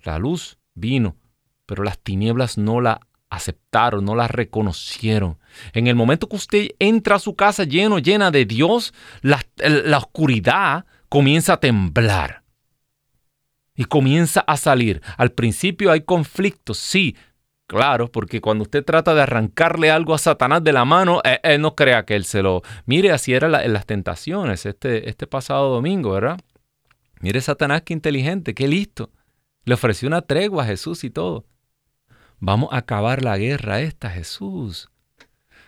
La 0.00 0.18
luz 0.18 0.58
vino, 0.74 1.16
pero 1.64 1.82
las 1.82 1.98
tinieblas 1.98 2.58
no 2.58 2.82
la 2.82 3.00
aceptaron, 3.30 4.04
no 4.04 4.14
la 4.14 4.28
reconocieron. 4.28 5.38
En 5.72 5.86
el 5.86 5.94
momento 5.94 6.28
que 6.28 6.36
usted 6.36 6.68
entra 6.78 7.16
a 7.16 7.20
su 7.20 7.34
casa 7.36 7.64
lleno, 7.64 8.00
llena 8.00 8.30
de 8.30 8.44
Dios, 8.44 8.92
la, 9.22 9.42
la 9.56 9.96
oscuridad 9.96 10.84
comienza 11.08 11.54
a 11.54 11.60
temblar 11.60 12.42
y 13.74 13.86
comienza 13.86 14.40
a 14.40 14.58
salir. 14.58 15.00
Al 15.16 15.32
principio 15.32 15.90
hay 15.90 16.02
conflictos, 16.02 16.76
sí, 16.76 17.16
Claro, 17.70 18.10
porque 18.10 18.40
cuando 18.40 18.62
usted 18.62 18.84
trata 18.84 19.14
de 19.14 19.22
arrancarle 19.22 19.92
algo 19.92 20.12
a 20.12 20.18
Satanás 20.18 20.64
de 20.64 20.72
la 20.72 20.84
mano, 20.84 21.20
él, 21.22 21.34
eh, 21.34 21.54
eh, 21.54 21.58
no 21.58 21.76
crea 21.76 22.04
que 22.04 22.16
él 22.16 22.24
se 22.24 22.42
lo... 22.42 22.62
Mire, 22.84 23.12
así 23.12 23.32
era 23.32 23.62
en 23.62 23.72
las 23.72 23.86
tentaciones 23.86 24.66
este, 24.66 25.08
este 25.08 25.28
pasado 25.28 25.72
domingo, 25.72 26.10
¿verdad? 26.10 26.40
Mire 27.20 27.40
Satanás 27.40 27.82
qué 27.82 27.92
inteligente, 27.92 28.56
qué 28.56 28.66
listo. 28.66 29.12
Le 29.64 29.74
ofreció 29.74 30.08
una 30.08 30.22
tregua 30.22 30.64
a 30.64 30.66
Jesús 30.66 31.04
y 31.04 31.10
todo. 31.10 31.44
Vamos 32.40 32.70
a 32.72 32.78
acabar 32.78 33.22
la 33.22 33.38
guerra 33.38 33.80
esta, 33.80 34.10
Jesús 34.10 34.89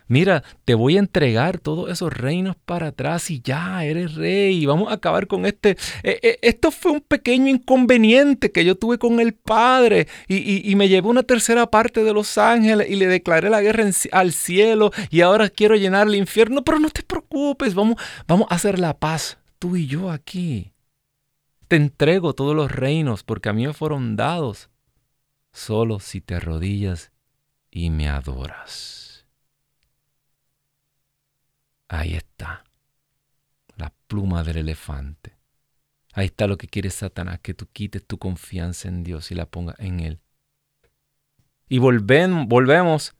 mira, 0.08 0.42
te 0.64 0.74
voy 0.74 0.96
a 0.96 1.00
entregar 1.00 1.58
todos 1.58 1.90
esos 1.90 2.12
reinos 2.12 2.56
para 2.64 2.88
atrás 2.88 3.30
y 3.30 3.40
ya, 3.40 3.84
eres 3.84 4.14
rey, 4.14 4.62
y 4.62 4.66
vamos 4.66 4.90
a 4.90 4.94
acabar 4.94 5.26
con 5.26 5.46
este. 5.46 5.76
Eh, 6.02 6.18
eh, 6.22 6.38
esto 6.42 6.70
fue 6.70 6.92
un 6.92 7.00
pequeño 7.00 7.48
inconveniente 7.48 8.52
que 8.52 8.64
yo 8.64 8.76
tuve 8.76 8.98
con 8.98 9.20
el 9.20 9.34
Padre 9.34 10.08
y, 10.28 10.72
me 10.76 10.88
llevó 10.88 11.10
una 11.10 11.22
tercera 11.22 11.66
parte 11.66 12.02
de 12.02 12.12
los 12.12 12.38
ángeles 12.38 12.88
y 12.88 12.96
le 12.96 13.06
declaré 13.06 13.50
la 13.50 13.60
guerra 13.60 13.84
al 14.12 14.32
cielo 14.32 14.90
y 15.10 15.20
ahora 15.20 15.48
quiero 15.48 15.76
llenar 15.76 16.06
el 16.06 16.14
infierno, 16.14 16.62
pero 16.62 16.78
no 16.78 16.88
te 16.90 17.02
preocupes, 17.02 17.74
vamos, 17.74 17.96
vamos 18.26 18.46
a 18.50 18.54
hacer 18.54 18.78
la 18.78 18.94
paz, 18.94 19.38
tú 19.58 19.76
y 19.76 19.86
yo 19.86 20.10
aquí. 20.10 20.72
Te 21.68 21.76
entrego 21.76 22.34
todos 22.34 22.54
los 22.54 22.70
reinos 22.70 23.22
porque 23.22 23.48
a 23.48 23.52
mí 23.52 23.66
me 23.66 23.72
fueron 23.72 24.16
dados, 24.16 24.70
solo 25.52 26.00
si 26.00 26.20
te 26.20 26.34
arrodillas 26.34 27.12
y 27.70 27.90
me 27.90 28.08
adoras. 28.08 29.01
Ahí 31.92 32.14
está. 32.14 32.64
La 33.76 33.92
pluma 34.06 34.42
del 34.42 34.56
elefante. 34.56 35.36
Ahí 36.14 36.24
está 36.26 36.46
lo 36.46 36.56
que 36.56 36.66
quiere 36.66 36.88
Satanás, 36.88 37.40
que 37.40 37.52
tú 37.52 37.66
quites 37.70 38.02
tu 38.06 38.16
confianza 38.16 38.88
en 38.88 39.04
Dios 39.04 39.30
y 39.30 39.34
la 39.34 39.44
pongas 39.44 39.78
en 39.78 40.00
Él. 40.00 40.18
Y 41.68 41.78
volvemos 41.78 43.14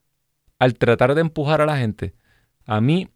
al 0.58 0.74
tratar 0.78 1.14
de 1.14 1.20
empujar 1.20 1.60
a 1.60 1.66
la 1.66 1.76
gente. 1.76 2.14
A 2.64 2.80
mí, 2.80 3.10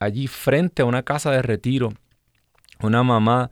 allí 0.00 0.26
frente 0.26 0.80
a 0.80 0.86
una 0.86 1.02
casa 1.02 1.30
de 1.30 1.42
retiro, 1.42 1.92
una 2.80 3.02
mamá 3.02 3.50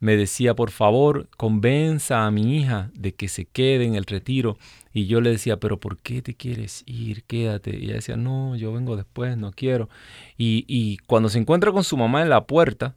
me 0.00 0.16
decía, 0.16 0.54
por 0.54 0.70
favor, 0.70 1.28
convenza 1.36 2.24
a 2.24 2.30
mi 2.30 2.56
hija 2.56 2.90
de 2.94 3.14
que 3.14 3.28
se 3.28 3.44
quede 3.44 3.84
en 3.84 3.94
el 3.94 4.06
retiro. 4.06 4.56
Y 4.92 5.06
yo 5.06 5.20
le 5.20 5.30
decía, 5.30 5.58
pero 5.58 5.80
¿por 5.80 5.98
qué 5.98 6.22
te 6.22 6.34
quieres 6.34 6.82
ir? 6.86 7.24
Quédate. 7.24 7.76
Y 7.76 7.84
ella 7.84 7.94
decía, 7.94 8.16
no, 8.16 8.56
yo 8.56 8.72
vengo 8.72 8.96
después, 8.96 9.36
no 9.36 9.52
quiero. 9.52 9.88
Y, 10.36 10.98
cuando 11.06 11.28
se 11.28 11.38
encuentra 11.38 11.72
con 11.72 11.84
su 11.84 11.96
mamá 11.96 12.22
en 12.22 12.28
la 12.28 12.46
puerta, 12.46 12.96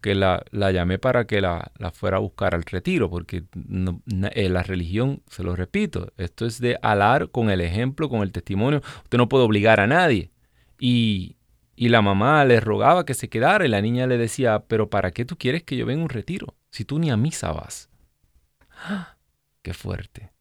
que 0.00 0.16
la, 0.16 0.42
llamé 0.52 0.98
para 0.98 1.26
que 1.26 1.40
la, 1.40 1.70
fuera 1.92 2.16
a 2.16 2.20
buscar 2.20 2.54
al 2.54 2.64
retiro, 2.64 3.08
porque 3.08 3.44
eh, 4.34 4.48
la 4.48 4.62
religión, 4.64 5.22
se 5.28 5.44
lo 5.44 5.54
repito, 5.54 6.12
esto 6.16 6.44
es 6.44 6.60
de 6.60 6.76
alar 6.82 7.30
con 7.30 7.50
el 7.50 7.60
ejemplo, 7.60 8.08
con 8.08 8.22
el 8.22 8.32
testimonio. 8.32 8.82
Usted 9.04 9.18
no 9.18 9.28
puede 9.28 9.44
obligar 9.44 9.78
a 9.80 9.86
nadie. 9.86 10.30
Y, 10.80 11.36
y 11.76 11.88
la 11.88 12.02
mamá 12.02 12.44
le 12.44 12.58
rogaba 12.58 13.04
que 13.04 13.14
se 13.14 13.28
quedara 13.28 13.64
y 13.64 13.68
la 13.68 13.80
niña 13.80 14.08
le 14.08 14.18
decía, 14.18 14.64
pero 14.66 14.90
¿para 14.90 15.12
qué 15.12 15.24
tú 15.24 15.36
quieres 15.38 15.62
que 15.62 15.76
yo 15.76 15.86
venga 15.86 16.00
a 16.00 16.04
un 16.04 16.10
retiro 16.10 16.56
si 16.70 16.84
tú 16.84 16.98
ni 16.98 17.10
a 17.10 17.16
misa 17.16 17.52
vas? 17.52 17.88
¡Ah! 18.84 19.16
¡Qué 19.62 19.72
fuerte! 19.72 20.31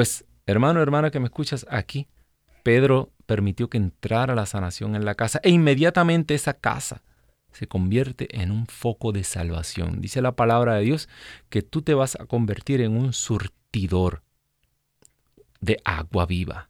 Pues, 0.00 0.24
hermano, 0.46 0.80
hermana 0.80 1.10
que 1.10 1.20
me 1.20 1.26
escuchas 1.26 1.66
aquí, 1.68 2.08
Pedro 2.62 3.12
permitió 3.26 3.68
que 3.68 3.76
entrara 3.76 4.34
la 4.34 4.46
sanación 4.46 4.96
en 4.96 5.04
la 5.04 5.14
casa 5.14 5.40
e 5.42 5.50
inmediatamente 5.50 6.34
esa 6.34 6.54
casa 6.54 7.02
se 7.52 7.66
convierte 7.66 8.40
en 8.40 8.50
un 8.50 8.66
foco 8.66 9.12
de 9.12 9.24
salvación. 9.24 10.00
Dice 10.00 10.22
la 10.22 10.36
palabra 10.36 10.76
de 10.76 10.84
Dios 10.84 11.10
que 11.50 11.60
tú 11.60 11.82
te 11.82 11.92
vas 11.92 12.18
a 12.18 12.24
convertir 12.24 12.80
en 12.80 12.96
un 12.96 13.12
surtidor 13.12 14.22
de 15.60 15.76
agua 15.84 16.24
viva. 16.24 16.69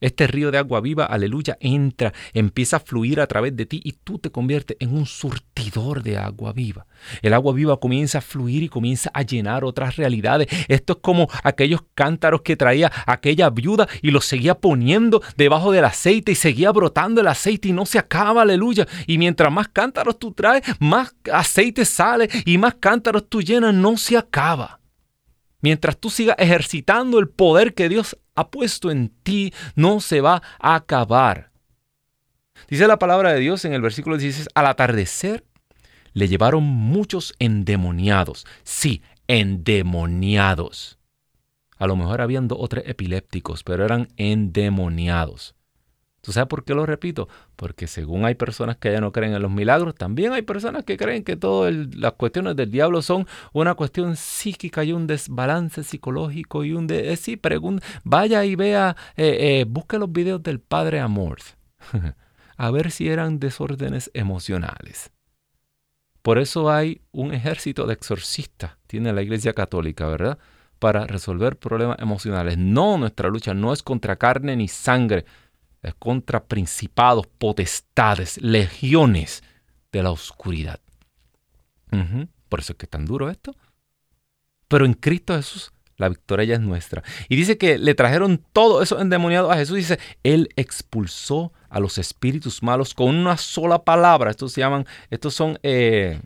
Este 0.00 0.26
río 0.26 0.50
de 0.50 0.58
agua 0.58 0.80
viva, 0.80 1.04
aleluya, 1.06 1.56
entra, 1.60 2.12
empieza 2.32 2.76
a 2.76 2.80
fluir 2.80 3.20
a 3.20 3.26
través 3.26 3.56
de 3.56 3.64
ti 3.64 3.80
y 3.84 3.92
tú 3.92 4.18
te 4.18 4.30
conviertes 4.30 4.76
en 4.80 4.94
un 4.94 5.06
surtidor 5.06 6.02
de 6.02 6.18
agua 6.18 6.52
viva. 6.52 6.86
El 7.22 7.32
agua 7.32 7.54
viva 7.54 7.78
comienza 7.78 8.18
a 8.18 8.20
fluir 8.20 8.64
y 8.64 8.68
comienza 8.68 9.10
a 9.14 9.22
llenar 9.22 9.64
otras 9.64 9.96
realidades. 9.96 10.48
Esto 10.68 10.94
es 10.94 10.98
como 11.00 11.28
aquellos 11.42 11.82
cántaros 11.94 12.42
que 12.42 12.56
traía 12.56 12.90
aquella 13.06 13.50
viuda 13.50 13.88
y 14.02 14.10
los 14.10 14.24
seguía 14.24 14.56
poniendo 14.56 15.22
debajo 15.36 15.70
del 15.72 15.84
aceite 15.84 16.32
y 16.32 16.34
seguía 16.36 16.72
brotando 16.72 17.20
el 17.20 17.28
aceite 17.28 17.68
y 17.68 17.72
no 17.72 17.86
se 17.86 17.98
acaba, 17.98 18.42
aleluya. 18.42 18.86
Y 19.06 19.16
mientras 19.16 19.52
más 19.52 19.68
cántaros 19.68 20.18
tú 20.18 20.32
traes, 20.32 20.64
más 20.80 21.14
aceite 21.32 21.84
sale 21.84 22.28
y 22.44 22.58
más 22.58 22.74
cántaros 22.74 23.28
tú 23.28 23.42
llenas, 23.42 23.72
no 23.72 23.96
se 23.96 24.16
acaba. 24.16 24.80
Mientras 25.60 25.96
tú 25.96 26.10
sigas 26.10 26.36
ejercitando 26.38 27.18
el 27.18 27.28
poder 27.30 27.72
que 27.72 27.88
Dios 27.88 28.18
ha 28.34 28.50
puesto 28.50 28.90
en 28.90 29.10
ti, 29.22 29.52
no 29.74 30.00
se 30.00 30.20
va 30.20 30.42
a 30.58 30.74
acabar. 30.74 31.50
Dice 32.68 32.86
la 32.86 32.98
palabra 32.98 33.32
de 33.32 33.40
Dios 33.40 33.64
en 33.64 33.74
el 33.74 33.82
versículo 33.82 34.16
16, 34.16 34.48
al 34.54 34.66
atardecer 34.66 35.44
le 36.12 36.28
llevaron 36.28 36.62
muchos 36.64 37.34
endemoniados. 37.38 38.46
Sí, 38.62 39.02
endemoniados. 39.26 40.98
A 41.76 41.86
lo 41.86 41.96
mejor 41.96 42.20
habían 42.20 42.48
dos 42.48 42.58
o 42.60 42.68
tres 42.68 42.84
epilépticos, 42.86 43.64
pero 43.64 43.84
eran 43.84 44.08
endemoniados. 44.16 45.54
¿Tú 46.24 46.32
sabes 46.32 46.48
por 46.48 46.64
qué 46.64 46.74
lo 46.74 46.86
repito? 46.86 47.28
Porque 47.54 47.86
según 47.86 48.24
hay 48.24 48.34
personas 48.34 48.78
que 48.78 48.90
ya 48.90 48.98
no 48.98 49.12
creen 49.12 49.34
en 49.34 49.42
los 49.42 49.50
milagros, 49.50 49.94
también 49.94 50.32
hay 50.32 50.40
personas 50.40 50.82
que 50.82 50.96
creen 50.96 51.22
que 51.22 51.36
todas 51.36 51.74
las 51.94 52.14
cuestiones 52.14 52.56
del 52.56 52.70
diablo 52.70 53.02
son 53.02 53.26
una 53.52 53.74
cuestión 53.74 54.16
psíquica 54.16 54.82
y 54.84 54.94
un 54.94 55.06
desbalance 55.06 55.84
psicológico 55.84 56.64
y 56.64 56.72
un 56.72 56.86
de... 56.86 57.12
Eh, 57.12 57.18
vaya 58.04 58.42
y 58.46 58.56
vea, 58.56 58.96
eh, 59.16 59.60
eh, 59.60 59.64
busque 59.68 59.98
los 59.98 60.10
videos 60.10 60.42
del 60.42 60.60
padre 60.60 61.00
Amor, 61.00 61.40
a 62.56 62.70
ver 62.70 62.90
si 62.90 63.08
eran 63.08 63.38
desórdenes 63.38 64.10
emocionales. 64.14 65.12
Por 66.22 66.38
eso 66.38 66.70
hay 66.70 67.02
un 67.12 67.34
ejército 67.34 67.84
de 67.84 67.92
exorcistas, 67.92 68.78
tiene 68.86 69.12
la 69.12 69.20
Iglesia 69.20 69.52
Católica, 69.52 70.06
¿verdad? 70.06 70.38
Para 70.78 71.06
resolver 71.06 71.58
problemas 71.58 71.98
emocionales. 71.98 72.56
No, 72.56 72.96
nuestra 72.96 73.28
lucha 73.28 73.52
no 73.52 73.74
es 73.74 73.82
contra 73.82 74.16
carne 74.16 74.56
ni 74.56 74.68
sangre, 74.68 75.26
contra 75.92 76.44
principados, 76.44 77.26
potestades, 77.26 78.40
legiones 78.40 79.42
de 79.92 80.02
la 80.02 80.10
oscuridad. 80.10 80.80
Por 82.48 82.60
eso 82.60 82.72
es 82.72 82.78
que 82.78 82.86
es 82.86 82.90
tan 82.90 83.04
duro 83.04 83.30
esto. 83.30 83.54
Pero 84.66 84.86
en 84.86 84.94
Cristo 84.94 85.36
Jesús 85.36 85.72
la 85.96 86.08
victoria 86.08 86.44
ya 86.44 86.54
es 86.54 86.60
nuestra. 86.60 87.02
Y 87.28 87.36
dice 87.36 87.56
que 87.56 87.78
le 87.78 87.94
trajeron 87.94 88.44
todo 88.52 88.82
eso 88.82 89.00
endemoniado 89.00 89.50
a 89.50 89.56
Jesús. 89.56 89.76
Dice, 89.76 89.98
Él 90.22 90.48
expulsó 90.56 91.52
a 91.68 91.78
los 91.80 91.98
espíritus 91.98 92.62
malos 92.62 92.94
con 92.94 93.14
una 93.14 93.36
sola 93.36 93.84
palabra. 93.84 94.30
Estos 94.30 94.52
se 94.52 94.60
llaman, 94.60 94.86
estos 95.10 95.34
son, 95.34 95.58
eh, 95.62 96.20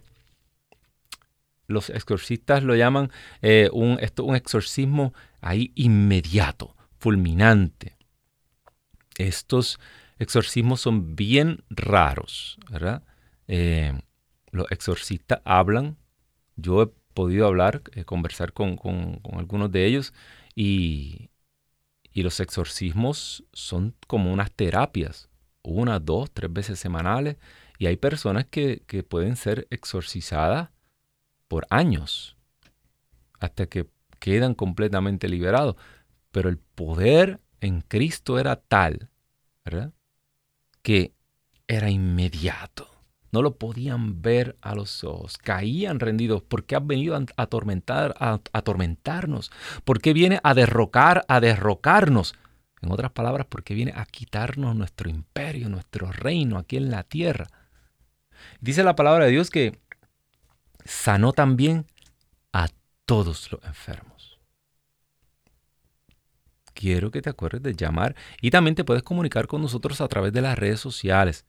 los 1.66 1.90
exorcistas 1.90 2.62
lo 2.62 2.74
llaman 2.74 3.10
eh, 3.42 3.68
un, 3.72 3.98
esto, 4.00 4.24
un 4.24 4.36
exorcismo 4.36 5.12
ahí 5.40 5.72
inmediato, 5.74 6.74
fulminante. 6.98 7.97
Estos 9.18 9.78
exorcismos 10.18 10.80
son 10.80 11.14
bien 11.14 11.62
raros, 11.68 12.58
¿verdad? 12.70 13.02
Eh, 13.46 14.00
los 14.50 14.70
exorcistas 14.72 15.40
hablan. 15.44 15.98
Yo 16.56 16.82
he 16.82 16.86
podido 17.12 17.46
hablar, 17.46 17.82
conversar 18.06 18.52
con, 18.52 19.20
algunos 19.32 19.70
de 19.70 19.84
ellos 19.84 20.14
y, 20.54 21.30
y 22.10 22.22
los 22.22 22.40
exorcismos 22.40 23.44
son 23.52 23.94
como 24.06 24.32
unas 24.32 24.50
terapias 24.50 25.28
una, 25.68 25.98
dos, 26.00 26.30
tres 26.30 26.52
veces 26.52 26.78
semanales. 26.78 27.36
Y 27.78 27.86
hay 27.86 27.96
personas 27.96 28.46
que, 28.46 28.82
pueden 29.08 29.36
ser 29.36 29.66
exorcizadas 29.70 30.70
por 31.46 31.66
años, 31.70 32.36
hasta 33.38 33.66
que 33.66 33.86
quedan 34.18 34.54
completamente 34.54 35.28
liberados. 35.28 35.76
Pero 36.32 36.48
el 36.48 36.58
poder 36.58 37.40
en 37.60 37.80
Cristo 37.82 38.38
era 38.38 38.56
tal, 38.56 39.08
¿verdad? 39.64 39.92
Que 40.82 41.12
era 41.66 41.90
inmediato. 41.90 42.88
No 43.30 43.42
lo 43.42 43.56
podían 43.56 44.22
ver 44.22 44.56
a 44.62 44.74
los 44.74 45.04
ojos. 45.04 45.36
Caían 45.36 46.00
rendidos. 46.00 46.42
porque 46.42 46.76
has 46.76 46.86
venido 46.86 47.14
a 47.14 47.24
atormentar, 47.36 48.14
a 48.18 48.40
atormentarnos? 48.52 49.50
¿Por 49.84 50.00
qué 50.00 50.12
viene 50.12 50.40
a 50.42 50.54
derrocar, 50.54 51.24
a 51.28 51.40
derrocarnos? 51.40 52.34
En 52.80 52.92
otras 52.92 53.10
palabras, 53.10 53.46
porque 53.48 53.74
viene 53.74 53.92
a 53.94 54.06
quitarnos 54.06 54.74
nuestro 54.76 55.10
imperio, 55.10 55.68
nuestro 55.68 56.12
reino 56.12 56.58
aquí 56.58 56.76
en 56.76 56.90
la 56.90 57.02
tierra. 57.02 57.48
Dice 58.60 58.84
la 58.84 58.94
palabra 58.94 59.26
de 59.26 59.32
Dios 59.32 59.50
que 59.50 59.78
sanó 60.84 61.32
también 61.32 61.86
a 62.52 62.68
todos 63.04 63.50
los 63.52 63.62
enfermos. 63.64 64.17
Quiero 66.78 67.10
que 67.10 67.20
te 67.20 67.28
acuerdes 67.28 67.60
de 67.60 67.74
llamar 67.74 68.14
y 68.40 68.52
también 68.52 68.76
te 68.76 68.84
puedes 68.84 69.02
comunicar 69.02 69.48
con 69.48 69.60
nosotros 69.60 70.00
a 70.00 70.06
través 70.06 70.32
de 70.32 70.42
las 70.42 70.56
redes 70.56 70.78
sociales. 70.78 71.44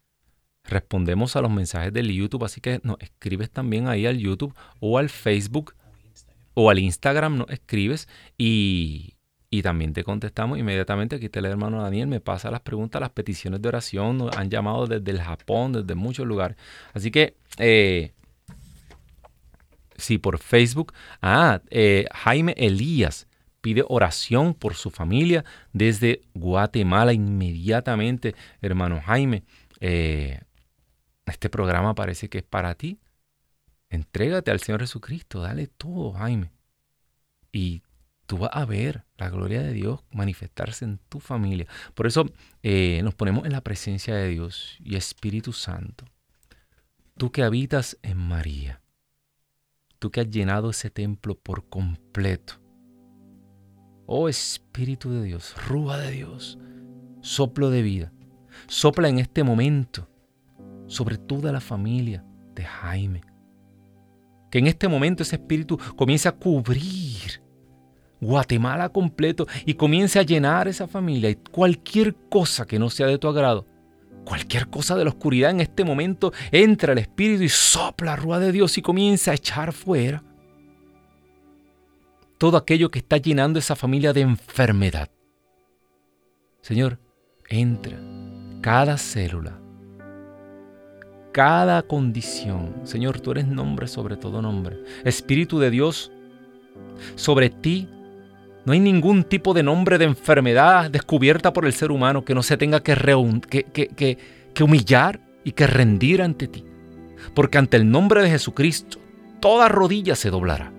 Respondemos 0.64 1.36
a 1.36 1.42
los 1.42 1.52
mensajes 1.52 1.94
del 1.94 2.12
YouTube, 2.12 2.44
así 2.46 2.62
que 2.62 2.82
nos 2.84 3.00
escribes 3.00 3.52
también 3.52 3.88
ahí 3.88 4.08
al 4.08 4.18
YouTube 4.18 4.56
o 4.80 4.98
al 4.98 5.10
Facebook 5.10 5.76
o 6.56 6.72
al 6.72 6.80
Instagram, 6.80 7.38
nos 7.38 7.50
escribes 7.52 8.10
y, 8.40 9.14
y 9.52 9.62
también 9.62 9.94
te 9.94 10.04
contestamos 10.04 10.58
inmediatamente. 10.58 11.18
Aquí 11.18 11.26
está 11.26 11.38
el 11.38 11.46
hermano 11.46 11.84
Daniel, 11.84 12.08
me 12.08 12.22
pasa 12.22 12.50
las 12.50 12.62
preguntas, 12.62 13.00
las 13.00 13.12
peticiones 13.12 13.62
de 13.62 13.68
oración. 13.68 14.32
Han 14.36 14.50
llamado 14.50 14.88
desde 14.88 15.12
el 15.12 15.22
Japón, 15.22 15.74
desde 15.74 15.94
muchos 15.94 16.26
lugares. 16.26 16.58
Así 16.92 17.12
que, 17.12 17.36
eh, 17.60 18.14
sí, 19.96 20.18
por 20.18 20.40
Facebook. 20.40 20.92
Ah, 21.22 21.62
eh, 21.70 22.08
Jaime 22.16 22.56
Elías 22.58 23.29
pide 23.62 23.84
oración 23.88 24.54
por 24.54 24.76
su 24.76 24.90
familia 24.90 25.44
desde 25.74 26.22
Guatemala 26.34 27.14
inmediatamente. 27.14 28.36
Hermano 28.62 29.02
Jaime, 29.02 29.44
eh, 29.80 30.42
este 31.26 31.50
programa 31.50 31.96
parece 31.96 32.30
que 32.30 32.40
es 32.40 32.44
para 32.44 32.76
ti. 32.76 33.00
Entrégate 33.90 34.52
al 34.52 34.60
Señor 34.60 34.82
Jesucristo, 34.82 35.42
dale 35.42 35.68
todo, 35.68 36.14
Jaime. 36.14 36.52
Y 37.52 37.82
tú 38.26 38.38
vas 38.38 38.52
a 38.54 38.66
ver 38.66 39.06
la 39.18 39.30
gloria 39.30 39.62
de 39.62 39.74
Dios 39.74 40.02
manifestarse 40.12 40.86
en 40.86 41.00
tu 41.10 41.20
familia. 41.20 41.68
Por 41.96 42.06
eso 42.06 42.30
eh, 42.62 43.02
nos 43.04 43.16
ponemos 43.16 43.46
en 43.46 43.52
la 43.52 43.62
presencia 43.62 44.16
de 44.16 44.30
Dios 44.30 44.78
y 44.80 44.96
Espíritu 44.96 45.52
Santo. 45.52 46.06
Tú 47.18 47.32
que 47.32 47.44
habitas 47.44 47.98
en 48.04 48.18
María, 48.18 48.82
tú 49.98 50.12
que 50.12 50.22
has 50.22 50.30
llenado 50.30 50.70
ese 50.70 50.90
templo 50.90 51.36
por 51.36 51.68
completo. 51.68 52.60
Oh 54.12 54.28
Espíritu 54.28 55.12
de 55.12 55.22
Dios, 55.22 55.54
rúa 55.68 56.00
de 56.00 56.10
Dios, 56.10 56.58
soplo 57.22 57.70
de 57.70 57.84
vida, 57.84 58.12
sopla 58.66 59.08
en 59.08 59.20
este 59.20 59.44
momento 59.44 60.10
sobre 60.88 61.20
toda 61.20 61.52
la 61.52 61.60
familia 61.60 62.26
de 62.56 62.64
Jaime. 62.64 63.22
Que 64.50 64.58
en 64.58 64.66
este 64.66 64.88
momento 64.88 65.22
ese 65.22 65.36
Espíritu 65.36 65.78
comience 65.96 66.28
a 66.28 66.32
cubrir 66.32 67.44
Guatemala 68.20 68.90
completo 68.90 69.46
y 69.64 69.76
comience 69.76 70.18
a 70.18 70.24
llenar 70.24 70.68
esa 70.68 70.88
familia 70.88 71.30
y 71.30 71.36
cualquier 71.36 72.16
cosa 72.32 72.66
que 72.66 72.80
no 72.80 72.90
sea 72.90 73.06
de 73.06 73.20
tu 73.20 73.28
agrado, 73.28 73.68
cualquier 74.26 74.72
cosa 74.72 74.96
de 74.96 75.04
la 75.04 75.12
oscuridad 75.12 75.52
en 75.52 75.62
este 75.62 75.84
momento, 75.84 76.34
entra 76.52 76.94
el 76.94 76.98
Espíritu 76.98 77.44
y 77.44 77.50
sopla 77.50 78.14
la 78.14 78.16
rúa 78.16 78.40
de 78.40 78.52
Dios 78.52 78.76
y 78.80 78.82
comienza 78.82 79.30
a 79.30 79.36
echar 79.36 79.72
fuera 79.72 80.24
todo 82.40 82.56
aquello 82.56 82.90
que 82.90 83.00
está 83.00 83.18
llenando 83.18 83.60
esa 83.60 83.76
familia 83.76 84.14
de 84.14 84.22
enfermedad. 84.22 85.12
Señor, 86.62 86.98
entra 87.50 88.00
cada 88.62 88.98
célula, 88.98 89.60
cada 91.34 91.84
condición. 91.84 92.74
Señor, 92.86 93.20
tú 93.20 93.32
eres 93.32 93.46
nombre 93.46 93.88
sobre 93.88 94.16
todo 94.16 94.42
nombre. 94.42 94.78
Espíritu 95.04 95.60
de 95.60 95.70
Dios, 95.70 96.12
sobre 97.16 97.50
ti 97.50 97.90
no 98.66 98.72
hay 98.72 98.80
ningún 98.80 99.26
tipo 99.26 99.54
de 99.54 99.64
nombre 99.64 99.98
de 99.98 100.06
enfermedad 100.06 100.90
descubierta 100.90 101.52
por 101.52 101.66
el 101.66 101.74
ser 101.74 101.92
humano 101.92 102.24
que 102.24 102.36
no 102.36 102.42
se 102.42 102.56
tenga 102.56 102.82
que, 102.82 102.96
que, 104.54 104.64
humillar 104.64 105.20
y 105.44 105.52
que 105.52 105.68
rendir 105.68 106.22
ante 106.22 106.48
ti. 106.48 106.64
Porque 107.34 107.58
ante 107.58 107.76
el 107.76 107.90
nombre 107.90 108.22
de 108.22 108.30
Jesucristo, 108.30 108.98
toda 109.42 109.68
rodilla 109.68 110.16
se 110.16 110.30
doblará 110.30 110.79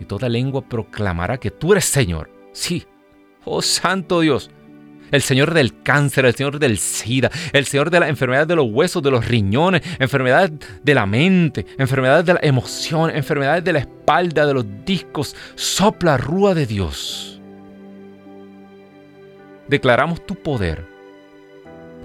y 0.00 0.04
toda 0.04 0.28
lengua 0.28 0.62
proclamará 0.62 1.38
que 1.38 1.50
tú 1.50 1.72
eres 1.72 1.84
Señor. 1.84 2.30
Sí, 2.52 2.84
oh 3.44 3.62
Santo 3.62 4.20
Dios, 4.20 4.50
el 5.10 5.22
Señor 5.22 5.54
del 5.54 5.82
cáncer, 5.82 6.24
el 6.24 6.34
Señor 6.34 6.58
del 6.58 6.78
SIDA, 6.78 7.30
el 7.52 7.66
Señor 7.66 7.90
de 7.90 8.00
las 8.00 8.08
enfermedades 8.08 8.48
de 8.48 8.56
los 8.56 8.66
huesos, 8.70 9.02
de 9.02 9.10
los 9.10 9.26
riñones, 9.26 9.82
enfermedades 9.98 10.52
de 10.82 10.94
la 10.94 11.06
mente, 11.06 11.66
enfermedades 11.78 12.26
de 12.26 12.34
la 12.34 12.40
emoción, 12.42 13.10
enfermedades 13.10 13.64
de 13.64 13.72
la 13.72 13.78
espalda, 13.80 14.46
de 14.46 14.54
los 14.54 14.66
discos. 14.84 15.36
Sopla 15.54 16.16
rúa 16.16 16.54
de 16.54 16.66
Dios. 16.66 17.40
Declaramos 19.68 20.26
tu 20.26 20.34
poder, 20.34 20.86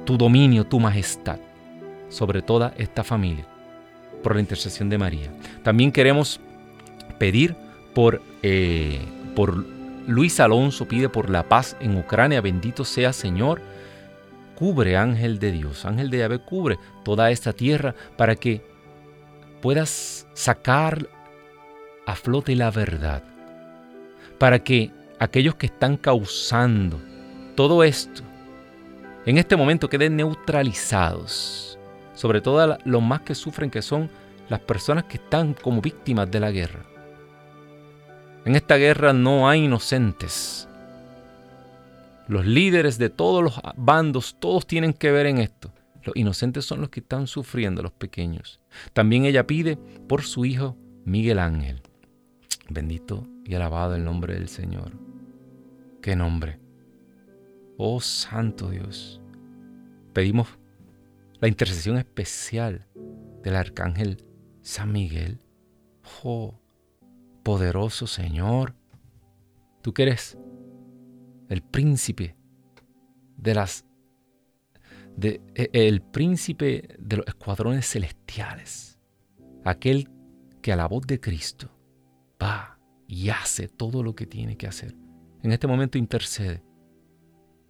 tu 0.06 0.18
dominio, 0.18 0.66
tu 0.66 0.80
majestad 0.80 1.40
sobre 2.10 2.42
toda 2.42 2.74
esta 2.78 3.04
familia 3.04 3.46
por 4.24 4.36
la 4.36 4.42
intercesión 4.42 4.90
de 4.90 4.98
María. 4.98 5.32
También 5.64 5.92
queremos 5.92 6.40
pedir 7.18 7.56
por, 7.94 8.22
eh, 8.44 9.00
por 9.36 9.66
Luis 10.08 10.40
Alonso 10.40 10.88
pide 10.88 11.10
por 11.10 11.30
la 11.30 11.48
paz 11.48 11.76
en 11.80 11.98
Ucrania. 11.98 12.42
Bendito 12.42 12.86
sea 12.86 13.14
Señor. 13.14 13.62
Cubre, 14.56 14.98
ángel 14.98 15.40
de 15.40 15.52
Dios, 15.52 15.86
ángel 15.86 16.10
de 16.10 16.18
Yahvé, 16.18 16.40
cubre 16.40 16.78
toda 17.06 17.32
esta 17.32 17.54
tierra 17.54 17.96
para 18.18 18.36
que 18.36 18.62
puedas 19.62 20.28
sacar 20.34 21.08
a 22.06 22.16
flote 22.16 22.56
la 22.56 22.70
verdad. 22.70 23.24
Para 24.38 24.60
que 24.60 24.92
aquellos 25.20 25.56
que 25.56 25.68
están 25.68 25.96
causando 25.96 27.00
todo 27.56 27.84
esto 27.84 28.24
en 29.26 29.38
este 29.38 29.56
momento 29.56 29.90
queden 29.90 30.16
neutralizados. 30.16 31.78
Sobre 32.16 32.42
todo 32.42 32.78
los 32.84 33.02
más 33.02 33.22
que 33.22 33.36
sufren 33.36 33.70
que 33.70 33.82
son 33.82 34.10
las 34.50 34.60
personas 34.60 35.04
que 35.04 35.18
están 35.18 35.54
como 35.54 35.82
víctimas 35.82 36.32
de 36.32 36.40
la 36.40 36.52
guerra. 36.52 36.84
En 38.50 38.56
esta 38.56 38.78
guerra 38.78 39.14
no 39.14 39.48
hay 39.48 39.66
inocentes. 39.66 40.68
Los 42.28 42.48
líderes 42.48 42.98
de 42.98 43.12
todos 43.12 43.44
los 43.44 43.60
bandos, 43.78 44.38
todos 44.40 44.66
tienen 44.66 44.94
que 44.94 45.12
ver 45.12 45.28
en 45.28 45.38
esto. 45.38 45.72
Los 46.02 46.16
inocentes 46.16 46.66
son 46.66 46.82
los 46.82 46.90
que 46.90 47.02
están 47.02 47.28
sufriendo, 47.28 47.84
los 47.84 47.92
pequeños. 47.92 48.60
También 48.94 49.26
ella 49.26 49.46
pide 49.46 49.78
por 50.08 50.24
su 50.24 50.46
hijo 50.46 50.76
Miguel 51.06 51.38
Ángel. 51.38 51.84
Bendito 52.68 53.28
y 53.46 53.54
alabado 53.54 53.94
el 53.94 54.04
nombre 54.04 54.34
del 54.34 54.50
Señor. 54.50 54.94
¿Qué 56.02 56.16
nombre? 56.16 56.58
Oh 57.78 58.02
Santo 58.02 58.72
Dios. 58.72 59.22
Pedimos 60.12 60.48
la 61.40 61.50
intercesión 61.50 62.00
especial 62.00 62.88
del 63.44 63.56
Arcángel 63.56 64.26
San 64.64 64.92
Miguel. 64.92 65.40
Oh, 66.24 66.59
poderoso 67.44 68.08
Señor. 68.08 68.76
Tú 69.82 69.94
que 69.94 70.04
eres 70.04 70.38
el 71.50 71.62
príncipe 71.62 72.36
de 73.38 73.56
las 73.56 73.86
de, 75.16 75.42
e, 75.56 75.70
el 75.74 76.02
príncipe 76.02 76.96
de 77.00 77.18
los 77.18 77.28
escuadrones 77.28 77.90
celestiales, 77.90 79.00
aquel 79.66 80.10
que 80.62 80.72
a 80.72 80.76
la 80.76 80.88
voz 80.88 81.06
de 81.08 81.20
Cristo 81.20 81.70
va 82.42 82.80
y 83.08 83.30
hace 83.30 83.68
todo 83.68 84.04
lo 84.04 84.16
que 84.16 84.26
tiene 84.26 84.58
que 84.58 84.68
hacer. 84.68 84.96
En 85.42 85.52
este 85.52 85.68
momento 85.68 85.98
intercede 85.98 86.64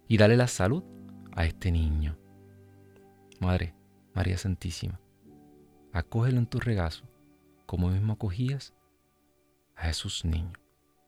y 0.08 0.16
dale 0.16 0.36
la 0.36 0.48
salud 0.48 0.84
a 1.32 1.44
este 1.44 1.70
niño. 1.70 2.18
Madre, 3.40 3.74
María 4.14 4.36
Santísima, 4.36 5.00
acógelo 5.92 6.38
en 6.38 6.46
tu 6.46 6.58
regazo, 6.60 7.04
como 7.66 7.88
mismo 7.90 8.12
acogías 8.12 8.74
a 9.80 9.86
Jesús 9.86 10.24
niño. 10.24 10.52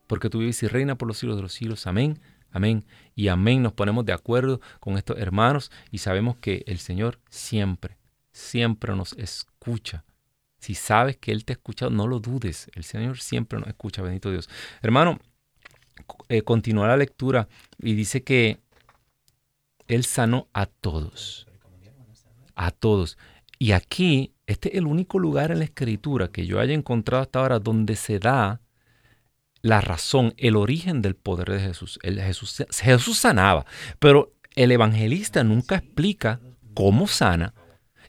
Porque 0.06 0.30
tú 0.30 0.38
vives 0.40 0.62
y 0.62 0.66
reina 0.66 0.96
por 0.96 1.08
los 1.08 1.18
siglos 1.18 1.36
de 1.36 1.42
los 1.42 1.52
siglos. 1.52 1.86
Amén, 1.86 2.20
amén 2.50 2.84
y 3.14 3.28
amén. 3.28 3.62
Nos 3.62 3.72
ponemos 3.72 4.04
de 4.04 4.12
acuerdo 4.12 4.60
con 4.80 4.96
estos 4.96 5.18
hermanos 5.18 5.70
y 5.90 5.98
sabemos 5.98 6.36
que 6.36 6.64
el 6.66 6.78
Señor 6.78 7.20
siempre, 7.30 7.98
siempre 8.32 8.94
nos 8.94 9.12
escucha. 9.14 10.04
Si 10.58 10.74
sabes 10.74 11.16
que 11.16 11.32
Él 11.32 11.44
te 11.44 11.52
ha 11.52 11.54
escuchado, 11.54 11.90
no 11.90 12.06
lo 12.06 12.20
dudes. 12.20 12.70
El 12.74 12.84
Señor 12.84 13.18
siempre 13.20 13.58
nos 13.58 13.68
escucha, 13.68 14.02
bendito 14.02 14.30
Dios. 14.30 14.48
Hermano, 14.80 15.18
eh, 16.28 16.42
continúa 16.42 16.88
la 16.88 16.96
lectura 16.96 17.48
y 17.78 17.94
dice 17.94 18.22
que 18.22 18.60
Él 19.88 20.04
sanó 20.04 20.48
a 20.52 20.66
todos 20.66 21.46
a 22.54 22.70
todos. 22.70 23.18
Y 23.58 23.72
aquí, 23.72 24.32
este 24.46 24.70
es 24.70 24.74
el 24.76 24.86
único 24.86 25.18
lugar 25.18 25.50
en 25.50 25.58
la 25.58 25.64
escritura 25.64 26.28
que 26.28 26.46
yo 26.46 26.60
haya 26.60 26.74
encontrado 26.74 27.22
hasta 27.22 27.40
ahora 27.40 27.58
donde 27.58 27.96
se 27.96 28.18
da 28.18 28.60
la 29.62 29.80
razón, 29.80 30.34
el 30.36 30.56
origen 30.56 31.02
del 31.02 31.14
poder 31.14 31.50
de 31.50 31.60
Jesús. 31.60 31.98
El 32.02 32.20
Jesús, 32.20 32.64
Jesús 32.80 33.18
sanaba, 33.18 33.64
pero 33.98 34.32
el 34.54 34.72
evangelista 34.72 35.44
nunca 35.44 35.76
explica 35.76 36.40
cómo 36.74 37.06
sana. 37.06 37.54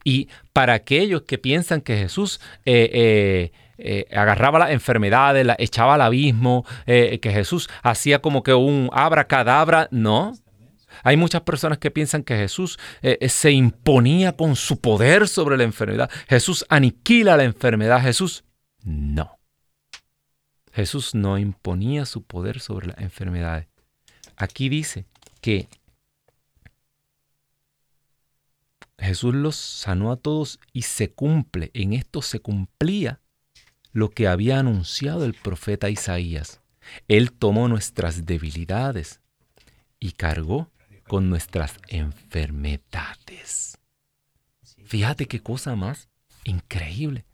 Y 0.04 0.28
para 0.52 0.74
aquellos 0.74 1.22
que 1.22 1.38
piensan 1.38 1.80
que 1.82 1.96
Jesús 1.96 2.42
eh, 2.66 2.90
eh, 2.92 3.52
eh, 3.78 4.06
agarraba 4.14 4.60
las 4.60 4.72
enfermedades, 4.72 5.48
echaba 5.60 5.96
al 5.96 6.02
abismo, 6.02 6.66
que 6.86 7.20
Jesús 7.24 7.70
hacía 7.84 8.20
como 8.20 8.44
que 8.44 8.54
un 8.54 8.90
abracadabra, 8.92 9.88
no. 9.92 10.34
Hay 11.04 11.18
muchas 11.18 11.42
personas 11.42 11.78
que 11.78 11.92
piensan 11.92 12.24
que 12.24 12.36
Jesús 12.36 12.78
se 13.28 13.52
imponía 13.52 14.34
con 14.34 14.56
su 14.56 14.80
poder 14.82 15.28
sobre 15.28 15.58
la 15.58 15.64
enfermedad. 15.64 16.10
Jesús 16.28 16.66
aniquila 16.70 17.38
la 17.38 17.46
enfermedad. 17.46 18.02
Jesús 18.02 18.44
no. 18.84 19.43
Jesús 20.74 21.14
no 21.14 21.38
imponía 21.38 22.06
su 22.06 22.24
poder 22.24 22.60
sobre 22.60 22.88
las 22.88 22.98
enfermedades. 22.98 23.68
Aquí 24.36 24.70
dice 24.70 25.06
que 25.40 25.68
Jesús 28.98 29.36
los 29.36 29.56
sanó 29.56 30.12
a 30.12 30.18
todos 30.18 30.60
y 30.72 30.84
se 30.84 31.12
cumple, 31.12 31.70
en 31.74 31.94
esto 31.94 32.22
se 32.22 32.40
cumplía 32.40 33.20
lo 33.92 34.10
que 34.10 34.28
había 34.28 34.60
anunciado 34.60 35.26
el 35.26 35.36
profeta 35.36 35.90
Isaías. 35.90 36.62
Él 37.08 37.32
tomó 37.32 37.68
nuestras 37.68 38.26
debilidades 38.26 39.22
y 40.00 40.14
cargó 40.14 40.72
con 41.08 41.30
nuestras 41.30 41.78
enfermedades. 41.88 43.78
Fíjate 44.86 45.28
qué 45.28 45.40
cosa 45.40 45.76
más 45.76 46.10
increíble. 46.44 47.26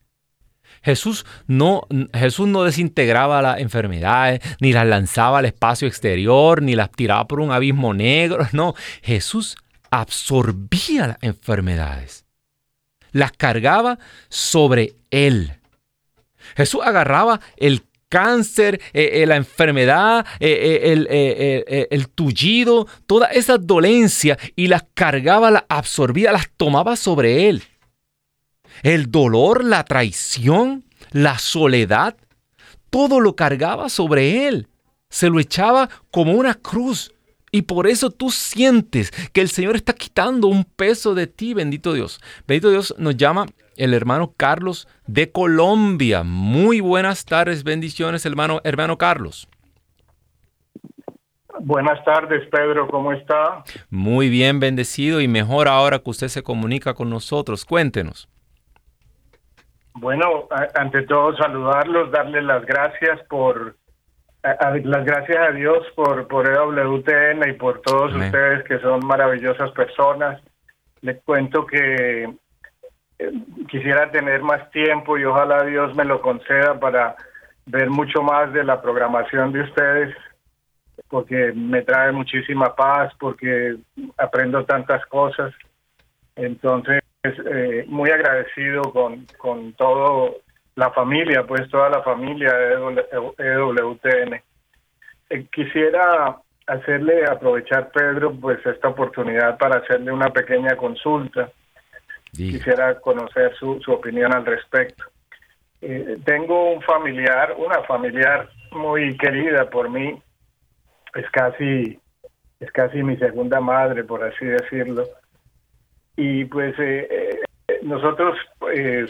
Jesús 0.81 1.25
no, 1.47 1.87
Jesús 2.13 2.47
no 2.47 2.63
desintegraba 2.63 3.41
las 3.41 3.59
enfermedades, 3.59 4.41
ni 4.59 4.73
las 4.73 4.85
lanzaba 4.87 5.39
al 5.39 5.45
espacio 5.45 5.87
exterior, 5.87 6.61
ni 6.61 6.75
las 6.75 6.91
tiraba 6.91 7.27
por 7.27 7.39
un 7.39 7.51
abismo 7.51 7.93
negro. 7.93 8.47
No, 8.59 8.73
Jesús 9.01 9.55
absorbía 9.91 11.07
las 11.07 11.17
enfermedades. 11.21 12.25
Las 13.11 13.31
cargaba 13.31 13.99
sobre 14.27 14.95
él. 15.11 15.53
Jesús 16.55 16.81
agarraba 16.83 17.39
el 17.57 17.83
cáncer, 18.09 18.81
eh, 18.91 19.21
eh, 19.21 19.25
la 19.25 19.35
enfermedad, 19.35 20.25
eh, 20.39 21.87
el, 21.91 22.09
tullido, 22.09 22.87
todas 23.05 23.35
esas 23.35 23.65
dolencias 23.65 24.37
y 24.55 24.67
las 24.67 24.83
cargaba, 24.93 25.51
las 25.51 25.63
absorbía, 25.69 26.31
las 26.31 26.49
tomaba 26.57 26.95
sobre 26.95 27.47
él. 27.49 27.63
El 28.83 29.11
dolor, 29.11 29.63
la 29.63 29.83
traición, 29.83 30.85
la 31.11 31.37
soledad, 31.37 32.15
todo 32.89 33.19
lo 33.19 33.35
cargaba 33.35 33.89
sobre 33.89 34.47
él. 34.47 34.67
Se 35.09 35.29
lo 35.29 35.39
echaba 35.39 35.89
como 36.11 36.33
una 36.33 36.55
cruz. 36.55 37.13
Y 37.51 37.63
por 37.63 37.87
eso 37.87 38.11
tú 38.11 38.29
sientes 38.29 39.11
que 39.33 39.41
el 39.41 39.49
Señor 39.49 39.75
está 39.75 39.93
quitando 39.93 40.47
un 40.47 40.63
peso 40.63 41.15
de 41.15 41.25
ti, 41.25 41.53
bendito 41.53 41.93
Dios. 41.93 42.19
Bendito 42.47 42.69
Dios 42.69 42.93
nos 42.99 43.17
llama 43.17 43.47
el 43.75 43.93
hermano 43.93 44.33
Carlos 44.37 44.87
de 45.07 45.31
Colombia. 45.31 46.23
Muy 46.23 46.79
buenas 46.79 47.25
tardes, 47.25 47.63
bendiciones, 47.63 48.25
hermano, 48.25 48.61
hermano 48.63 48.97
Carlos. 48.97 49.47
Buenas 51.61 52.03
tardes, 52.05 52.47
Pedro, 52.49 52.87
¿cómo 52.87 53.11
está? 53.11 53.63
Muy 53.89 54.29
bien, 54.29 54.59
bendecido 54.59 55.19
y 55.19 55.27
mejor 55.27 55.67
ahora 55.67 55.99
que 55.99 56.09
usted 56.09 56.29
se 56.29 56.43
comunica 56.43 56.93
con 56.93 57.09
nosotros. 57.09 57.65
Cuéntenos. 57.65 58.29
Bueno, 59.99 60.47
ante 60.75 61.01
todo 61.03 61.35
saludarlos, 61.35 62.11
darles 62.11 62.43
las 62.43 62.65
gracias 62.65 63.21
por 63.27 63.75
las 64.41 65.03
gracias 65.03 65.37
a 65.37 65.51
Dios 65.51 65.85
por 65.93 66.25
por 66.29 66.47
EWTN 66.47 67.49
y 67.49 67.53
por 67.53 67.81
todos 67.81 68.15
ustedes 68.15 68.63
que 68.63 68.79
son 68.79 69.05
maravillosas 69.05 69.71
personas. 69.71 70.41
Les 71.01 71.21
cuento 71.23 71.65
que 71.65 72.33
quisiera 73.69 74.09
tener 74.09 74.41
más 74.41 74.71
tiempo 74.71 75.17
y 75.17 75.25
ojalá 75.25 75.65
Dios 75.65 75.93
me 75.95 76.05
lo 76.05 76.21
conceda 76.21 76.79
para 76.79 77.17
ver 77.65 77.89
mucho 77.89 78.23
más 78.23 78.53
de 78.53 78.63
la 78.63 78.81
programación 78.81 79.51
de 79.51 79.63
ustedes, 79.63 80.15
porque 81.09 81.51
me 81.53 81.81
trae 81.81 82.13
muchísima 82.13 82.73
paz, 82.73 83.11
porque 83.19 83.75
aprendo 84.17 84.63
tantas 84.63 85.05
cosas. 85.07 85.53
Entonces, 86.37 87.01
eh, 87.23 87.85
muy 87.87 88.09
agradecido 88.11 88.81
con, 88.93 89.25
con 89.37 89.73
todo 89.73 90.37
la 90.75 90.91
familia, 90.91 91.45
pues 91.45 91.69
toda 91.69 91.89
la 91.89 92.01
familia 92.01 92.53
de 92.53 93.05
EWTN. 93.37 94.41
Eh, 95.29 95.45
quisiera 95.51 96.37
hacerle 96.65 97.25
aprovechar, 97.25 97.91
Pedro, 97.91 98.33
pues 98.39 98.65
esta 98.65 98.87
oportunidad 98.87 99.57
para 99.57 99.79
hacerle 99.79 100.11
una 100.11 100.29
pequeña 100.29 100.77
consulta. 100.77 101.51
Quisiera 102.31 102.99
conocer 102.99 103.53
su, 103.55 103.81
su 103.81 103.91
opinión 103.91 104.33
al 104.33 104.45
respecto. 104.45 105.03
Eh, 105.81 106.17
tengo 106.23 106.71
un 106.71 106.81
familiar, 106.83 107.55
una 107.57 107.81
familiar 107.83 108.49
muy 108.71 109.17
querida 109.17 109.69
por 109.69 109.89
mí, 109.89 110.21
es 111.15 111.29
casi, 111.31 111.99
es 112.59 112.71
casi 112.71 113.01
mi 113.01 113.17
segunda 113.17 113.59
madre, 113.59 114.03
por 114.03 114.23
así 114.23 114.45
decirlo. 114.45 115.05
Y 116.15 116.45
pues 116.45 116.77
eh, 116.79 117.07
eh, 117.09 117.79
nosotros 117.83 118.37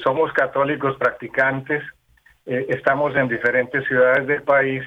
somos 0.03 0.31
católicos 0.33 0.95
practicantes, 0.97 1.83
estamos 2.45 3.15
en 3.15 3.27
diferentes 3.27 3.85
ciudades 3.87 4.25
del 4.25 4.41
país 4.43 4.83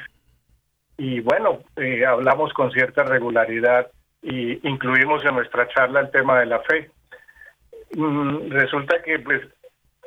y 0.97 1.21
bueno, 1.21 1.61
hablamos 2.07 2.53
con 2.55 2.71
cierta 2.73 3.03
regularidad 3.05 3.89
y 4.23 4.67
incluimos 4.67 5.25
en 5.25 5.35
nuestra 5.35 5.69
charla 5.69 6.01
el 6.01 6.11
tema 6.11 6.41
de 6.41 6.47
la 6.47 6.61
fe. 6.61 6.91
Mm, 7.95 8.51
resulta 8.51 9.03
que 9.03 9.19
pues 9.19 9.43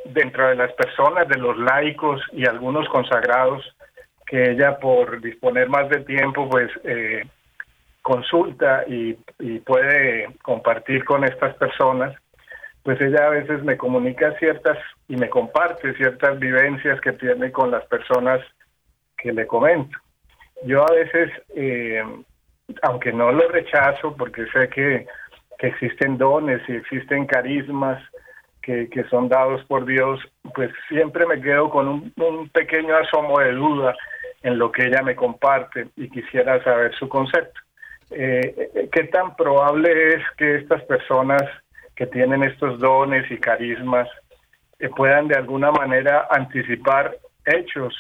dentro 0.06 0.48
de 0.48 0.56
las 0.56 0.72
personas, 0.74 1.28
de 1.28 1.38
los 1.38 1.58
laicos 1.58 2.22
y 2.32 2.48
algunos 2.48 2.88
consagrados, 2.90 3.64
que 4.26 4.52
ella 4.52 4.80
por 4.80 5.22
disponer 5.22 5.70
más 5.70 5.90
de 5.90 6.00
tiempo 6.00 6.50
pues 6.50 6.72
eh, 6.84 7.26
consulta 8.06 8.84
y, 8.88 9.18
puede 9.66 10.28
compartir 10.44 11.04
con 11.06 11.24
estas 11.24 11.56
personas, 11.56 12.16
pues 12.84 13.02
ella 13.02 13.26
a 13.26 13.30
veces 13.30 13.64
me 13.64 13.78
comunica 13.78 14.38
ciertas 14.38 14.78
y 15.08 15.16
me 15.16 15.28
comparte 15.28 15.96
ciertas 15.96 16.38
vivencias 16.38 17.02
que 17.02 17.14
tiene 17.14 17.52
con 17.52 17.72
las 17.72 17.84
personas 17.88 18.42
que 19.18 19.34
le 19.34 19.48
comento. 19.48 19.98
yo 20.66 20.84
a 20.84 20.94
veces, 20.94 21.32
eh, 21.56 22.04
aunque 22.84 23.12
no 23.12 23.32
lo 23.32 23.50
rechazo, 23.50 24.16
porque 24.16 24.46
sé 24.54 24.70
que, 24.70 25.08
existen 25.60 26.20
dones 26.20 26.62
y 26.70 26.74
existen 26.74 27.26
carismas 27.26 28.00
que, 28.62 28.88
son 29.10 29.30
dados 29.30 29.64
por 29.66 29.84
Dios, 29.84 30.20
pues 30.54 30.70
siempre 30.90 31.26
me 31.26 31.42
quedo 31.42 31.72
con 31.72 31.88
un 32.16 32.50
pequeño 32.50 32.96
asomo 32.98 33.40
de 33.40 33.54
duda 33.54 33.96
en 34.44 34.60
lo 34.60 34.72
que 34.72 34.84
ella 34.86 35.02
me 35.02 35.16
comparte 35.16 35.88
y 35.96 36.08
quisiera 36.08 36.64
saber 36.64 36.94
su 36.94 37.10
concepto. 37.10 37.65
Eh, 38.12 38.90
¿Qué 38.92 39.04
tan 39.06 39.36
probable 39.36 40.16
es 40.16 40.24
que 40.38 40.56
estas 40.56 40.84
personas 40.84 41.42
que 41.96 42.06
tienen 42.08 42.44
estos 42.44 42.80
dones 42.80 43.30
y 43.32 43.38
carismas 43.38 44.08
eh, 44.80 44.90
puedan 44.90 45.28
de 45.28 45.36
alguna 45.36 45.72
manera 45.72 46.28
anticipar 46.30 47.18
hechos 47.46 47.94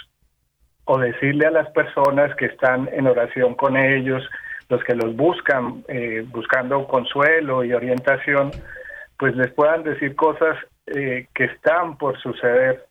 o 0.85 0.99
decirle 0.99 1.47
a 1.47 1.51
las 1.51 1.69
personas 1.71 2.35
que 2.35 2.45
están 2.45 2.89
en 2.91 3.07
oración 3.07 3.55
con 3.55 3.75
ellos, 3.77 4.23
los 4.69 4.83
que 4.83 4.95
los 4.95 5.15
buscan, 5.15 5.83
eh, 5.87 6.23
buscando 6.27 6.87
consuelo 6.87 7.63
y 7.63 7.73
orientación, 7.73 8.51
pues 9.17 9.35
les 9.35 9.51
puedan 9.51 9.83
decir 9.83 10.15
cosas 10.15 10.57
eh, 10.87 11.27
que 11.33 11.45
están 11.45 11.97
por 11.97 12.19
suceder. 12.19 12.85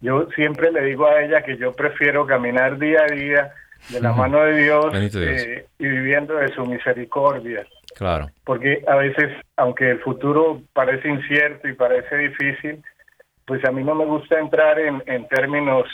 Yo 0.00 0.28
siempre 0.36 0.70
le 0.70 0.82
digo 0.82 1.06
a 1.06 1.22
ella 1.22 1.42
que 1.42 1.56
yo 1.56 1.72
prefiero 1.72 2.26
caminar 2.26 2.78
día 2.78 3.02
a 3.02 3.14
día 3.14 3.52
de 3.88 4.00
la 4.00 4.12
mano 4.12 4.42
de 4.44 4.62
Dios, 4.62 4.86
eh, 4.94 5.66
y 5.78 5.86
viviendo 5.86 6.34
de 6.34 6.48
su 6.54 6.64
misericordia. 6.64 7.66
Claro. 7.96 8.28
Porque 8.44 8.84
a 8.86 8.96
veces, 8.96 9.32
aunque 9.56 9.90
el 9.90 10.00
futuro 10.00 10.62
parece 10.72 11.08
incierto 11.08 11.68
y 11.68 11.74
parece 11.74 12.16
difícil, 12.16 12.82
pues 13.46 13.64
a 13.64 13.72
mí 13.72 13.82
no 13.82 13.94
me 13.94 14.04
gusta 14.04 14.38
entrar 14.38 14.78
en, 14.78 15.02
en 15.06 15.26
términos 15.28 15.88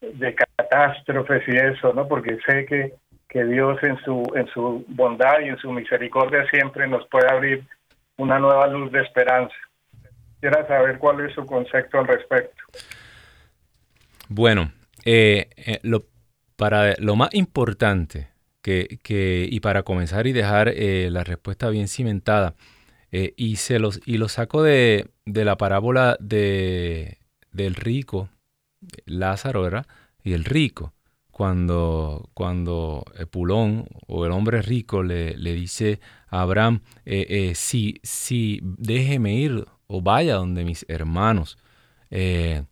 de 0.00 0.34
catástrofes 0.34 1.42
y 1.46 1.56
eso, 1.56 1.92
¿no? 1.94 2.06
Porque 2.08 2.38
sé 2.46 2.66
que, 2.66 2.94
que 3.28 3.44
Dios 3.44 3.82
en 3.82 3.96
su, 4.04 4.22
en 4.34 4.46
su 4.48 4.84
bondad 4.88 5.40
y 5.40 5.48
en 5.48 5.58
su 5.58 5.72
misericordia 5.72 6.44
siempre 6.50 6.86
nos 6.86 7.06
puede 7.08 7.30
abrir 7.30 7.64
una 8.16 8.38
nueva 8.38 8.66
luz 8.66 8.92
de 8.92 9.00
esperanza. 9.00 9.54
Quisiera 10.34 10.66
saber 10.66 10.98
cuál 10.98 11.24
es 11.24 11.34
su 11.34 11.46
concepto 11.46 12.00
al 12.00 12.08
respecto. 12.08 12.62
Bueno, 14.28 14.72
eh, 15.04 15.48
eh, 15.56 15.78
lo, 15.82 16.02
para 16.62 16.94
lo 16.98 17.16
más 17.16 17.34
importante 17.34 18.28
que, 18.62 19.00
que, 19.02 19.48
y 19.50 19.58
para 19.60 19.82
comenzar 19.82 20.28
y 20.28 20.32
dejar 20.32 20.68
eh, 20.68 21.08
la 21.10 21.24
respuesta 21.24 21.68
bien 21.70 21.88
cimentada, 21.88 22.54
y, 23.36 23.56
se 23.56 23.78
los, 23.78 24.00
y 24.06 24.16
lo 24.16 24.30
saco 24.30 24.62
de, 24.62 25.10
de 25.26 25.44
la 25.44 25.58
parábola 25.58 26.16
de, 26.18 27.18
del 27.50 27.74
rico 27.74 28.30
Lázaro, 29.04 29.62
¿verdad? 29.62 29.86
Y 30.22 30.32
el 30.32 30.44
rico, 30.44 30.94
cuando, 31.30 32.30
cuando 32.34 33.04
Pulón 33.30 33.86
o 34.06 34.26
el 34.26 34.32
hombre 34.32 34.62
rico 34.62 35.02
le, 35.02 35.36
le 35.36 35.54
dice 35.54 36.00
a 36.28 36.42
Abraham, 36.42 36.82
eh, 37.04 37.26
eh, 37.28 37.54
sí, 37.54 38.00
sí, 38.02 38.60
déjeme 38.62 39.34
ir 39.34 39.66
o 39.86 40.02
vaya 40.02 40.36
donde 40.36 40.64
mis 40.64 40.84
hermanos. 40.88 41.58
Eh, 42.10 42.64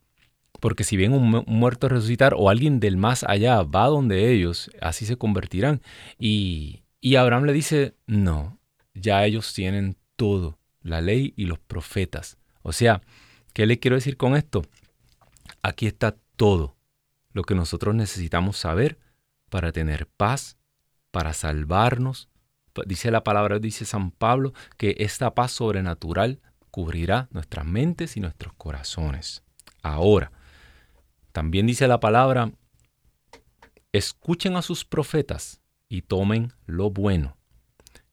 porque 0.61 0.85
si 0.85 0.97
bien 0.97 1.13
un, 1.13 1.45
muerto 1.47 1.89
resucitar 1.89 2.35
o 2.37 2.51
alguien 2.51 2.81
del 2.81 2.97
más 2.97 3.25
allá 3.25 3.63
va 3.63 3.87
donde 3.87 4.33
ellos, 4.33 4.71
así 4.81 5.07
se 5.07 5.17
convertirán. 5.17 5.81
Y, 6.19 6.83
y 7.01 7.17
Abraham 7.17 7.45
le 7.45 7.53
dice, 7.53 7.95
no, 8.07 8.59
ya 8.95 9.25
ellos 9.25 9.53
tienen 9.55 9.97
todo, 10.17 10.59
la 10.83 11.01
ley 11.01 11.33
y 11.37 11.47
los 11.47 11.59
profetas. 11.59 12.37
O 12.63 12.73
sea, 12.73 13.01
¿qué 13.55 13.67
le 13.67 13.79
quiero 13.79 13.97
decir 13.97 14.17
con 14.17 14.37
esto? 14.37 14.63
Aquí 15.63 15.87
está 15.87 16.17
todo 16.37 16.77
lo 17.33 17.43
que 17.43 17.55
nosotros 17.55 17.95
necesitamos 17.95 18.57
saber 18.57 18.99
para 19.49 19.73
tener 19.73 20.07
paz, 20.07 20.59
para 21.11 21.33
salvarnos. 21.33 22.29
Dice 22.87 23.11
la 23.11 23.25
palabra, 23.25 23.59
dice 23.59 23.85
San 23.85 24.11
Pablo, 24.11 24.53
que 24.77 24.95
esta 24.99 25.35
paz 25.35 25.53
sobrenatural 25.53 26.41
cubrirá 26.71 27.29
nuestras 27.33 27.67
mentes 27.67 28.17
y 28.17 28.21
nuestros 28.21 28.53
corazones. 28.55 29.43
Ahora, 29.83 30.31
también 31.33 31.67
dice 31.67 31.87
la 31.89 32.01
palabra, 32.01 32.53
escuchen 33.93 34.57
a 34.57 34.63
sus 34.63 34.85
profetas 34.85 35.61
y 35.89 36.03
tomen 36.03 36.53
lo 36.67 36.91
bueno. 36.91 37.37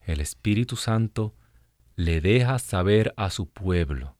El 0.00 0.20
Espíritu 0.20 0.76
Santo 0.76 1.34
le 1.96 2.20
deja 2.20 2.58
saber 2.58 3.12
a 3.16 3.30
su 3.30 3.48
pueblo. 3.48 4.16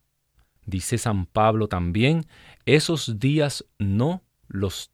Dice 0.67 0.99
San 0.99 1.27
Pablo 1.27 1.69
también, 1.69 2.27
esos 2.67 3.19
días 3.19 3.65
no 3.79 4.23
los, 4.49 4.91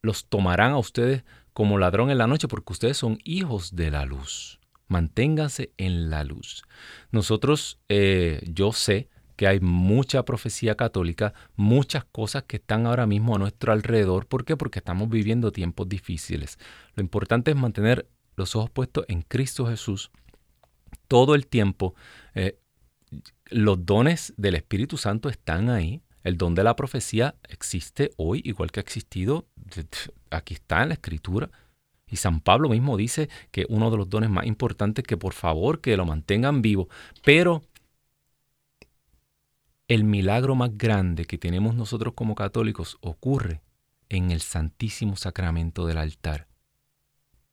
los 0.00 0.28
tomarán 0.28 0.72
a 0.72 0.78
ustedes 0.78 1.24
como 1.52 1.78
ladrón 1.78 2.10
en 2.10 2.18
la 2.18 2.26
noche, 2.26 2.48
porque 2.48 2.72
ustedes 2.72 2.96
son 2.96 3.18
hijos 3.24 3.76
de 3.76 3.90
la 3.90 4.06
luz. 4.06 4.60
Manténganse 4.88 5.72
en 5.76 6.08
la 6.08 6.24
luz. 6.24 6.62
Nosotros, 7.10 7.80
eh, 7.88 8.42
yo 8.48 8.72
sé 8.72 9.10
que 9.40 9.48
hay 9.48 9.58
mucha 9.58 10.22
profecía 10.26 10.74
católica, 10.74 11.32
muchas 11.56 12.04
cosas 12.04 12.42
que 12.42 12.56
están 12.56 12.84
ahora 12.84 13.06
mismo 13.06 13.34
a 13.34 13.38
nuestro 13.38 13.72
alrededor. 13.72 14.26
¿Por 14.26 14.44
qué? 14.44 14.54
Porque 14.54 14.80
estamos 14.80 15.08
viviendo 15.08 15.50
tiempos 15.50 15.88
difíciles. 15.88 16.58
Lo 16.94 17.00
importante 17.00 17.50
es 17.50 17.56
mantener 17.56 18.06
los 18.36 18.54
ojos 18.54 18.68
puestos 18.68 19.06
en 19.08 19.22
Cristo 19.22 19.64
Jesús 19.66 20.10
todo 21.08 21.34
el 21.34 21.46
tiempo. 21.46 21.94
Eh, 22.34 22.58
los 23.46 23.86
dones 23.86 24.34
del 24.36 24.56
Espíritu 24.56 24.98
Santo 24.98 25.30
están 25.30 25.70
ahí. 25.70 26.02
El 26.22 26.36
don 26.36 26.54
de 26.54 26.62
la 26.62 26.76
profecía 26.76 27.34
existe 27.48 28.10
hoy, 28.18 28.42
igual 28.44 28.70
que 28.70 28.80
ha 28.80 28.82
existido, 28.82 29.46
aquí 30.28 30.52
está 30.52 30.82
en 30.82 30.90
la 30.90 30.94
escritura. 30.96 31.50
Y 32.06 32.16
San 32.16 32.40
Pablo 32.40 32.68
mismo 32.68 32.98
dice 32.98 33.30
que 33.52 33.64
uno 33.70 33.90
de 33.90 33.96
los 33.96 34.10
dones 34.10 34.28
más 34.28 34.44
importantes 34.44 35.02
que 35.02 35.16
por 35.16 35.32
favor 35.32 35.80
que 35.80 35.96
lo 35.96 36.04
mantengan 36.04 36.60
vivo. 36.60 36.90
Pero 37.24 37.62
el 39.90 40.04
milagro 40.04 40.54
más 40.54 40.78
grande 40.78 41.24
que 41.24 41.36
tenemos 41.36 41.74
nosotros 41.74 42.14
como 42.14 42.36
católicos 42.36 42.96
ocurre 43.00 43.60
en 44.08 44.30
el 44.30 44.40
Santísimo 44.40 45.16
Sacramento 45.16 45.84
del 45.84 45.98
altar. 45.98 46.46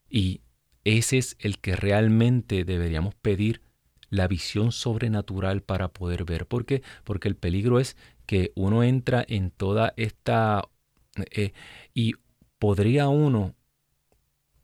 Y 0.08 0.42
ese 0.84 1.18
es 1.18 1.36
el 1.40 1.58
que 1.58 1.76
realmente 1.76 2.64
deberíamos 2.64 3.16
pedir 3.16 3.64
la 4.12 4.28
visión 4.28 4.72
sobrenatural 4.72 5.64
para 5.64 5.88
poder 5.88 6.26
ver. 6.26 6.46
¿Por 6.46 6.68
qué? 6.68 6.84
Porque 7.04 7.28
el 7.28 7.36
peligro 7.36 7.80
es 7.80 7.98
que 8.28 8.52
uno 8.54 8.84
entra 8.84 9.26
en 9.28 9.50
toda 9.50 9.96
esta... 9.98 10.62
Eh, 11.32 11.54
y 11.96 12.14
podría 12.60 13.10
uno 13.10 13.56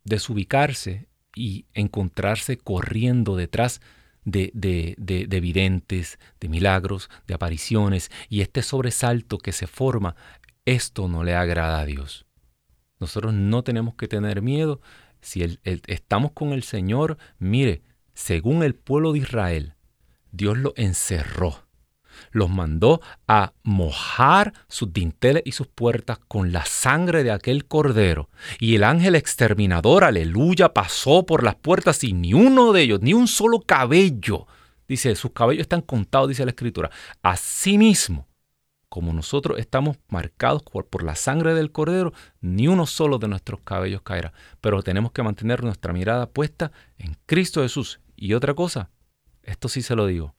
desubicarse 0.04 1.08
y 1.36 1.66
encontrarse 1.74 2.56
corriendo 2.56 3.36
detrás 3.36 3.82
de, 4.26 4.52
de, 4.54 4.96
de, 4.98 5.28
de, 5.28 5.38
evidentes, 5.38 6.20
de 6.40 6.50
milagros, 6.50 7.10
de 7.28 7.34
apariciones, 7.34 8.12
y 8.30 8.42
este 8.42 8.62
sobresalto 8.62 9.38
que 9.38 9.52
se 9.52 9.68
forma, 9.68 10.16
esto 10.66 11.08
no 11.08 11.24
le 11.24 11.36
agrada 11.36 11.80
a 11.80 11.86
Dios. 11.86 12.26
Nosotros 13.00 13.34
no 13.34 13.64
tenemos 13.64 13.96
que 13.96 14.08
tener 14.08 14.42
miedo. 14.42 14.82
Si 15.22 15.60
estamos 15.64 16.32
con 16.32 16.54
el 16.54 16.64
Señor, 16.64 17.18
mire, 17.38 17.84
según 18.14 18.64
el 18.64 18.76
pueblo 18.76 19.14
de 19.14 19.20
Israel, 19.20 19.74
Dios 20.32 20.58
lo 20.58 20.74
encerró 20.78 21.63
los 22.32 22.50
mandó 22.50 23.02
a 23.28 23.54
mojar 23.64 24.54
sus 24.68 24.94
dinteles 24.94 25.44
y 25.46 25.52
sus 25.54 25.68
puertas 25.68 26.20
con 26.28 26.52
la 26.52 26.66
sangre 26.66 27.24
de 27.24 27.32
aquel 27.32 27.66
cordero. 27.66 28.30
Y 28.60 28.76
el 28.76 28.84
ángel 28.84 29.16
exterminador, 29.16 30.04
aleluya, 30.04 30.74
pasó 30.74 31.26
por 31.26 31.44
las 31.44 31.56
puertas 31.56 32.04
y 32.04 32.14
ni 32.14 32.34
uno 32.34 32.74
de 32.74 32.82
ellos, 32.82 33.02
ni 33.02 33.14
un 33.14 33.28
solo 33.28 33.62
cabello, 33.62 34.48
dice, 34.88 35.16
sus 35.16 35.32
cabellos 35.32 35.62
están 35.62 35.82
contados, 35.82 36.30
dice 36.30 36.46
la 36.46 36.52
escritura. 36.52 36.90
Asimismo, 37.22 38.28
como 38.90 39.12
nosotros 39.12 39.58
estamos 39.58 39.98
marcados 40.10 40.62
por, 40.62 40.86
por, 40.86 41.04
la 41.04 41.16
sangre 41.16 41.56
del 41.56 41.72
cordero, 41.72 42.14
ni 42.42 42.68
uno 42.68 42.86
solo 42.86 43.18
de 43.18 43.28
nuestros 43.28 43.62
cabellos 43.62 44.04
caerá. 44.04 44.34
Pero 44.62 44.84
tenemos 44.84 45.12
que 45.12 45.24
mantener 45.24 45.64
nuestra 45.64 45.94
mirada 45.94 46.30
puesta 46.30 46.72
en 47.00 47.18
Cristo 47.26 47.64
Jesús. 47.64 48.00
Y 48.16 48.36
otra 48.36 48.54
cosa, 48.54 48.92
esto 49.42 49.68
sí 49.68 49.82
se 49.82 49.96
lo 49.96 50.06
digo, 50.06 50.36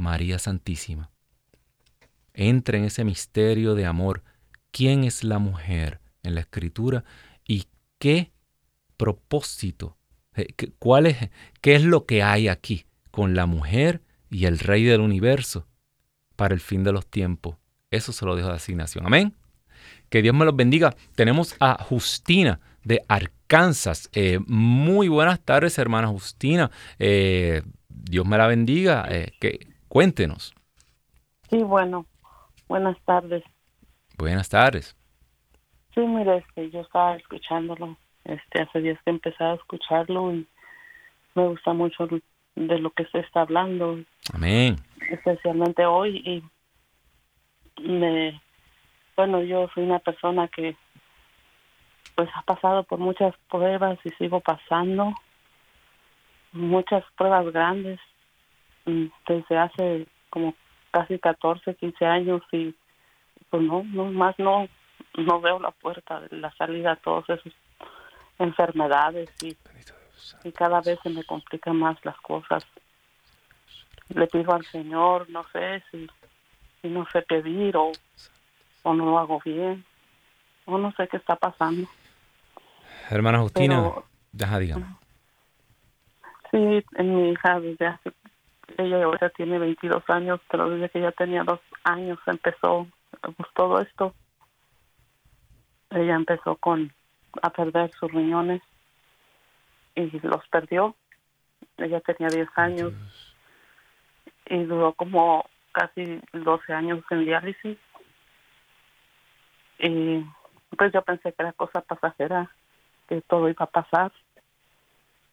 María 0.00 0.38
Santísima. 0.38 1.10
Entra 2.32 2.78
en 2.78 2.84
ese 2.84 3.04
misterio 3.04 3.74
de 3.74 3.86
amor. 3.86 4.22
¿Quién 4.72 5.04
es 5.04 5.22
la 5.24 5.38
mujer 5.38 6.00
en 6.22 6.34
la 6.34 6.40
escritura 6.40 7.04
y 7.46 7.66
qué 7.98 8.32
propósito? 8.96 9.96
Eh, 10.34 10.48
¿Cuál 10.78 11.06
es, 11.06 11.16
¿Qué 11.60 11.74
es 11.74 11.84
lo 11.84 12.06
que 12.06 12.22
hay 12.22 12.48
aquí 12.48 12.86
con 13.10 13.34
la 13.34 13.46
mujer 13.46 14.00
y 14.30 14.46
el 14.46 14.58
rey 14.58 14.84
del 14.84 15.00
universo 15.00 15.66
para 16.34 16.54
el 16.54 16.60
fin 16.60 16.82
de 16.82 16.92
los 16.92 17.06
tiempos? 17.06 17.56
Eso 17.90 18.12
se 18.12 18.24
lo 18.24 18.36
dejo 18.36 18.48
de 18.48 18.54
asignación. 18.54 19.04
Amén. 19.04 19.34
Que 20.08 20.22
Dios 20.22 20.34
me 20.34 20.44
los 20.44 20.56
bendiga. 20.56 20.96
Tenemos 21.14 21.56
a 21.60 21.82
Justina 21.82 22.60
de 22.84 23.02
Arkansas. 23.08 24.08
Eh, 24.12 24.38
muy 24.46 25.08
buenas 25.08 25.40
tardes, 25.40 25.78
hermana 25.78 26.08
Justina. 26.08 26.70
Eh, 26.98 27.62
Dios 27.88 28.24
me 28.24 28.38
la 28.38 28.46
bendiga. 28.46 29.06
que, 29.40 29.70
Cuéntenos. 29.90 30.54
Sí, 31.48 31.64
bueno, 31.64 32.06
buenas 32.68 32.96
tardes. 33.04 33.42
Buenas 34.16 34.48
tardes. 34.48 34.96
Sí, 35.92 36.00
mire, 36.00 36.36
este, 36.36 36.70
yo 36.70 36.82
estaba 36.82 37.16
escuchándolo 37.16 37.96
Este, 38.22 38.62
hace 38.62 38.82
días 38.82 39.00
que 39.02 39.10
he 39.10 39.14
empezado 39.14 39.50
a 39.50 39.56
escucharlo 39.56 40.32
y 40.32 40.46
me 41.34 41.48
gusta 41.48 41.72
mucho 41.72 42.06
de 42.54 42.78
lo 42.78 42.90
que 42.90 43.04
se 43.06 43.18
está 43.18 43.40
hablando. 43.40 43.98
Amén. 44.32 44.76
Especialmente 45.10 45.84
hoy 45.84 46.22
y 46.24 47.82
me, 47.82 48.40
bueno, 49.16 49.42
yo 49.42 49.68
soy 49.74 49.82
una 49.82 49.98
persona 49.98 50.46
que 50.46 50.76
pues 52.14 52.28
ha 52.36 52.42
pasado 52.42 52.84
por 52.84 53.00
muchas 53.00 53.34
pruebas 53.50 53.98
y 54.04 54.10
sigo 54.10 54.38
pasando 54.38 55.12
muchas 56.52 57.02
pruebas 57.16 57.52
grandes 57.52 57.98
desde 58.84 59.58
hace 59.58 60.06
como 60.30 60.54
casi 60.90 61.18
14, 61.18 61.74
15 61.74 62.04
años 62.04 62.42
y 62.52 62.74
pues 63.50 63.62
no, 63.62 63.84
no 63.84 64.06
más 64.06 64.38
no 64.38 64.68
no 65.16 65.40
veo 65.40 65.58
la 65.58 65.70
puerta 65.70 66.20
de 66.20 66.36
la 66.36 66.52
salida 66.52 66.92
a 66.92 66.96
todas 66.96 67.28
esas 67.28 67.52
enfermedades 68.38 69.30
y, 69.42 69.56
y 70.44 70.52
cada 70.52 70.80
vez 70.80 70.98
se 71.02 71.10
me 71.10 71.24
complican 71.24 71.76
más 71.76 72.02
las 72.04 72.16
cosas. 72.20 72.64
Le 74.08 74.26
pido 74.26 74.52
al 74.54 74.64
Señor, 74.66 75.28
no 75.30 75.44
sé 75.52 75.82
si, 75.90 76.08
si 76.80 76.88
no 76.88 77.06
sé 77.12 77.22
pedir 77.22 77.76
o, 77.76 77.92
o 78.82 78.94
no 78.94 79.04
lo 79.06 79.18
hago 79.18 79.40
bien 79.44 79.84
o 80.66 80.78
no 80.78 80.92
sé 80.92 81.08
qué 81.08 81.16
está 81.16 81.36
pasando. 81.36 81.88
Hermana 83.10 83.40
Justina, 83.40 83.92
deja, 84.32 84.58
digamos. 84.58 84.88
Sí, 86.50 86.84
en 86.96 87.14
mi 87.14 87.30
hija 87.30 87.60
desde 87.60 87.86
hace, 87.86 88.12
ella 88.80 89.04
ahora 89.04 89.30
tiene 89.30 89.58
22 89.58 90.02
años, 90.08 90.40
pero 90.50 90.70
desde 90.70 90.88
que 90.90 90.98
ella 90.98 91.12
tenía 91.12 91.44
dos 91.44 91.60
años 91.84 92.18
empezó 92.26 92.86
pues, 93.20 93.48
todo 93.54 93.80
esto. 93.80 94.14
Ella 95.90 96.14
empezó 96.14 96.56
con 96.56 96.92
a 97.42 97.50
perder 97.50 97.90
sus 97.92 98.10
riñones 98.12 98.62
y 99.94 100.10
los 100.20 100.46
perdió. 100.48 100.94
Ella 101.76 102.00
tenía 102.00 102.28
10 102.28 102.48
años 102.56 102.92
y 104.46 104.64
duró 104.64 104.92
como 104.94 105.44
casi 105.72 106.20
12 106.32 106.72
años 106.72 107.04
en 107.10 107.24
diálisis. 107.24 107.78
Y 109.78 110.24
pues 110.76 110.92
yo 110.92 111.02
pensé 111.02 111.32
que 111.32 111.42
era 111.42 111.52
cosa 111.52 111.80
pasajera, 111.80 112.50
que 113.08 113.20
todo 113.22 113.48
iba 113.48 113.64
a 113.64 113.70
pasar. 113.70 114.12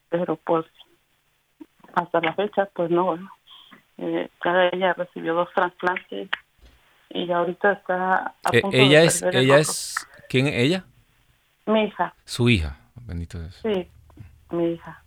Pero 0.10 0.38
pues 0.38 0.66
hasta 1.94 2.22
la 2.22 2.34
fecha, 2.34 2.66
pues 2.74 2.90
no. 2.90 3.18
Eh, 3.98 4.30
ella 4.74 4.94
recibió 4.94 5.34
dos 5.34 5.50
trasplantes 5.54 6.30
y 7.10 7.32
ahorita 7.32 7.74
está 7.74 8.36
a 8.44 8.50
eh, 8.52 8.62
punto 8.62 8.78
ella 8.78 9.04
es, 9.04 9.22
ella 9.24 9.58
es, 9.58 9.96
¿quién 10.30 10.48
es 10.48 10.56
ella? 10.56 10.86
Mi 11.66 11.86
hija. 11.86 12.14
Su 12.26 12.50
hija, 12.50 12.78
bendito 12.96 13.40
Dios. 13.40 13.60
Sí, 13.62 13.90
mi 14.52 14.74
hija. 14.74 15.04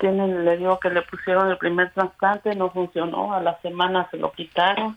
Tienen, 0.00 0.44
le 0.44 0.56
digo 0.56 0.80
que 0.80 0.90
le 0.90 1.02
pusieron 1.02 1.50
el 1.50 1.58
primer 1.58 1.92
trasplante, 1.92 2.54
no 2.54 2.70
funcionó, 2.70 3.34
a 3.34 3.40
la 3.40 3.60
semana 3.60 4.08
se 4.10 4.16
lo 4.16 4.32
quitaron 4.32 4.96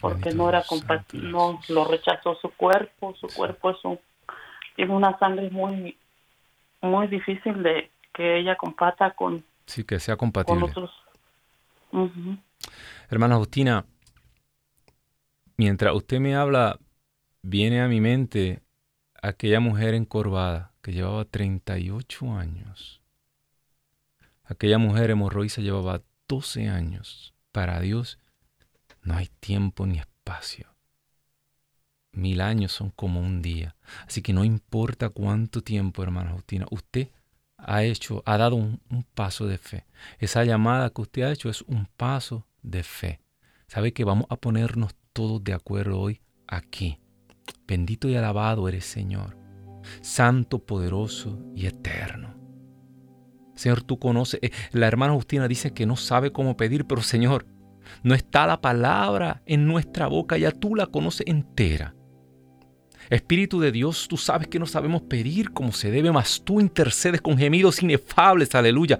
porque 0.00 0.32
no 0.34 0.48
era 0.48 0.62
compatible, 0.62 1.30
no 1.30 1.60
lo 1.68 1.84
rechazó 1.84 2.34
su 2.36 2.50
cuerpo, 2.50 3.14
su 3.18 3.28
cuerpo 3.28 3.70
es 3.70 3.84
un, 3.84 3.98
tiene 4.74 4.92
una 4.92 5.18
sangre 5.18 5.50
muy, 5.50 5.96
muy 6.82 7.06
difícil 7.06 7.62
de 7.62 7.90
que 8.12 8.38
ella 8.38 8.56
compata 8.56 9.12
con... 9.12 9.44
Sí, 9.66 9.84
que 9.84 9.98
sea 9.98 10.16
compatible. 10.16 10.72
Hermana 13.08 13.36
Justina, 13.36 13.86
mientras 15.56 15.94
usted 15.94 16.20
me 16.20 16.34
habla, 16.34 16.78
viene 17.42 17.80
a 17.80 17.88
mi 17.88 18.00
mente 18.00 18.62
aquella 19.22 19.60
mujer 19.60 19.94
encorvada 19.94 20.72
que 20.82 20.92
llevaba 20.92 21.24
38 21.24 22.32
años. 22.34 23.00
Aquella 24.44 24.78
mujer 24.78 25.10
hemorroísa 25.10 25.60
llevaba 25.62 26.02
12 26.28 26.68
años. 26.68 27.34
Para 27.50 27.80
Dios 27.80 28.18
no 29.02 29.14
hay 29.16 29.28
tiempo 29.40 29.86
ni 29.86 29.98
espacio. 29.98 30.74
Mil 32.12 32.40
años 32.40 32.72
son 32.72 32.90
como 32.90 33.20
un 33.20 33.42
día. 33.42 33.76
Así 34.06 34.22
que 34.22 34.32
no 34.32 34.44
importa 34.44 35.08
cuánto 35.08 35.62
tiempo, 35.62 36.02
hermana 36.02 36.32
Justina, 36.32 36.66
usted 36.70 37.08
ha 37.66 37.82
hecho, 37.82 38.22
ha 38.24 38.38
dado 38.38 38.54
un, 38.54 38.80
paso 39.14 39.46
de 39.46 39.58
fe. 39.58 39.84
Esa 40.18 40.44
llamada 40.44 40.90
que 40.90 41.02
usted 41.02 41.22
ha 41.22 41.32
hecho 41.32 41.50
es 41.50 41.62
un 41.62 41.86
paso 41.96 42.46
de 42.62 42.82
fe. 42.82 43.20
¿Sabe 43.66 43.92
que 43.92 44.04
vamos 44.04 44.26
a 44.30 44.36
ponernos 44.36 44.94
todos 45.12 45.42
de 45.42 45.52
acuerdo 45.52 45.98
hoy 45.98 46.22
aquí? 46.46 47.00
Bendito 47.66 48.08
y 48.08 48.14
alabado 48.14 48.68
eres 48.68 48.84
Señor, 48.84 49.36
santo, 50.00 50.64
poderoso 50.64 51.40
y 51.56 51.66
eterno. 51.66 52.36
Señor, 53.56 53.82
tú 53.82 53.98
conoces, 53.98 54.38
eh, 54.42 54.50
la 54.70 54.86
hermana 54.86 55.14
Justina 55.14 55.48
dice 55.48 55.72
que 55.72 55.86
no 55.86 55.96
sabe 55.96 56.30
cómo 56.30 56.56
pedir, 56.56 56.86
pero 56.86 57.02
Señor, 57.02 57.46
no 58.04 58.14
está 58.14 58.46
la 58.46 58.60
palabra 58.60 59.42
en 59.44 59.66
nuestra 59.66 60.06
boca, 60.06 60.38
ya 60.38 60.52
tú 60.52 60.76
la 60.76 60.86
conoces 60.86 61.26
entera. 61.26 61.95
Espíritu 63.10 63.60
de 63.60 63.72
Dios, 63.72 64.08
tú 64.08 64.16
sabes 64.16 64.48
que 64.48 64.58
no 64.58 64.66
sabemos 64.66 65.02
pedir 65.02 65.52
como 65.52 65.72
se 65.72 65.90
debe, 65.90 66.10
mas 66.10 66.42
tú 66.42 66.60
intercedes 66.60 67.20
con 67.20 67.38
gemidos 67.38 67.82
inefables, 67.82 68.54
aleluya. 68.54 68.98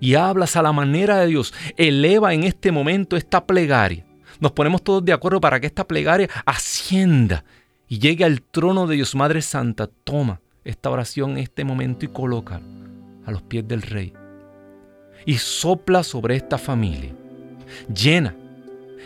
Y 0.00 0.14
hablas 0.14 0.56
a 0.56 0.62
la 0.62 0.72
manera 0.72 1.18
de 1.18 1.28
Dios. 1.28 1.54
Eleva 1.76 2.34
en 2.34 2.44
este 2.44 2.70
momento 2.70 3.16
esta 3.16 3.46
plegaria. 3.46 4.04
Nos 4.40 4.52
ponemos 4.52 4.82
todos 4.82 5.04
de 5.04 5.12
acuerdo 5.12 5.40
para 5.40 5.60
que 5.60 5.66
esta 5.66 5.86
plegaria 5.86 6.28
ascienda 6.44 7.44
y 7.88 7.98
llegue 7.98 8.24
al 8.24 8.42
trono 8.42 8.86
de 8.86 8.96
Dios 8.96 9.14
Madre 9.14 9.40
Santa. 9.40 9.86
Toma 9.86 10.40
esta 10.64 10.90
oración 10.90 11.32
en 11.32 11.38
este 11.38 11.64
momento 11.64 12.04
y 12.04 12.08
coloca 12.08 12.60
a 13.24 13.30
los 13.30 13.42
pies 13.42 13.66
del 13.66 13.82
Rey. 13.82 14.12
Y 15.24 15.38
sopla 15.38 16.02
sobre 16.02 16.36
esta 16.36 16.58
familia. 16.58 17.14
Llena. 17.88 18.34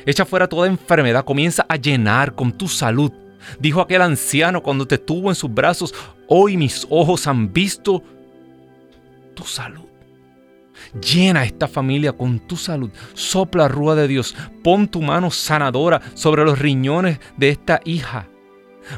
Echa 0.05 0.25
fuera 0.25 0.49
toda 0.49 0.67
enfermedad. 0.67 1.25
Comienza 1.25 1.65
a 1.69 1.77
llenar 1.77 2.35
con 2.35 2.51
tu 2.51 2.67
salud 2.67 3.13
Dijo 3.59 3.81
aquel 3.81 4.03
anciano 4.03 4.63
cuando 4.63 4.87
te 4.87 4.99
tuvo 4.99 5.31
en 5.31 5.35
sus 5.35 5.53
brazos, 5.53 5.95
hoy 6.27 6.57
mis 6.57 6.87
ojos 6.91 7.27
han 7.27 7.53
visto 7.53 8.03
tu 9.35 9.45
salud. 9.45 9.85
Llena 11.01 11.45
esta 11.45 11.69
familia 11.69 12.13
con 12.13 12.39
tu 12.41 12.57
salud. 12.57 12.91
Sopla 13.15 13.69
rúa 13.69 13.95
de 13.95 14.09
Dios. 14.09 14.35
Pon 14.63 14.89
tu 14.89 15.03
mano 15.03 15.31
sanadora 15.31 16.01
sobre 16.15 16.45
los 16.45 16.59
riñones 16.59 17.21
de 17.37 17.51
esta 17.51 17.81
hija. 17.85 18.29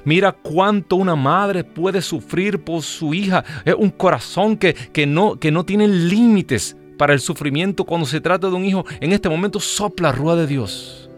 Mira 0.04 0.32
cuánto 0.32 0.96
una 0.96 1.16
madre 1.16 1.64
puede 1.64 2.00
sufrir 2.00 2.62
por 2.62 2.82
su 2.82 3.12
hija. 3.12 3.44
Es 3.64 3.74
un 3.74 3.90
corazón 3.90 4.56
que, 4.56 4.74
que, 4.74 5.06
no, 5.06 5.38
que 5.38 5.50
no 5.50 5.64
tiene 5.64 5.88
límites 5.88 6.76
para 6.96 7.12
el 7.12 7.20
sufrimiento 7.20 7.84
cuando 7.84 8.06
se 8.06 8.20
trata 8.20 8.48
de 8.48 8.54
un 8.54 8.64
hijo. 8.64 8.84
En 9.00 9.12
este 9.12 9.28
momento 9.28 9.58
sopla 9.58 10.12
rúa 10.12 10.36
de 10.36 10.46
Dios 10.46 11.09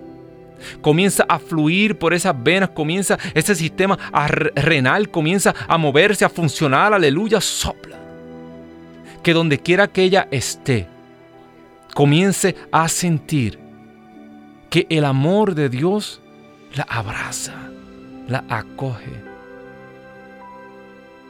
comienza 0.80 1.24
a 1.28 1.38
fluir 1.38 1.98
por 1.98 2.14
esas 2.14 2.40
venas, 2.42 2.70
comienza 2.70 3.18
ese 3.34 3.54
sistema 3.54 3.98
renal, 4.54 5.10
comienza 5.10 5.54
a 5.68 5.78
moverse, 5.78 6.24
a 6.24 6.28
funcionar, 6.28 6.92
aleluya, 6.92 7.40
sopla. 7.40 7.98
Que 9.22 9.32
donde 9.32 9.58
quiera 9.58 9.88
que 9.88 10.02
ella 10.02 10.28
esté, 10.30 10.88
comience 11.94 12.56
a 12.70 12.88
sentir 12.88 13.58
que 14.70 14.86
el 14.88 15.04
amor 15.04 15.54
de 15.54 15.68
Dios 15.68 16.20
la 16.74 16.84
abraza, 16.84 17.54
la 18.28 18.44
acoge. 18.48 19.12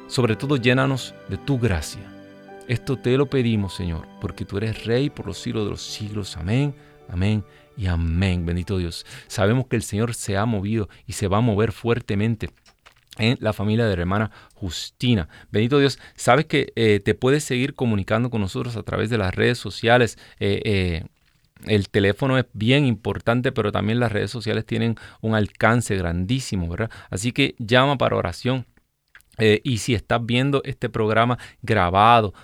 Sobre 0.06 0.36
todo 0.36 0.56
llénanos 0.56 1.14
de 1.28 1.38
tu 1.38 1.58
gracia. 1.58 2.02
Esto 2.68 2.96
te 2.96 3.16
lo 3.16 3.26
pedimos, 3.26 3.74
Señor, 3.74 4.06
porque 4.20 4.44
tú 4.44 4.56
eres 4.58 4.84
Rey 4.84 5.10
por 5.10 5.26
los 5.26 5.38
siglos 5.38 5.64
de 5.64 5.70
los 5.70 5.82
siglos. 5.82 6.36
Amén, 6.36 6.74
amén 7.08 7.44
y 7.76 7.86
amén, 7.86 8.44
bendito 8.46 8.78
Dios. 8.78 9.06
Sabemos 9.26 9.66
que 9.66 9.76
el 9.76 9.82
Señor 9.82 10.14
se 10.14 10.36
ha 10.36 10.46
movido 10.46 10.88
y 11.06 11.14
se 11.14 11.28
va 11.28 11.38
a 11.38 11.40
mover 11.40 11.72
fuertemente 11.72 12.50
en 13.18 13.36
la 13.40 13.52
familia 13.52 13.86
de 13.86 13.96
la 13.96 14.02
hermana 14.02 14.30
Justina. 14.54 15.28
Bendito 15.50 15.78
Dios, 15.78 15.98
sabes 16.16 16.46
que 16.46 16.72
eh, 16.76 17.00
te 17.00 17.14
puedes 17.14 17.44
seguir 17.44 17.74
comunicando 17.74 18.30
con 18.30 18.40
nosotros 18.40 18.76
a 18.76 18.82
través 18.82 19.10
de 19.10 19.18
las 19.18 19.34
redes 19.34 19.58
sociales. 19.58 20.18
Eh, 20.40 20.62
eh, 20.64 21.04
el 21.66 21.88
teléfono 21.90 22.38
es 22.38 22.46
bien 22.52 22.86
importante, 22.86 23.52
pero 23.52 23.70
también 23.70 24.00
las 24.00 24.10
redes 24.10 24.30
sociales 24.30 24.66
tienen 24.66 24.96
un 25.20 25.34
alcance 25.34 25.96
grandísimo, 25.96 26.68
¿verdad? 26.68 26.90
Así 27.10 27.32
que 27.32 27.54
llama 27.58 27.98
para 27.98 28.16
oración. 28.16 28.66
y 29.38 29.78
si 29.78 29.94
estás 29.94 30.24
viendo 30.24 30.60
este 30.64 30.88
programa 30.88 31.38
grabado, 31.62 32.34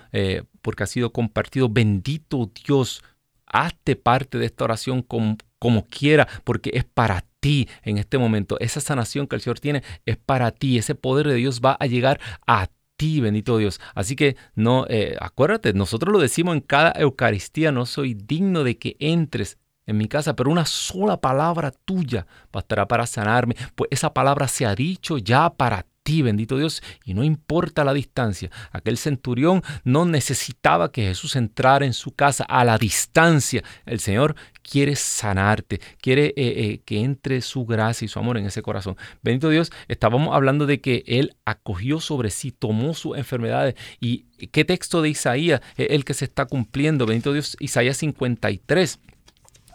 porque 0.61 0.83
ha 0.83 0.87
sido 0.87 1.11
compartido, 1.11 1.69
bendito 1.69 2.49
Dios, 2.65 3.03
hazte 3.51 3.95
parte 3.95 4.37
de 4.37 4.45
esta 4.45 4.63
oración 4.63 5.01
como, 5.01 5.85
quiera, 5.89 6.27
porque 6.43 6.71
es 6.73 6.85
para 6.85 7.25
ti 7.39 7.67
en 7.83 7.97
este 7.97 8.17
momento. 8.17 8.59
Esa 8.59 8.81
sanación 8.81 9.27
que 9.27 9.35
el 9.35 9.41
Señor 9.41 9.59
tiene 9.59 9.83
es 10.05 10.17
para 10.17 10.51
ti. 10.51 10.77
Ese 10.77 10.95
poder 10.95 11.27
de 11.27 11.35
Dios 11.35 11.61
va 11.63 11.77
a 11.79 11.85
llegar 11.85 12.19
a 12.47 12.67
ti, 12.95 13.21
bendito 13.21 13.57
Dios. 13.57 13.79
Así 13.95 14.15
que 14.15 14.35
no, 14.55 14.85
eh, 14.89 15.15
acuérdate, 15.19 15.73
nosotros 15.73 16.11
lo 16.11 16.19
decimos 16.19 16.55
en 16.55 16.61
cada 16.61 16.93
Eucaristía, 16.99 17.71
no 17.71 17.85
soy 17.85 18.13
digno 18.13 18.63
de 18.63 18.77
que 18.77 18.95
entres 18.99 19.57
en 19.89 19.97
mi 19.97 20.07
casa, 20.07 20.35
pero 20.35 20.51
una 20.51 20.65
sola 20.65 21.19
palabra 21.19 21.71
tuya 21.71 22.27
bastará 22.51 22.87
para 22.87 23.07
sanarme, 23.07 23.55
pues 23.73 23.87
esa 23.91 24.13
palabra 24.13 24.47
se 24.47 24.67
ha 24.67 24.75
dicho 24.75 25.17
ya 25.17 25.49
para 25.49 25.83
ti 26.09 26.23
bendito 26.23 26.57
Dios, 26.57 26.81
y 27.05 27.13
no 27.13 27.23
importa 27.23 27.83
la 27.83 27.93
distancia. 27.93 28.49
Aquel 28.71 28.97
centurión 28.97 29.61
no 29.83 30.05
necesitaba 30.05 30.91
que 30.91 31.03
Jesús 31.03 31.35
entrara 31.35 31.85
en 31.85 31.93
su 31.93 32.15
casa 32.15 32.45
a 32.45 32.65
la 32.65 32.79
distancia. 32.79 33.63
El 33.85 33.99
Señor 33.99 34.35
quiere 34.63 34.95
sanarte, 34.95 35.79
quiere 36.01 36.29
eh, 36.29 36.33
eh, 36.37 36.81
que 36.83 37.01
entre 37.01 37.41
su 37.41 37.63
gracia 37.63 38.05
y 38.05 38.07
su 38.07 38.17
amor 38.17 38.39
en 38.39 38.47
ese 38.47 38.63
corazón. 38.63 38.97
Bendito 39.21 39.51
Dios, 39.51 39.71
estábamos 39.87 40.35
hablando 40.35 40.65
de 40.65 40.81
que 40.81 41.03
Él 41.05 41.35
acogió 41.45 41.99
sobre 41.99 42.31
sí, 42.31 42.51
tomó 42.51 42.95
sus 42.95 43.15
enfermedades. 43.15 43.75
¿Y 43.99 44.25
qué 44.47 44.65
texto 44.65 45.03
de 45.03 45.09
Isaías 45.09 45.61
es 45.77 45.91
el 45.91 46.05
que 46.05 46.15
se 46.15 46.25
está 46.25 46.47
cumpliendo? 46.47 47.05
Bendito 47.05 47.33
Dios, 47.33 47.55
Isaías 47.59 47.97
53. 47.97 48.99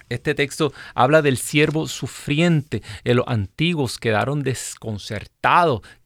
Este 0.09 0.35
texto 0.35 0.73
habla 0.97 1.23
del 1.23 1.37
siervo 1.37 1.87
sufriente. 1.87 2.83
Los 3.05 3.27
antiguos 3.29 3.99
quedaron 3.99 4.43
desconcertados. 4.43 5.34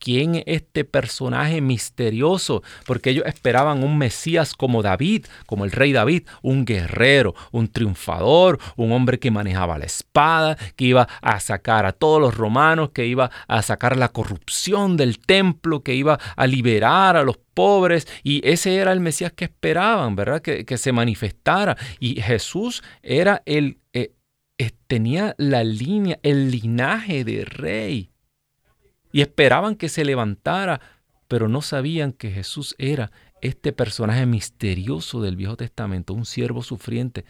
¿Quién 0.01 0.35
es 0.35 0.45
este 0.47 0.85
personaje 0.85 1.61
misterioso? 1.61 2.63
Porque 2.87 3.11
ellos 3.11 3.25
esperaban 3.27 3.85
un 3.85 3.97
Mesías 3.97 4.55
como 4.55 4.83
David, 4.83 5.27
como 5.47 5.65
el 5.65 5.71
rey 5.71 5.93
David, 5.93 6.25
un 6.43 6.65
guerrero, 6.65 7.35
un 7.53 7.69
triunfador, 7.69 8.59
un 8.77 8.91
hombre 8.91 9.21
que 9.21 9.31
manejaba 9.31 9.79
la 9.79 9.85
espada, 9.85 10.57
que 10.75 10.87
iba 10.87 11.09
a 11.23 11.39
sacar 11.39 11.87
a 11.87 11.93
todos 11.93 12.21
los 12.21 12.37
romanos, 12.37 12.91
que 12.91 13.07
iba 13.07 13.31
a 13.47 13.63
sacar 13.63 13.97
la 13.97 14.09
corrupción 14.09 14.97
del 14.97 15.21
templo, 15.21 15.83
que 15.83 15.95
iba 15.95 16.19
a 16.35 16.47
liberar 16.49 17.17
a 17.17 17.23
los 17.23 17.39
pobres 17.55 18.09
y 18.25 18.41
ese 18.49 18.77
era 18.77 18.93
el 18.93 19.01
Mesías 19.01 19.33
que 19.33 19.45
esperaban, 19.45 20.17
¿verdad? 20.17 20.43
Que, 20.43 20.65
que 20.65 20.79
se 20.79 20.91
manifestara. 20.91 21.77
Y 22.01 22.21
Jesús 22.21 22.83
era 23.03 23.43
el, 23.47 23.79
eh, 23.93 24.15
eh, 24.59 24.73
tenía 24.89 25.37
la 25.39 25.63
línea, 25.63 26.19
el 26.25 26.51
linaje 26.51 27.25
de 27.25 27.45
rey. 27.45 28.11
Y 29.19 29.21
esperaban 29.21 29.75
que 29.75 29.89
se 29.89 30.05
levantara, 30.05 30.81
pero 31.27 31.49
no 31.49 31.61
sabían 31.61 32.13
que 32.13 32.31
Jesús 32.31 32.77
era 32.79 33.11
este 33.41 33.73
personaje 33.73 34.27
misterioso 34.27 35.21
del 35.21 35.35
Viejo 35.35 35.57
Testamento, 35.57 36.15
un 36.15 36.25
siervo 36.25 36.63
sufriente. 36.63 37.25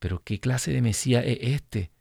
Pero 0.00 0.24
¿qué 0.24 0.40
clase 0.40 0.72
de 0.72 0.82
Mesías 0.82 1.22
es 1.24 1.38
este? 1.40 1.92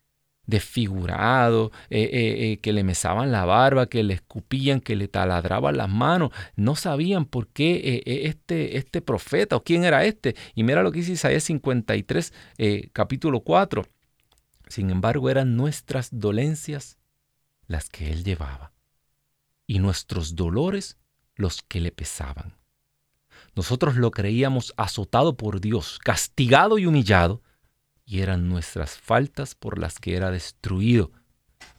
desfigurado, 0.47 1.72
eh, 1.91 2.01
eh, 2.01 2.51
eh, 2.53 2.57
que 2.57 2.74
le 2.74 2.84
mesaban 2.84 3.32
la 3.32 3.45
barba, 3.45 3.86
que 3.86 4.01
le 4.01 4.16
escupían, 4.16 4.82
que 4.82 4.95
le 4.95 5.07
taladraban 5.07 5.78
las 5.78 5.89
manos. 5.89 6.32
No 6.55 6.76
sabían 6.76 7.26
por 7.26 7.49
qué 7.49 8.01
este, 8.07 8.78
este 8.78 9.03
profeta 9.03 9.57
o 9.57 9.64
quién 9.64 9.84
era 9.84 10.05
este. 10.05 10.36
Y 10.55 10.64
mira 10.64 10.82
lo 10.82 10.91
que 10.91 11.01
dice 11.01 11.11
Isaías 11.11 11.43
53, 11.43 12.34
capítulo 12.91 13.41
4. 13.41 13.86
Sin 14.70 14.89
embargo, 14.89 15.30
eran 15.30 15.55
nuestras 15.55 16.09
dolencias 16.11 16.97
las 17.68 17.89
que 17.89 18.11
él 18.11 18.24
llevaba 18.24 18.72
y 19.66 19.80
nuestros 19.80 20.36
dolores 20.36 20.97
los 21.36 21.61
que 21.61 21.80
le 21.80 21.91
pesaban. 21.91 22.57
Nosotros 23.55 23.95
lo 23.95 24.11
creíamos 24.11 24.74
azotado 24.78 25.38
por 25.38 25.61
Dios, 25.61 25.99
castigado 25.99 26.78
y 26.78 26.86
humillado, 26.86 27.41
y 28.05 28.22
eran 28.22 28.49
nuestras 28.49 28.97
faltas 28.97 29.55
por 29.55 29.80
las 29.80 29.99
que 29.99 30.16
era 30.16 30.32
destruido, 30.32 31.11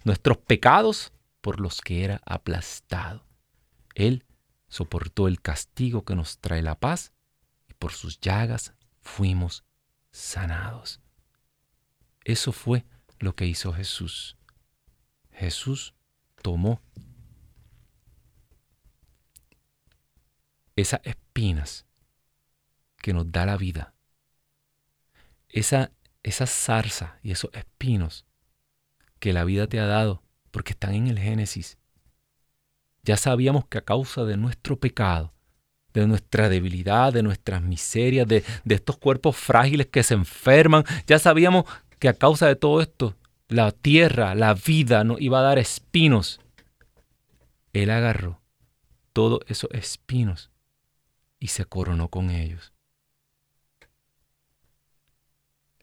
nuestros 0.04 0.38
pecados 0.38 1.12
por 1.40 1.60
los 1.60 1.80
que 1.80 2.04
era 2.04 2.22
aplastado. 2.24 3.26
Él 3.94 4.24
soportó 4.68 5.28
el 5.28 5.40
castigo 5.40 6.04
que 6.04 6.14
nos 6.14 6.38
trae 6.38 6.62
la 6.62 6.78
paz 6.78 7.12
y 7.68 7.74
por 7.74 7.92
sus 7.92 8.18
llagas 8.20 8.72
fuimos 9.00 9.64
sanados. 10.10 11.00
Eso 12.24 12.52
fue 12.52 12.86
lo 13.18 13.34
que 13.34 13.46
hizo 13.46 13.72
Jesús. 13.72 14.36
Jesús 15.30 15.94
tomó 16.42 16.80
esas 20.76 21.00
espinas 21.04 21.86
que 22.98 23.12
nos 23.12 23.30
da 23.30 23.46
la 23.46 23.56
vida, 23.56 23.94
esa 25.48 25.90
esa 26.24 26.46
zarza 26.46 27.18
y 27.22 27.30
esos 27.30 27.50
espinos 27.52 28.24
que 29.20 29.32
la 29.32 29.44
vida 29.44 29.68
te 29.68 29.78
ha 29.78 29.86
dado, 29.86 30.22
porque 30.50 30.72
están 30.72 30.94
en 30.94 31.06
el 31.06 31.18
Génesis. 31.18 31.78
Ya 33.04 33.16
sabíamos 33.16 33.66
que 33.66 33.78
a 33.78 33.82
causa 33.82 34.24
de 34.24 34.36
nuestro 34.36 34.80
pecado, 34.80 35.32
de 35.92 36.06
nuestra 36.06 36.48
debilidad, 36.48 37.12
de 37.12 37.22
nuestras 37.22 37.62
miserias, 37.62 38.26
de, 38.26 38.42
de 38.64 38.74
estos 38.74 38.96
cuerpos 38.96 39.36
frágiles 39.36 39.86
que 39.86 40.02
se 40.02 40.14
enferman, 40.14 40.84
ya 41.06 41.18
sabíamos 41.18 41.64
que 41.98 42.08
a 42.08 42.14
causa 42.14 42.48
de 42.48 42.56
todo 42.56 42.80
esto, 42.80 43.14
la 43.48 43.70
tierra, 43.70 44.34
la 44.34 44.54
vida 44.54 45.04
nos 45.04 45.20
iba 45.20 45.38
a 45.38 45.42
dar 45.42 45.58
espinos. 45.58 46.40
Él 47.74 47.90
agarró 47.90 48.40
todos 49.12 49.40
esos 49.46 49.70
espinos 49.72 50.50
y 51.44 51.48
se 51.48 51.66
coronó 51.66 52.08
con 52.08 52.30
ellos 52.30 52.72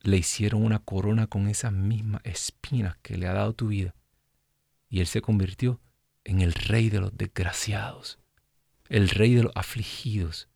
le 0.02 0.18
hicieron 0.18 0.64
una 0.64 0.80
corona 0.80 1.28
con 1.28 1.48
esas 1.48 1.72
mismas 1.72 2.22
espinas 2.24 2.98
que 3.04 3.16
le 3.20 3.28
ha 3.28 3.34
dado 3.34 3.54
tu 3.54 3.68
vida. 3.68 3.94
Y 4.90 5.00
él 5.00 5.06
se 5.06 5.22
convirtió 5.22 5.80
en 6.24 6.42
el 6.42 6.54
rey 6.54 6.90
de 6.90 7.00
los 7.00 7.16
desgraciados, 7.16 8.18
el 8.90 9.10
rey 9.10 9.36
de 9.36 9.44
los 9.44 9.52
afligidos, 9.54 10.50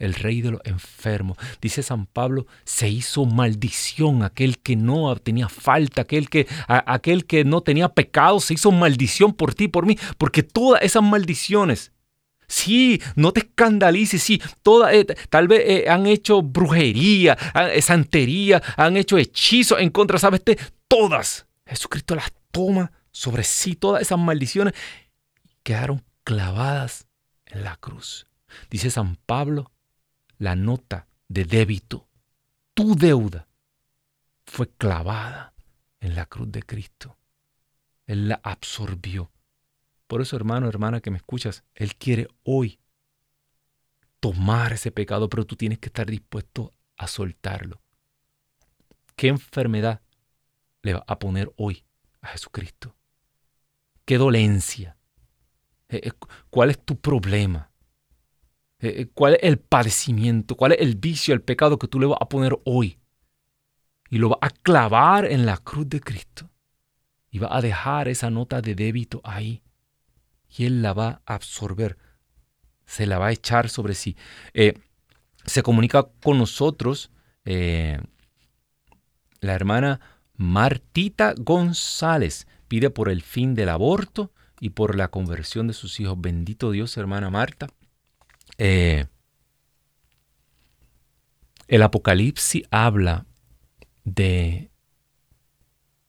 el 0.00 0.14
rey 0.14 0.42
de 0.42 0.50
los 0.50 0.60
enfermos. 0.64 1.38
Dice 1.60 1.84
San 1.84 2.06
Pablo, 2.06 2.48
se 2.64 2.88
hizo 2.88 3.24
maldición 3.24 4.24
aquel 4.24 4.58
que 4.58 4.74
no 4.74 5.14
tenía 5.14 5.48
falta, 5.48 6.02
aquel 6.02 6.28
que, 6.28 6.48
aquel 6.66 7.24
que 7.24 7.44
no 7.44 7.60
tenía 7.60 7.90
pecado, 7.90 8.40
se 8.40 8.54
hizo 8.54 8.72
maldición 8.72 9.32
por 9.32 9.54
ti, 9.54 9.68
por 9.68 9.86
mí, 9.86 9.96
porque 10.18 10.42
todas 10.42 10.82
esas 10.82 11.04
maldiciones 11.04 11.92
Sí, 12.48 13.02
no 13.14 13.32
te 13.32 13.40
escandalices, 13.40 14.22
sí, 14.22 14.40
toda, 14.62 14.94
eh, 14.94 15.04
tal 15.28 15.48
vez 15.48 15.62
eh, 15.66 15.90
han 15.90 16.06
hecho 16.06 16.40
brujería, 16.40 17.36
eh, 17.54 17.82
santería, 17.82 18.62
han 18.76 18.96
hecho 18.96 19.18
hechizos 19.18 19.78
en 19.80 19.90
contra, 19.90 20.18
¿sabes? 20.18 20.42
todas. 20.88 21.46
Jesucristo 21.66 22.14
las 22.14 22.32
toma 22.50 22.90
sobre 23.12 23.44
sí, 23.44 23.74
todas 23.74 24.00
esas 24.00 24.18
maldiciones 24.18 24.72
quedaron 25.62 26.02
clavadas 26.24 27.06
en 27.44 27.64
la 27.64 27.76
cruz. 27.76 28.26
Dice 28.70 28.90
San 28.90 29.16
Pablo, 29.16 29.70
la 30.38 30.56
nota 30.56 31.06
de 31.28 31.44
débito, 31.44 32.08
tu 32.72 32.94
deuda, 32.94 33.46
fue 34.46 34.70
clavada 34.70 35.52
en 36.00 36.14
la 36.14 36.24
cruz 36.24 36.50
de 36.50 36.62
Cristo. 36.62 37.18
Él 38.06 38.28
la 38.28 38.40
absorbió 38.42 39.30
por 40.08 40.22
eso, 40.22 40.36
hermano, 40.36 40.68
hermana 40.68 41.00
que 41.00 41.10
me 41.10 41.18
escuchas, 41.18 41.64
Él 41.74 41.94
quiere 41.94 42.28
hoy 42.42 42.80
tomar 44.20 44.72
ese 44.72 44.90
pecado, 44.90 45.28
pero 45.28 45.44
tú 45.46 45.54
tienes 45.54 45.78
que 45.78 45.88
estar 45.88 46.06
dispuesto 46.06 46.72
a 46.96 47.06
soltarlo. 47.06 47.82
¿Qué 49.14 49.28
enfermedad 49.28 50.00
le 50.82 50.94
va 50.94 51.04
a 51.06 51.18
poner 51.18 51.52
hoy 51.56 51.84
a 52.22 52.28
Jesucristo? 52.28 52.96
¿Qué 54.06 54.16
dolencia? 54.16 54.96
Eh, 55.90 56.00
eh, 56.04 56.12
¿Cuál 56.48 56.70
es 56.70 56.82
tu 56.82 56.96
problema? 56.96 57.70
Eh, 58.78 59.08
¿Cuál 59.12 59.34
es 59.34 59.40
el 59.42 59.58
padecimiento? 59.58 60.56
¿Cuál 60.56 60.72
es 60.72 60.80
el 60.80 60.96
vicio, 60.96 61.34
el 61.34 61.42
pecado 61.42 61.78
que 61.78 61.86
tú 61.86 62.00
le 62.00 62.06
vas 62.06 62.18
a 62.18 62.28
poner 62.30 62.58
hoy? 62.64 62.98
Y 64.08 64.16
lo 64.16 64.30
vas 64.30 64.38
a 64.40 64.48
clavar 64.48 65.26
en 65.26 65.44
la 65.44 65.58
cruz 65.58 65.86
de 65.86 66.00
Cristo. 66.00 66.48
Y 67.30 67.40
vas 67.40 67.50
a 67.52 67.60
dejar 67.60 68.08
esa 68.08 68.30
nota 68.30 68.62
de 68.62 68.74
débito 68.74 69.20
ahí 69.22 69.62
y 70.56 70.64
Él 70.66 70.82
la 70.82 70.92
va 70.92 71.22
a 71.26 71.34
absorber, 71.34 71.98
se 72.86 73.06
la 73.06 73.18
va 73.18 73.28
a 73.28 73.32
echar 73.32 73.68
sobre 73.68 73.94
sí. 73.94 74.16
Eh, 74.54 74.74
se 75.44 75.62
comunica 75.62 76.08
con 76.22 76.38
nosotros 76.38 77.10
eh, 77.44 78.00
la 79.40 79.54
hermana 79.54 80.00
Martita 80.36 81.34
González, 81.36 82.46
pide 82.68 82.90
por 82.90 83.08
el 83.08 83.22
fin 83.22 83.54
del 83.54 83.68
aborto 83.68 84.32
y 84.60 84.70
por 84.70 84.96
la 84.96 85.08
conversión 85.08 85.66
de 85.66 85.74
sus 85.74 85.98
hijos. 86.00 86.20
Bendito 86.20 86.70
Dios, 86.70 86.96
hermana 86.96 87.30
Marta. 87.30 87.68
Eh, 88.56 89.06
el 91.66 91.82
Apocalipsis 91.82 92.64
habla 92.70 93.26
de, 94.04 94.70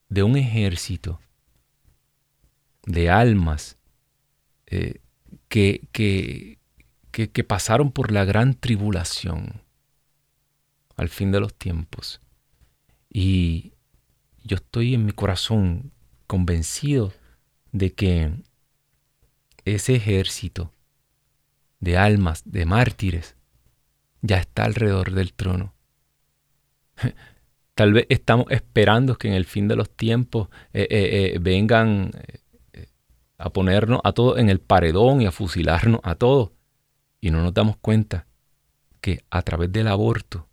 de 0.08 0.24
un 0.24 0.38
ejército 0.38 1.20
de 2.86 3.10
almas 3.10 3.79
eh, 4.70 5.02
que, 5.48 5.88
que, 5.92 6.60
que, 7.12 7.44
pasaron 7.44 7.92
por 7.92 8.12
la 8.12 8.24
gran 8.24 8.54
tribulación 8.54 9.64
al 10.96 11.10
fin 11.10 11.32
de 11.32 11.40
los 11.40 11.54
tiempos. 11.54 12.22
Y 13.10 13.74
yo 14.44 14.58
estoy 14.58 14.94
en 14.94 15.06
mi 15.06 15.12
corazón 15.12 15.92
convencido 16.28 17.12
de 17.72 17.94
que 17.94 18.32
ese 19.66 19.96
ejército 19.96 20.72
de 21.80 21.98
almas, 21.98 22.44
de 22.46 22.66
mártires, 22.66 23.36
ya 24.22 24.38
está 24.38 24.66
alrededor 24.66 25.12
del 25.12 25.34
trono. 25.34 25.74
Tal 27.74 27.94
vez 27.94 28.06
estamos 28.10 28.48
esperando 28.52 29.18
que 29.18 29.30
en 29.30 29.34
el 29.34 29.46
fin 29.46 29.68
de 29.68 29.76
los 29.76 29.90
tiempos 29.90 30.50
eh, 30.74 30.88
eh, 30.90 31.38
vengan 31.40 32.12
a 33.40 33.50
ponernos 33.50 34.02
a 34.04 34.12
todos 34.12 34.38
en 34.38 34.50
el 34.50 34.60
paredón 34.60 35.22
y 35.22 35.26
a 35.26 35.32
fusilarnos 35.32 36.02
a 36.04 36.16
todos. 36.16 36.52
Y 37.22 37.32
no 37.32 37.42
nos 37.42 37.54
damos 37.54 37.78
cuenta 37.78 38.28
que 39.02 39.24
a 39.30 39.42
través 39.42 39.72
del 39.72 39.88
aborto, 39.88 40.48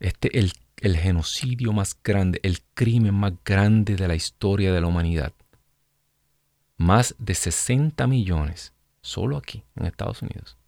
este 0.00 0.36
es 0.36 0.44
el, 0.44 0.52
el 0.78 0.96
genocidio 0.96 1.72
más 1.72 1.96
grande, 2.02 2.40
el 2.42 2.60
crimen 2.74 3.14
más 3.14 3.32
grande 3.44 3.94
de 3.94 4.08
la 4.08 4.16
historia 4.16 4.72
de 4.72 4.80
la 4.80 4.88
humanidad. 4.88 5.32
Más 6.76 7.14
de 7.18 7.34
60 7.34 8.06
millones, 8.08 8.74
solo 9.00 9.36
aquí, 9.36 9.62
en 9.76 9.86
Estados 9.86 10.20
Unidos, 10.20 10.58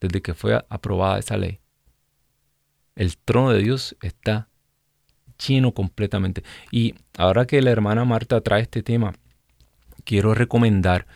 desde 0.00 0.22
que 0.22 0.32
fue 0.32 0.64
aprobada 0.70 1.18
esa 1.18 1.36
ley. 1.36 1.60
El 2.96 3.18
trono 3.18 3.50
de 3.50 3.62
Dios 3.62 3.94
está 4.00 4.48
lleno 5.46 5.72
completamente. 5.72 6.42
Y 6.70 6.94
ahora 7.18 7.46
que 7.46 7.60
la 7.60 7.70
hermana 7.70 8.06
Marta 8.06 8.40
trae 8.40 8.62
este 8.62 8.82
tema, 8.82 9.12
quiero 10.04 10.34
recomendar 10.34 11.06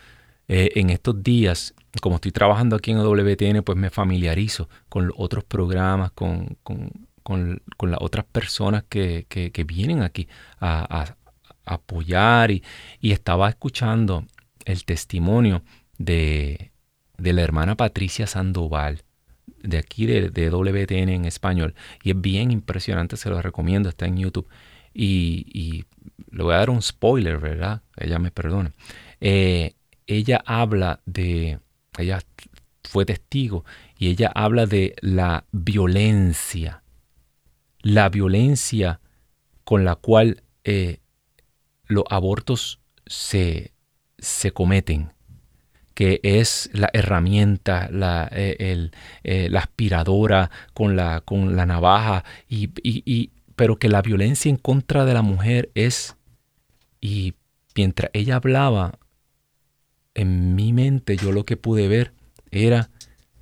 eh, 0.47 0.71
en 0.75 0.89
estos 0.89 1.21
días, 1.23 1.73
como 2.01 2.15
estoy 2.15 2.31
trabajando 2.31 2.75
aquí 2.75 2.91
en 2.91 2.99
WTN, 2.99 3.63
pues 3.63 3.77
me 3.77 3.89
familiarizo 3.89 4.69
con 4.89 5.07
los 5.07 5.15
otros 5.17 5.43
programas, 5.43 6.11
con, 6.11 6.57
las 7.81 7.99
otras 7.99 8.25
personas 8.25 8.83
que, 8.87 9.25
vienen 9.67 10.01
aquí 10.01 10.27
a, 10.59 11.15
apoyar. 11.65 12.51
Y, 12.51 12.63
estaba 13.01 13.49
escuchando 13.49 14.25
el 14.65 14.85
testimonio 14.85 15.63
de, 15.97 16.71
de 17.17 17.33
la 17.33 17.41
hermana 17.41 17.75
Patricia 17.75 18.27
Sandoval 18.27 19.03
de 19.63 19.77
aquí 19.77 20.05
de, 20.05 20.29
de, 20.29 20.49
WTN 20.49 21.09
en 21.09 21.25
español 21.25 21.73
y 22.03 22.11
es 22.11 22.21
bien 22.21 22.51
impresionante, 22.51 23.17
se 23.17 23.29
lo 23.29 23.41
recomiendo, 23.41 23.89
está 23.89 24.05
en 24.05 24.17
YouTube 24.17 24.47
y, 24.93 25.45
y 25.53 25.85
le 26.31 26.43
voy 26.43 26.53
a 26.53 26.57
dar 26.57 26.69
un 26.69 26.81
spoiler, 26.81 27.37
¿verdad? 27.39 27.81
Ella 27.95 28.19
me 28.19 28.31
perdona. 28.31 28.71
Eh, 29.21 29.73
ella 30.05 30.41
habla 30.45 31.01
de, 31.05 31.59
ella 31.97 32.19
fue 32.83 33.05
testigo 33.05 33.65
y 33.97 34.09
ella 34.09 34.31
habla 34.33 34.65
de 34.65 34.95
la 35.01 35.45
violencia, 35.51 36.83
la 37.81 38.09
violencia 38.09 38.99
con 39.63 39.83
la 39.83 39.95
cual 39.95 40.43
eh, 40.63 40.99
los 41.87 42.05
abortos 42.09 42.79
se, 43.05 43.73
se 44.17 44.51
cometen 44.51 45.11
que 45.93 46.19
es 46.21 46.69
la 46.73 46.91
herramienta, 46.93 47.89
la, 47.91 48.29
eh, 48.31 48.87
la 49.49 49.59
aspiradora 49.59 50.51
con 50.75 50.95
la, 50.95 51.21
con 51.21 51.55
la 51.55 51.65
navaja, 51.65 52.23
y, 52.47 52.69
y, 52.83 53.31
pero 53.57 53.77
que 53.77 53.89
la 53.89 54.03
violencia 54.03 54.49
en 54.49 54.55
contra 54.55 55.03
de 55.03 55.15
la 55.15 55.23
mujer 55.23 55.71
es, 55.73 56.15
y 57.01 57.33
mientras 57.75 58.11
ella 58.13 58.35
hablaba, 58.35 58.99
en 60.13 60.55
mi 60.55 60.73
mente 60.73 61.17
yo 61.17 61.31
lo 61.31 61.43
que 61.43 61.57
pude 61.57 61.87
ver 61.87 62.13
era 62.51 62.91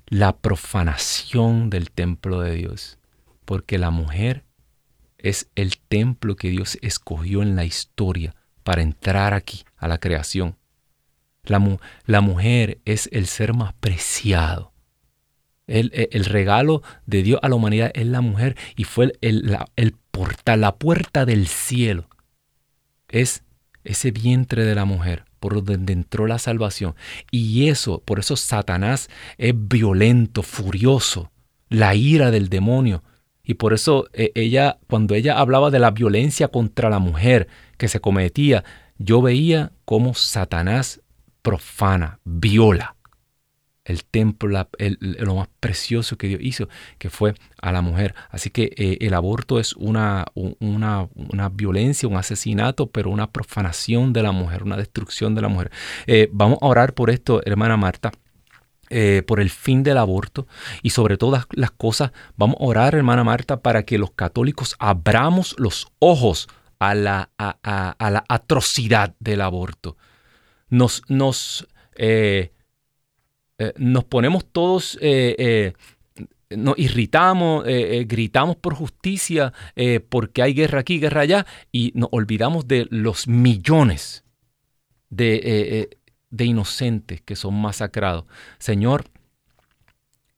la 0.06 0.34
profanación 0.38 1.68
del 1.68 1.90
templo 1.90 2.40
de 2.40 2.54
Dios, 2.54 2.98
porque 3.44 3.76
la 3.76 3.90
mujer 3.90 4.44
es 5.18 5.50
el 5.54 5.76
templo 5.76 6.34
que 6.34 6.48
Dios 6.48 6.78
escogió 6.80 7.42
en 7.42 7.54
la 7.54 7.66
historia 7.66 8.34
para 8.62 8.80
entrar 8.80 9.34
aquí 9.34 9.64
a 9.76 9.86
la 9.86 9.98
creación. 9.98 10.56
La, 11.44 11.62
la 12.06 12.22
mujer 12.22 12.80
es 12.86 13.10
el 13.12 13.26
ser 13.26 13.52
más 13.52 13.74
preciado. 13.74 14.72
El, 15.66 15.90
el, 15.92 16.24
regalo 16.24 16.82
de 17.06 17.24
Dios 17.24 17.40
a 17.42 17.48
la 17.48 17.56
humanidad 17.56 17.90
es 17.94 18.06
la 18.06 18.20
mujer 18.20 18.56
y 18.76 18.84
fue 18.84 19.12
el, 19.20 19.58
el 19.74 19.96
la 20.56 20.76
puerta 20.76 21.24
del 21.24 21.46
cielo. 21.46 22.08
Es 23.08 23.42
ese 23.84 24.10
vientre 24.10 24.64
de 24.64 24.74
la 24.74 24.84
mujer 24.84 25.24
por 25.40 25.62
donde 25.62 25.92
entró 25.92 26.26
la 26.26 26.38
salvación. 26.38 26.94
Y 27.30 27.68
eso, 27.68 28.02
por 28.04 28.18
eso 28.18 28.36
Satanás 28.36 29.08
es 29.38 29.54
violento, 29.56 30.42
furioso, 30.42 31.30
la 31.68 31.94
ira 31.94 32.30
del 32.30 32.48
demonio. 32.48 33.02
Y 33.44 33.54
por 33.54 33.72
eso 33.72 34.08
eh, 34.12 34.32
ella, 34.34 34.78
cuando 34.88 35.14
ella 35.14 35.38
hablaba 35.38 35.70
de 35.70 35.78
la 35.78 35.92
violencia 35.92 36.48
contra 36.48 36.90
la 36.90 36.98
mujer 36.98 37.46
que 37.76 37.88
se 37.88 38.00
cometía, 38.00 38.64
yo 38.98 39.22
veía 39.22 39.72
cómo 39.84 40.14
Satanás 40.14 41.00
profana, 41.42 42.18
viola 42.24 42.95
el 43.86 44.04
templo, 44.04 44.66
lo 44.78 45.34
más 45.36 45.48
precioso 45.60 46.18
que 46.18 46.26
Dios 46.26 46.40
hizo, 46.42 46.68
que 46.98 47.08
fue 47.08 47.34
a 47.62 47.72
la 47.72 47.82
mujer. 47.82 48.14
Así 48.30 48.50
que 48.50 48.74
eh, 48.76 48.98
el 49.00 49.14
aborto 49.14 49.60
es 49.60 49.74
una, 49.74 50.26
una, 50.34 51.08
violencia, 51.52 52.08
un 52.08 52.16
asesinato, 52.16 52.88
pero 52.88 53.10
una 53.10 53.30
profanación 53.30 54.12
de 54.12 54.24
la 54.24 54.32
mujer, 54.32 54.64
una 54.64 54.76
destrucción 54.76 55.34
de 55.36 55.42
la 55.42 55.48
mujer. 55.48 55.70
Eh, 56.06 56.28
vamos 56.32 56.58
a 56.62 56.66
orar 56.66 56.94
por 56.94 57.10
esto, 57.10 57.40
hermana 57.44 57.76
Marta. 57.76 58.12
Eh, 58.88 59.24
por 59.26 59.40
el 59.40 59.50
fin 59.50 59.82
del 59.82 59.98
aborto 59.98 60.46
y 60.80 60.90
sobre 60.90 61.16
todas 61.16 61.46
las 61.50 61.72
cosas 61.72 62.12
vamos 62.36 62.58
a 62.60 62.64
orar 62.66 62.94
hermana 62.94 63.24
Marta 63.24 63.60
para 63.60 63.82
que 63.82 63.98
los 63.98 64.12
católicos 64.12 64.76
abramos 64.78 65.56
los 65.58 65.88
ojos 65.98 66.46
a 66.78 66.94
la, 66.94 67.30
a, 67.36 67.96
la 67.98 68.24
atrocidad 68.28 69.16
del 69.18 69.40
aborto 69.40 69.96
nos, 70.70 71.02
nos 71.08 71.66
nos 73.76 74.04
ponemos 74.04 74.44
todos, 74.44 74.98
eh, 75.00 75.34
eh, 75.38 75.72
nos 76.56 76.78
irritamos, 76.78 77.64
gritamos 78.06 78.56
por 78.56 78.74
justicia 78.74 79.52
porque 80.08 80.42
hay 80.42 80.54
guerra 80.54 80.80
aquí, 80.80 80.98
guerra 81.00 81.22
allá, 81.22 81.46
y 81.72 81.92
nos 81.94 82.08
olvidamos 82.12 82.68
de 82.68 82.86
los 82.90 83.26
millones 83.26 84.24
de, 85.10 85.88
de 86.30 86.44
inocentes 86.44 87.20
que 87.20 87.34
son 87.34 87.60
masacrados. 87.60 88.26
Señor, 88.58 89.06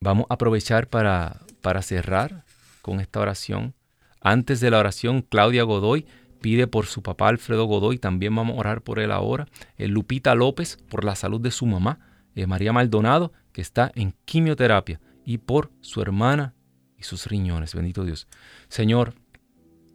vamos 0.01 0.27
a 0.31 0.35
aprovechar 0.35 0.89
para, 0.89 1.41
para 1.61 1.83
cerrar 1.83 2.45
con 2.81 3.01
esta 3.01 3.21
oración. 3.21 3.75
Antes 4.21 4.61
de 4.61 4.71
la 4.71 4.79
oración, 4.79 5.23
Claudia 5.23 5.62
Godoy 5.64 6.07
pide 6.41 6.66
por 6.66 6.87
su 6.87 7.03
papá 7.03 7.29
Alfredo 7.29 7.64
Godoy, 7.66 7.99
también 7.99 8.35
vamos 8.35 8.57
a 8.57 8.61
orar 8.61 8.83
por 8.83 8.99
él 8.99 9.12
ahora. 9.12 9.47
Lupita 9.77 10.35
López 10.35 10.79
por 10.89 11.05
la 11.05 11.14
salud 11.16 11.41
de 11.41 11.51
su 11.51 11.66
mamá. 11.66 12.08
Eh, 12.39 12.47
María 12.47 12.72
Maldonado, 12.72 13.32
que 13.51 13.61
está 13.61 13.91
en 13.97 14.14
quimioterapia, 14.24 15.01
y 15.24 15.39
por 15.39 15.72
su 15.80 16.01
hermana 16.01 16.55
y 16.97 17.03
sus 17.03 17.26
riñones. 17.26 17.74
Bendito 17.74 18.05
Dios. 18.05 18.28
Señor, 18.68 19.14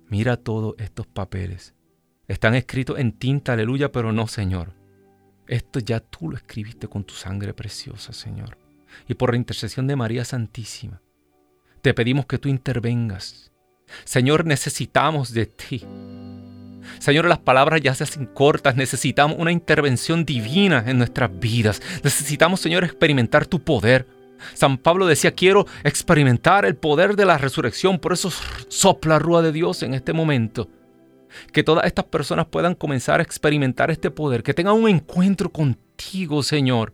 mira 0.10 0.36
todos 0.36 0.76
estos 0.78 1.08
papeles. 1.08 1.74
Están 2.28 2.54
escritos 2.56 3.00
en 3.00 3.14
tinta, 3.14 3.54
aleluya, 3.54 3.94
pero 3.94 4.12
no, 4.12 4.28
Señor. 4.28 4.74
Esto 5.48 5.80
ya 5.80 6.02
tú 6.02 6.32
lo 6.32 6.36
escribiste 6.36 6.90
con 6.90 7.06
tu 7.06 7.14
sangre 7.14 7.54
preciosa, 7.54 8.12
Señor. 8.12 8.58
Y 9.08 9.14
por 9.14 9.32
la 9.32 9.38
intercesión 9.38 9.88
de 9.88 9.96
María 9.96 10.26
Santísima, 10.26 11.02
te 11.82 11.94
pedimos 11.94 12.26
que 12.26 12.40
tú 12.40 12.50
intervengas. 12.50 13.54
Señor, 14.04 14.46
necesitamos 14.46 15.34
de 15.34 15.46
ti. 15.46 15.86
Señor, 17.00 17.26
las 17.26 17.40
palabras 17.40 17.82
ya 17.82 17.94
se 17.94 18.04
hacen 18.04 18.26
cortas. 18.26 18.76
Necesitamos 18.76 19.38
una 19.40 19.52
intervención 19.52 20.26
divina 20.26 20.84
en 20.88 20.98
nuestras 20.98 21.30
vidas. 21.40 21.82
Necesitamos, 22.04 22.60
Señor, 22.60 22.84
experimentar 22.84 23.46
tu 23.46 23.62
poder. 23.64 24.08
San 24.54 24.78
Pablo 24.78 25.06
decía, 25.06 25.32
quiero 25.32 25.66
experimentar 25.84 26.66
el 26.66 26.76
poder 26.76 27.16
de 27.16 27.26
la 27.26 27.38
resurrección. 27.38 28.00
Por 28.00 28.14
eso 28.14 28.32
sopla 28.68 29.20
rúa 29.20 29.42
de 29.42 29.52
Dios 29.52 29.84
en 29.84 29.94
este 29.94 30.14
momento. 30.14 30.70
Que 31.52 31.64
todas 31.64 31.86
estas 31.86 32.06
personas 32.06 32.46
puedan 32.48 32.76
comenzar 32.76 33.20
a 33.20 33.24
experimentar 33.24 33.90
este 33.90 34.12
poder. 34.12 34.44
Que 34.44 34.54
tengan 34.54 34.76
un 34.76 34.90
encuentro 34.90 35.50
contigo, 35.50 36.44
Señor. 36.44 36.94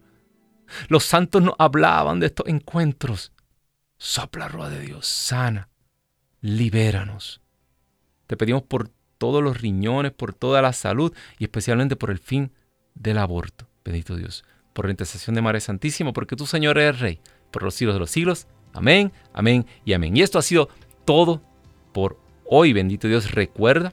Los 0.88 1.04
santos 1.04 1.42
nos 1.42 1.56
hablaban 1.58 2.20
de 2.20 2.28
estos 2.28 2.48
encuentros. 2.48 3.34
Sopla 3.98 4.48
rúa 4.48 4.70
de 4.70 4.80
Dios, 4.80 5.08
sana, 5.08 5.70
libéranos. 6.42 7.42
Te 8.28 8.38
pedimos 8.38 8.64
por 8.64 8.92
todos 9.20 9.44
los 9.44 9.62
riñones, 9.62 10.12
por 10.12 10.34
toda 10.34 10.64
la 10.64 10.74
salud 10.74 11.14
y 11.38 11.44
especialmente 11.44 11.96
por 11.96 12.10
el 12.10 12.18
fin 12.18 12.52
del 12.96 13.20
aborto. 13.20 13.68
Bendito 13.86 14.16
Dios, 14.16 14.44
por 14.74 14.86
la 14.86 14.92
intercesión 14.92 15.36
de 15.36 15.44
María 15.44 15.62
Santísima, 15.62 16.12
porque 16.14 16.36
tú, 16.36 16.48
Señor, 16.48 16.80
eres 16.80 17.00
Rey, 17.00 17.20
por 17.52 17.62
los 17.62 17.76
siglos 17.76 17.96
de 17.96 18.00
los 18.00 18.10
siglos. 18.10 18.48
Amén, 18.74 19.12
amén 19.34 19.68
y 19.86 19.94
amén. 19.94 20.18
Y 20.18 20.22
esto 20.22 20.40
ha 20.40 20.42
sido 20.42 20.70
todo 21.06 21.42
por 21.92 22.18
hoy. 22.46 22.74
Bendito 22.74 23.08
Dios, 23.08 23.32
recuerda, 23.32 23.92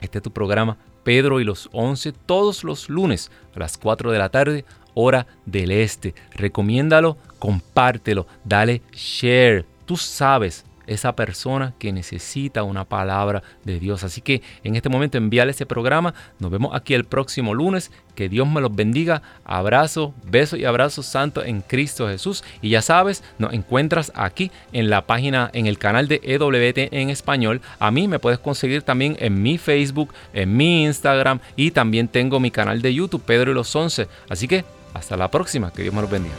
este 0.00 0.18
es 0.18 0.22
tu 0.22 0.32
programa 0.32 0.76
Pedro 1.04 1.40
y 1.40 1.44
los 1.44 1.70
Once, 1.72 2.12
todos 2.12 2.64
los 2.64 2.90
lunes 2.90 3.30
a 3.54 3.60
las 3.60 3.78
4 3.78 4.10
de 4.10 4.18
la 4.18 4.28
tarde, 4.28 4.64
hora 4.92 5.26
del 5.46 5.70
este. 5.70 6.14
Recomiéndalo, 6.32 7.16
compártelo, 7.38 8.26
dale 8.44 8.82
share. 8.92 9.64
Tú 9.86 9.96
sabes 9.96 10.66
esa 10.88 11.14
persona 11.14 11.74
que 11.78 11.92
necesita 11.92 12.62
una 12.62 12.84
palabra 12.84 13.42
de 13.64 13.78
Dios. 13.78 14.04
Así 14.04 14.20
que 14.20 14.42
en 14.64 14.76
este 14.76 14.88
momento 14.88 15.18
envíale 15.18 15.52
ese 15.52 15.66
programa. 15.66 16.14
Nos 16.38 16.50
vemos 16.50 16.74
aquí 16.74 16.94
el 16.94 17.04
próximo 17.04 17.54
lunes. 17.54 17.90
Que 18.14 18.28
Dios 18.28 18.48
me 18.48 18.60
los 18.60 18.74
bendiga. 18.74 19.22
Abrazo, 19.44 20.12
besos 20.24 20.58
y 20.58 20.64
abrazos 20.64 21.06
santos 21.06 21.46
en 21.46 21.60
Cristo 21.60 22.08
Jesús. 22.08 22.42
Y 22.60 22.70
ya 22.70 22.82
sabes, 22.82 23.22
nos 23.38 23.52
encuentras 23.52 24.10
aquí 24.14 24.50
en 24.72 24.90
la 24.90 25.06
página, 25.06 25.50
en 25.52 25.66
el 25.66 25.78
canal 25.78 26.08
de 26.08 26.20
EWT 26.24 26.92
en 26.92 27.10
español. 27.10 27.60
A 27.78 27.90
mí 27.90 28.08
me 28.08 28.18
puedes 28.18 28.40
conseguir 28.40 28.82
también 28.82 29.16
en 29.20 29.40
mi 29.40 29.56
Facebook, 29.58 30.12
en 30.32 30.56
mi 30.56 30.84
Instagram 30.84 31.38
y 31.54 31.70
también 31.70 32.08
tengo 32.08 32.40
mi 32.40 32.50
canal 32.50 32.82
de 32.82 32.92
YouTube, 32.92 33.22
Pedro 33.22 33.52
y 33.52 33.54
los 33.54 33.74
Once. 33.76 34.08
Así 34.28 34.48
que 34.48 34.64
hasta 34.94 35.16
la 35.16 35.30
próxima. 35.30 35.72
Que 35.72 35.82
Dios 35.82 35.94
me 35.94 36.00
los 36.00 36.10
bendiga. 36.10 36.34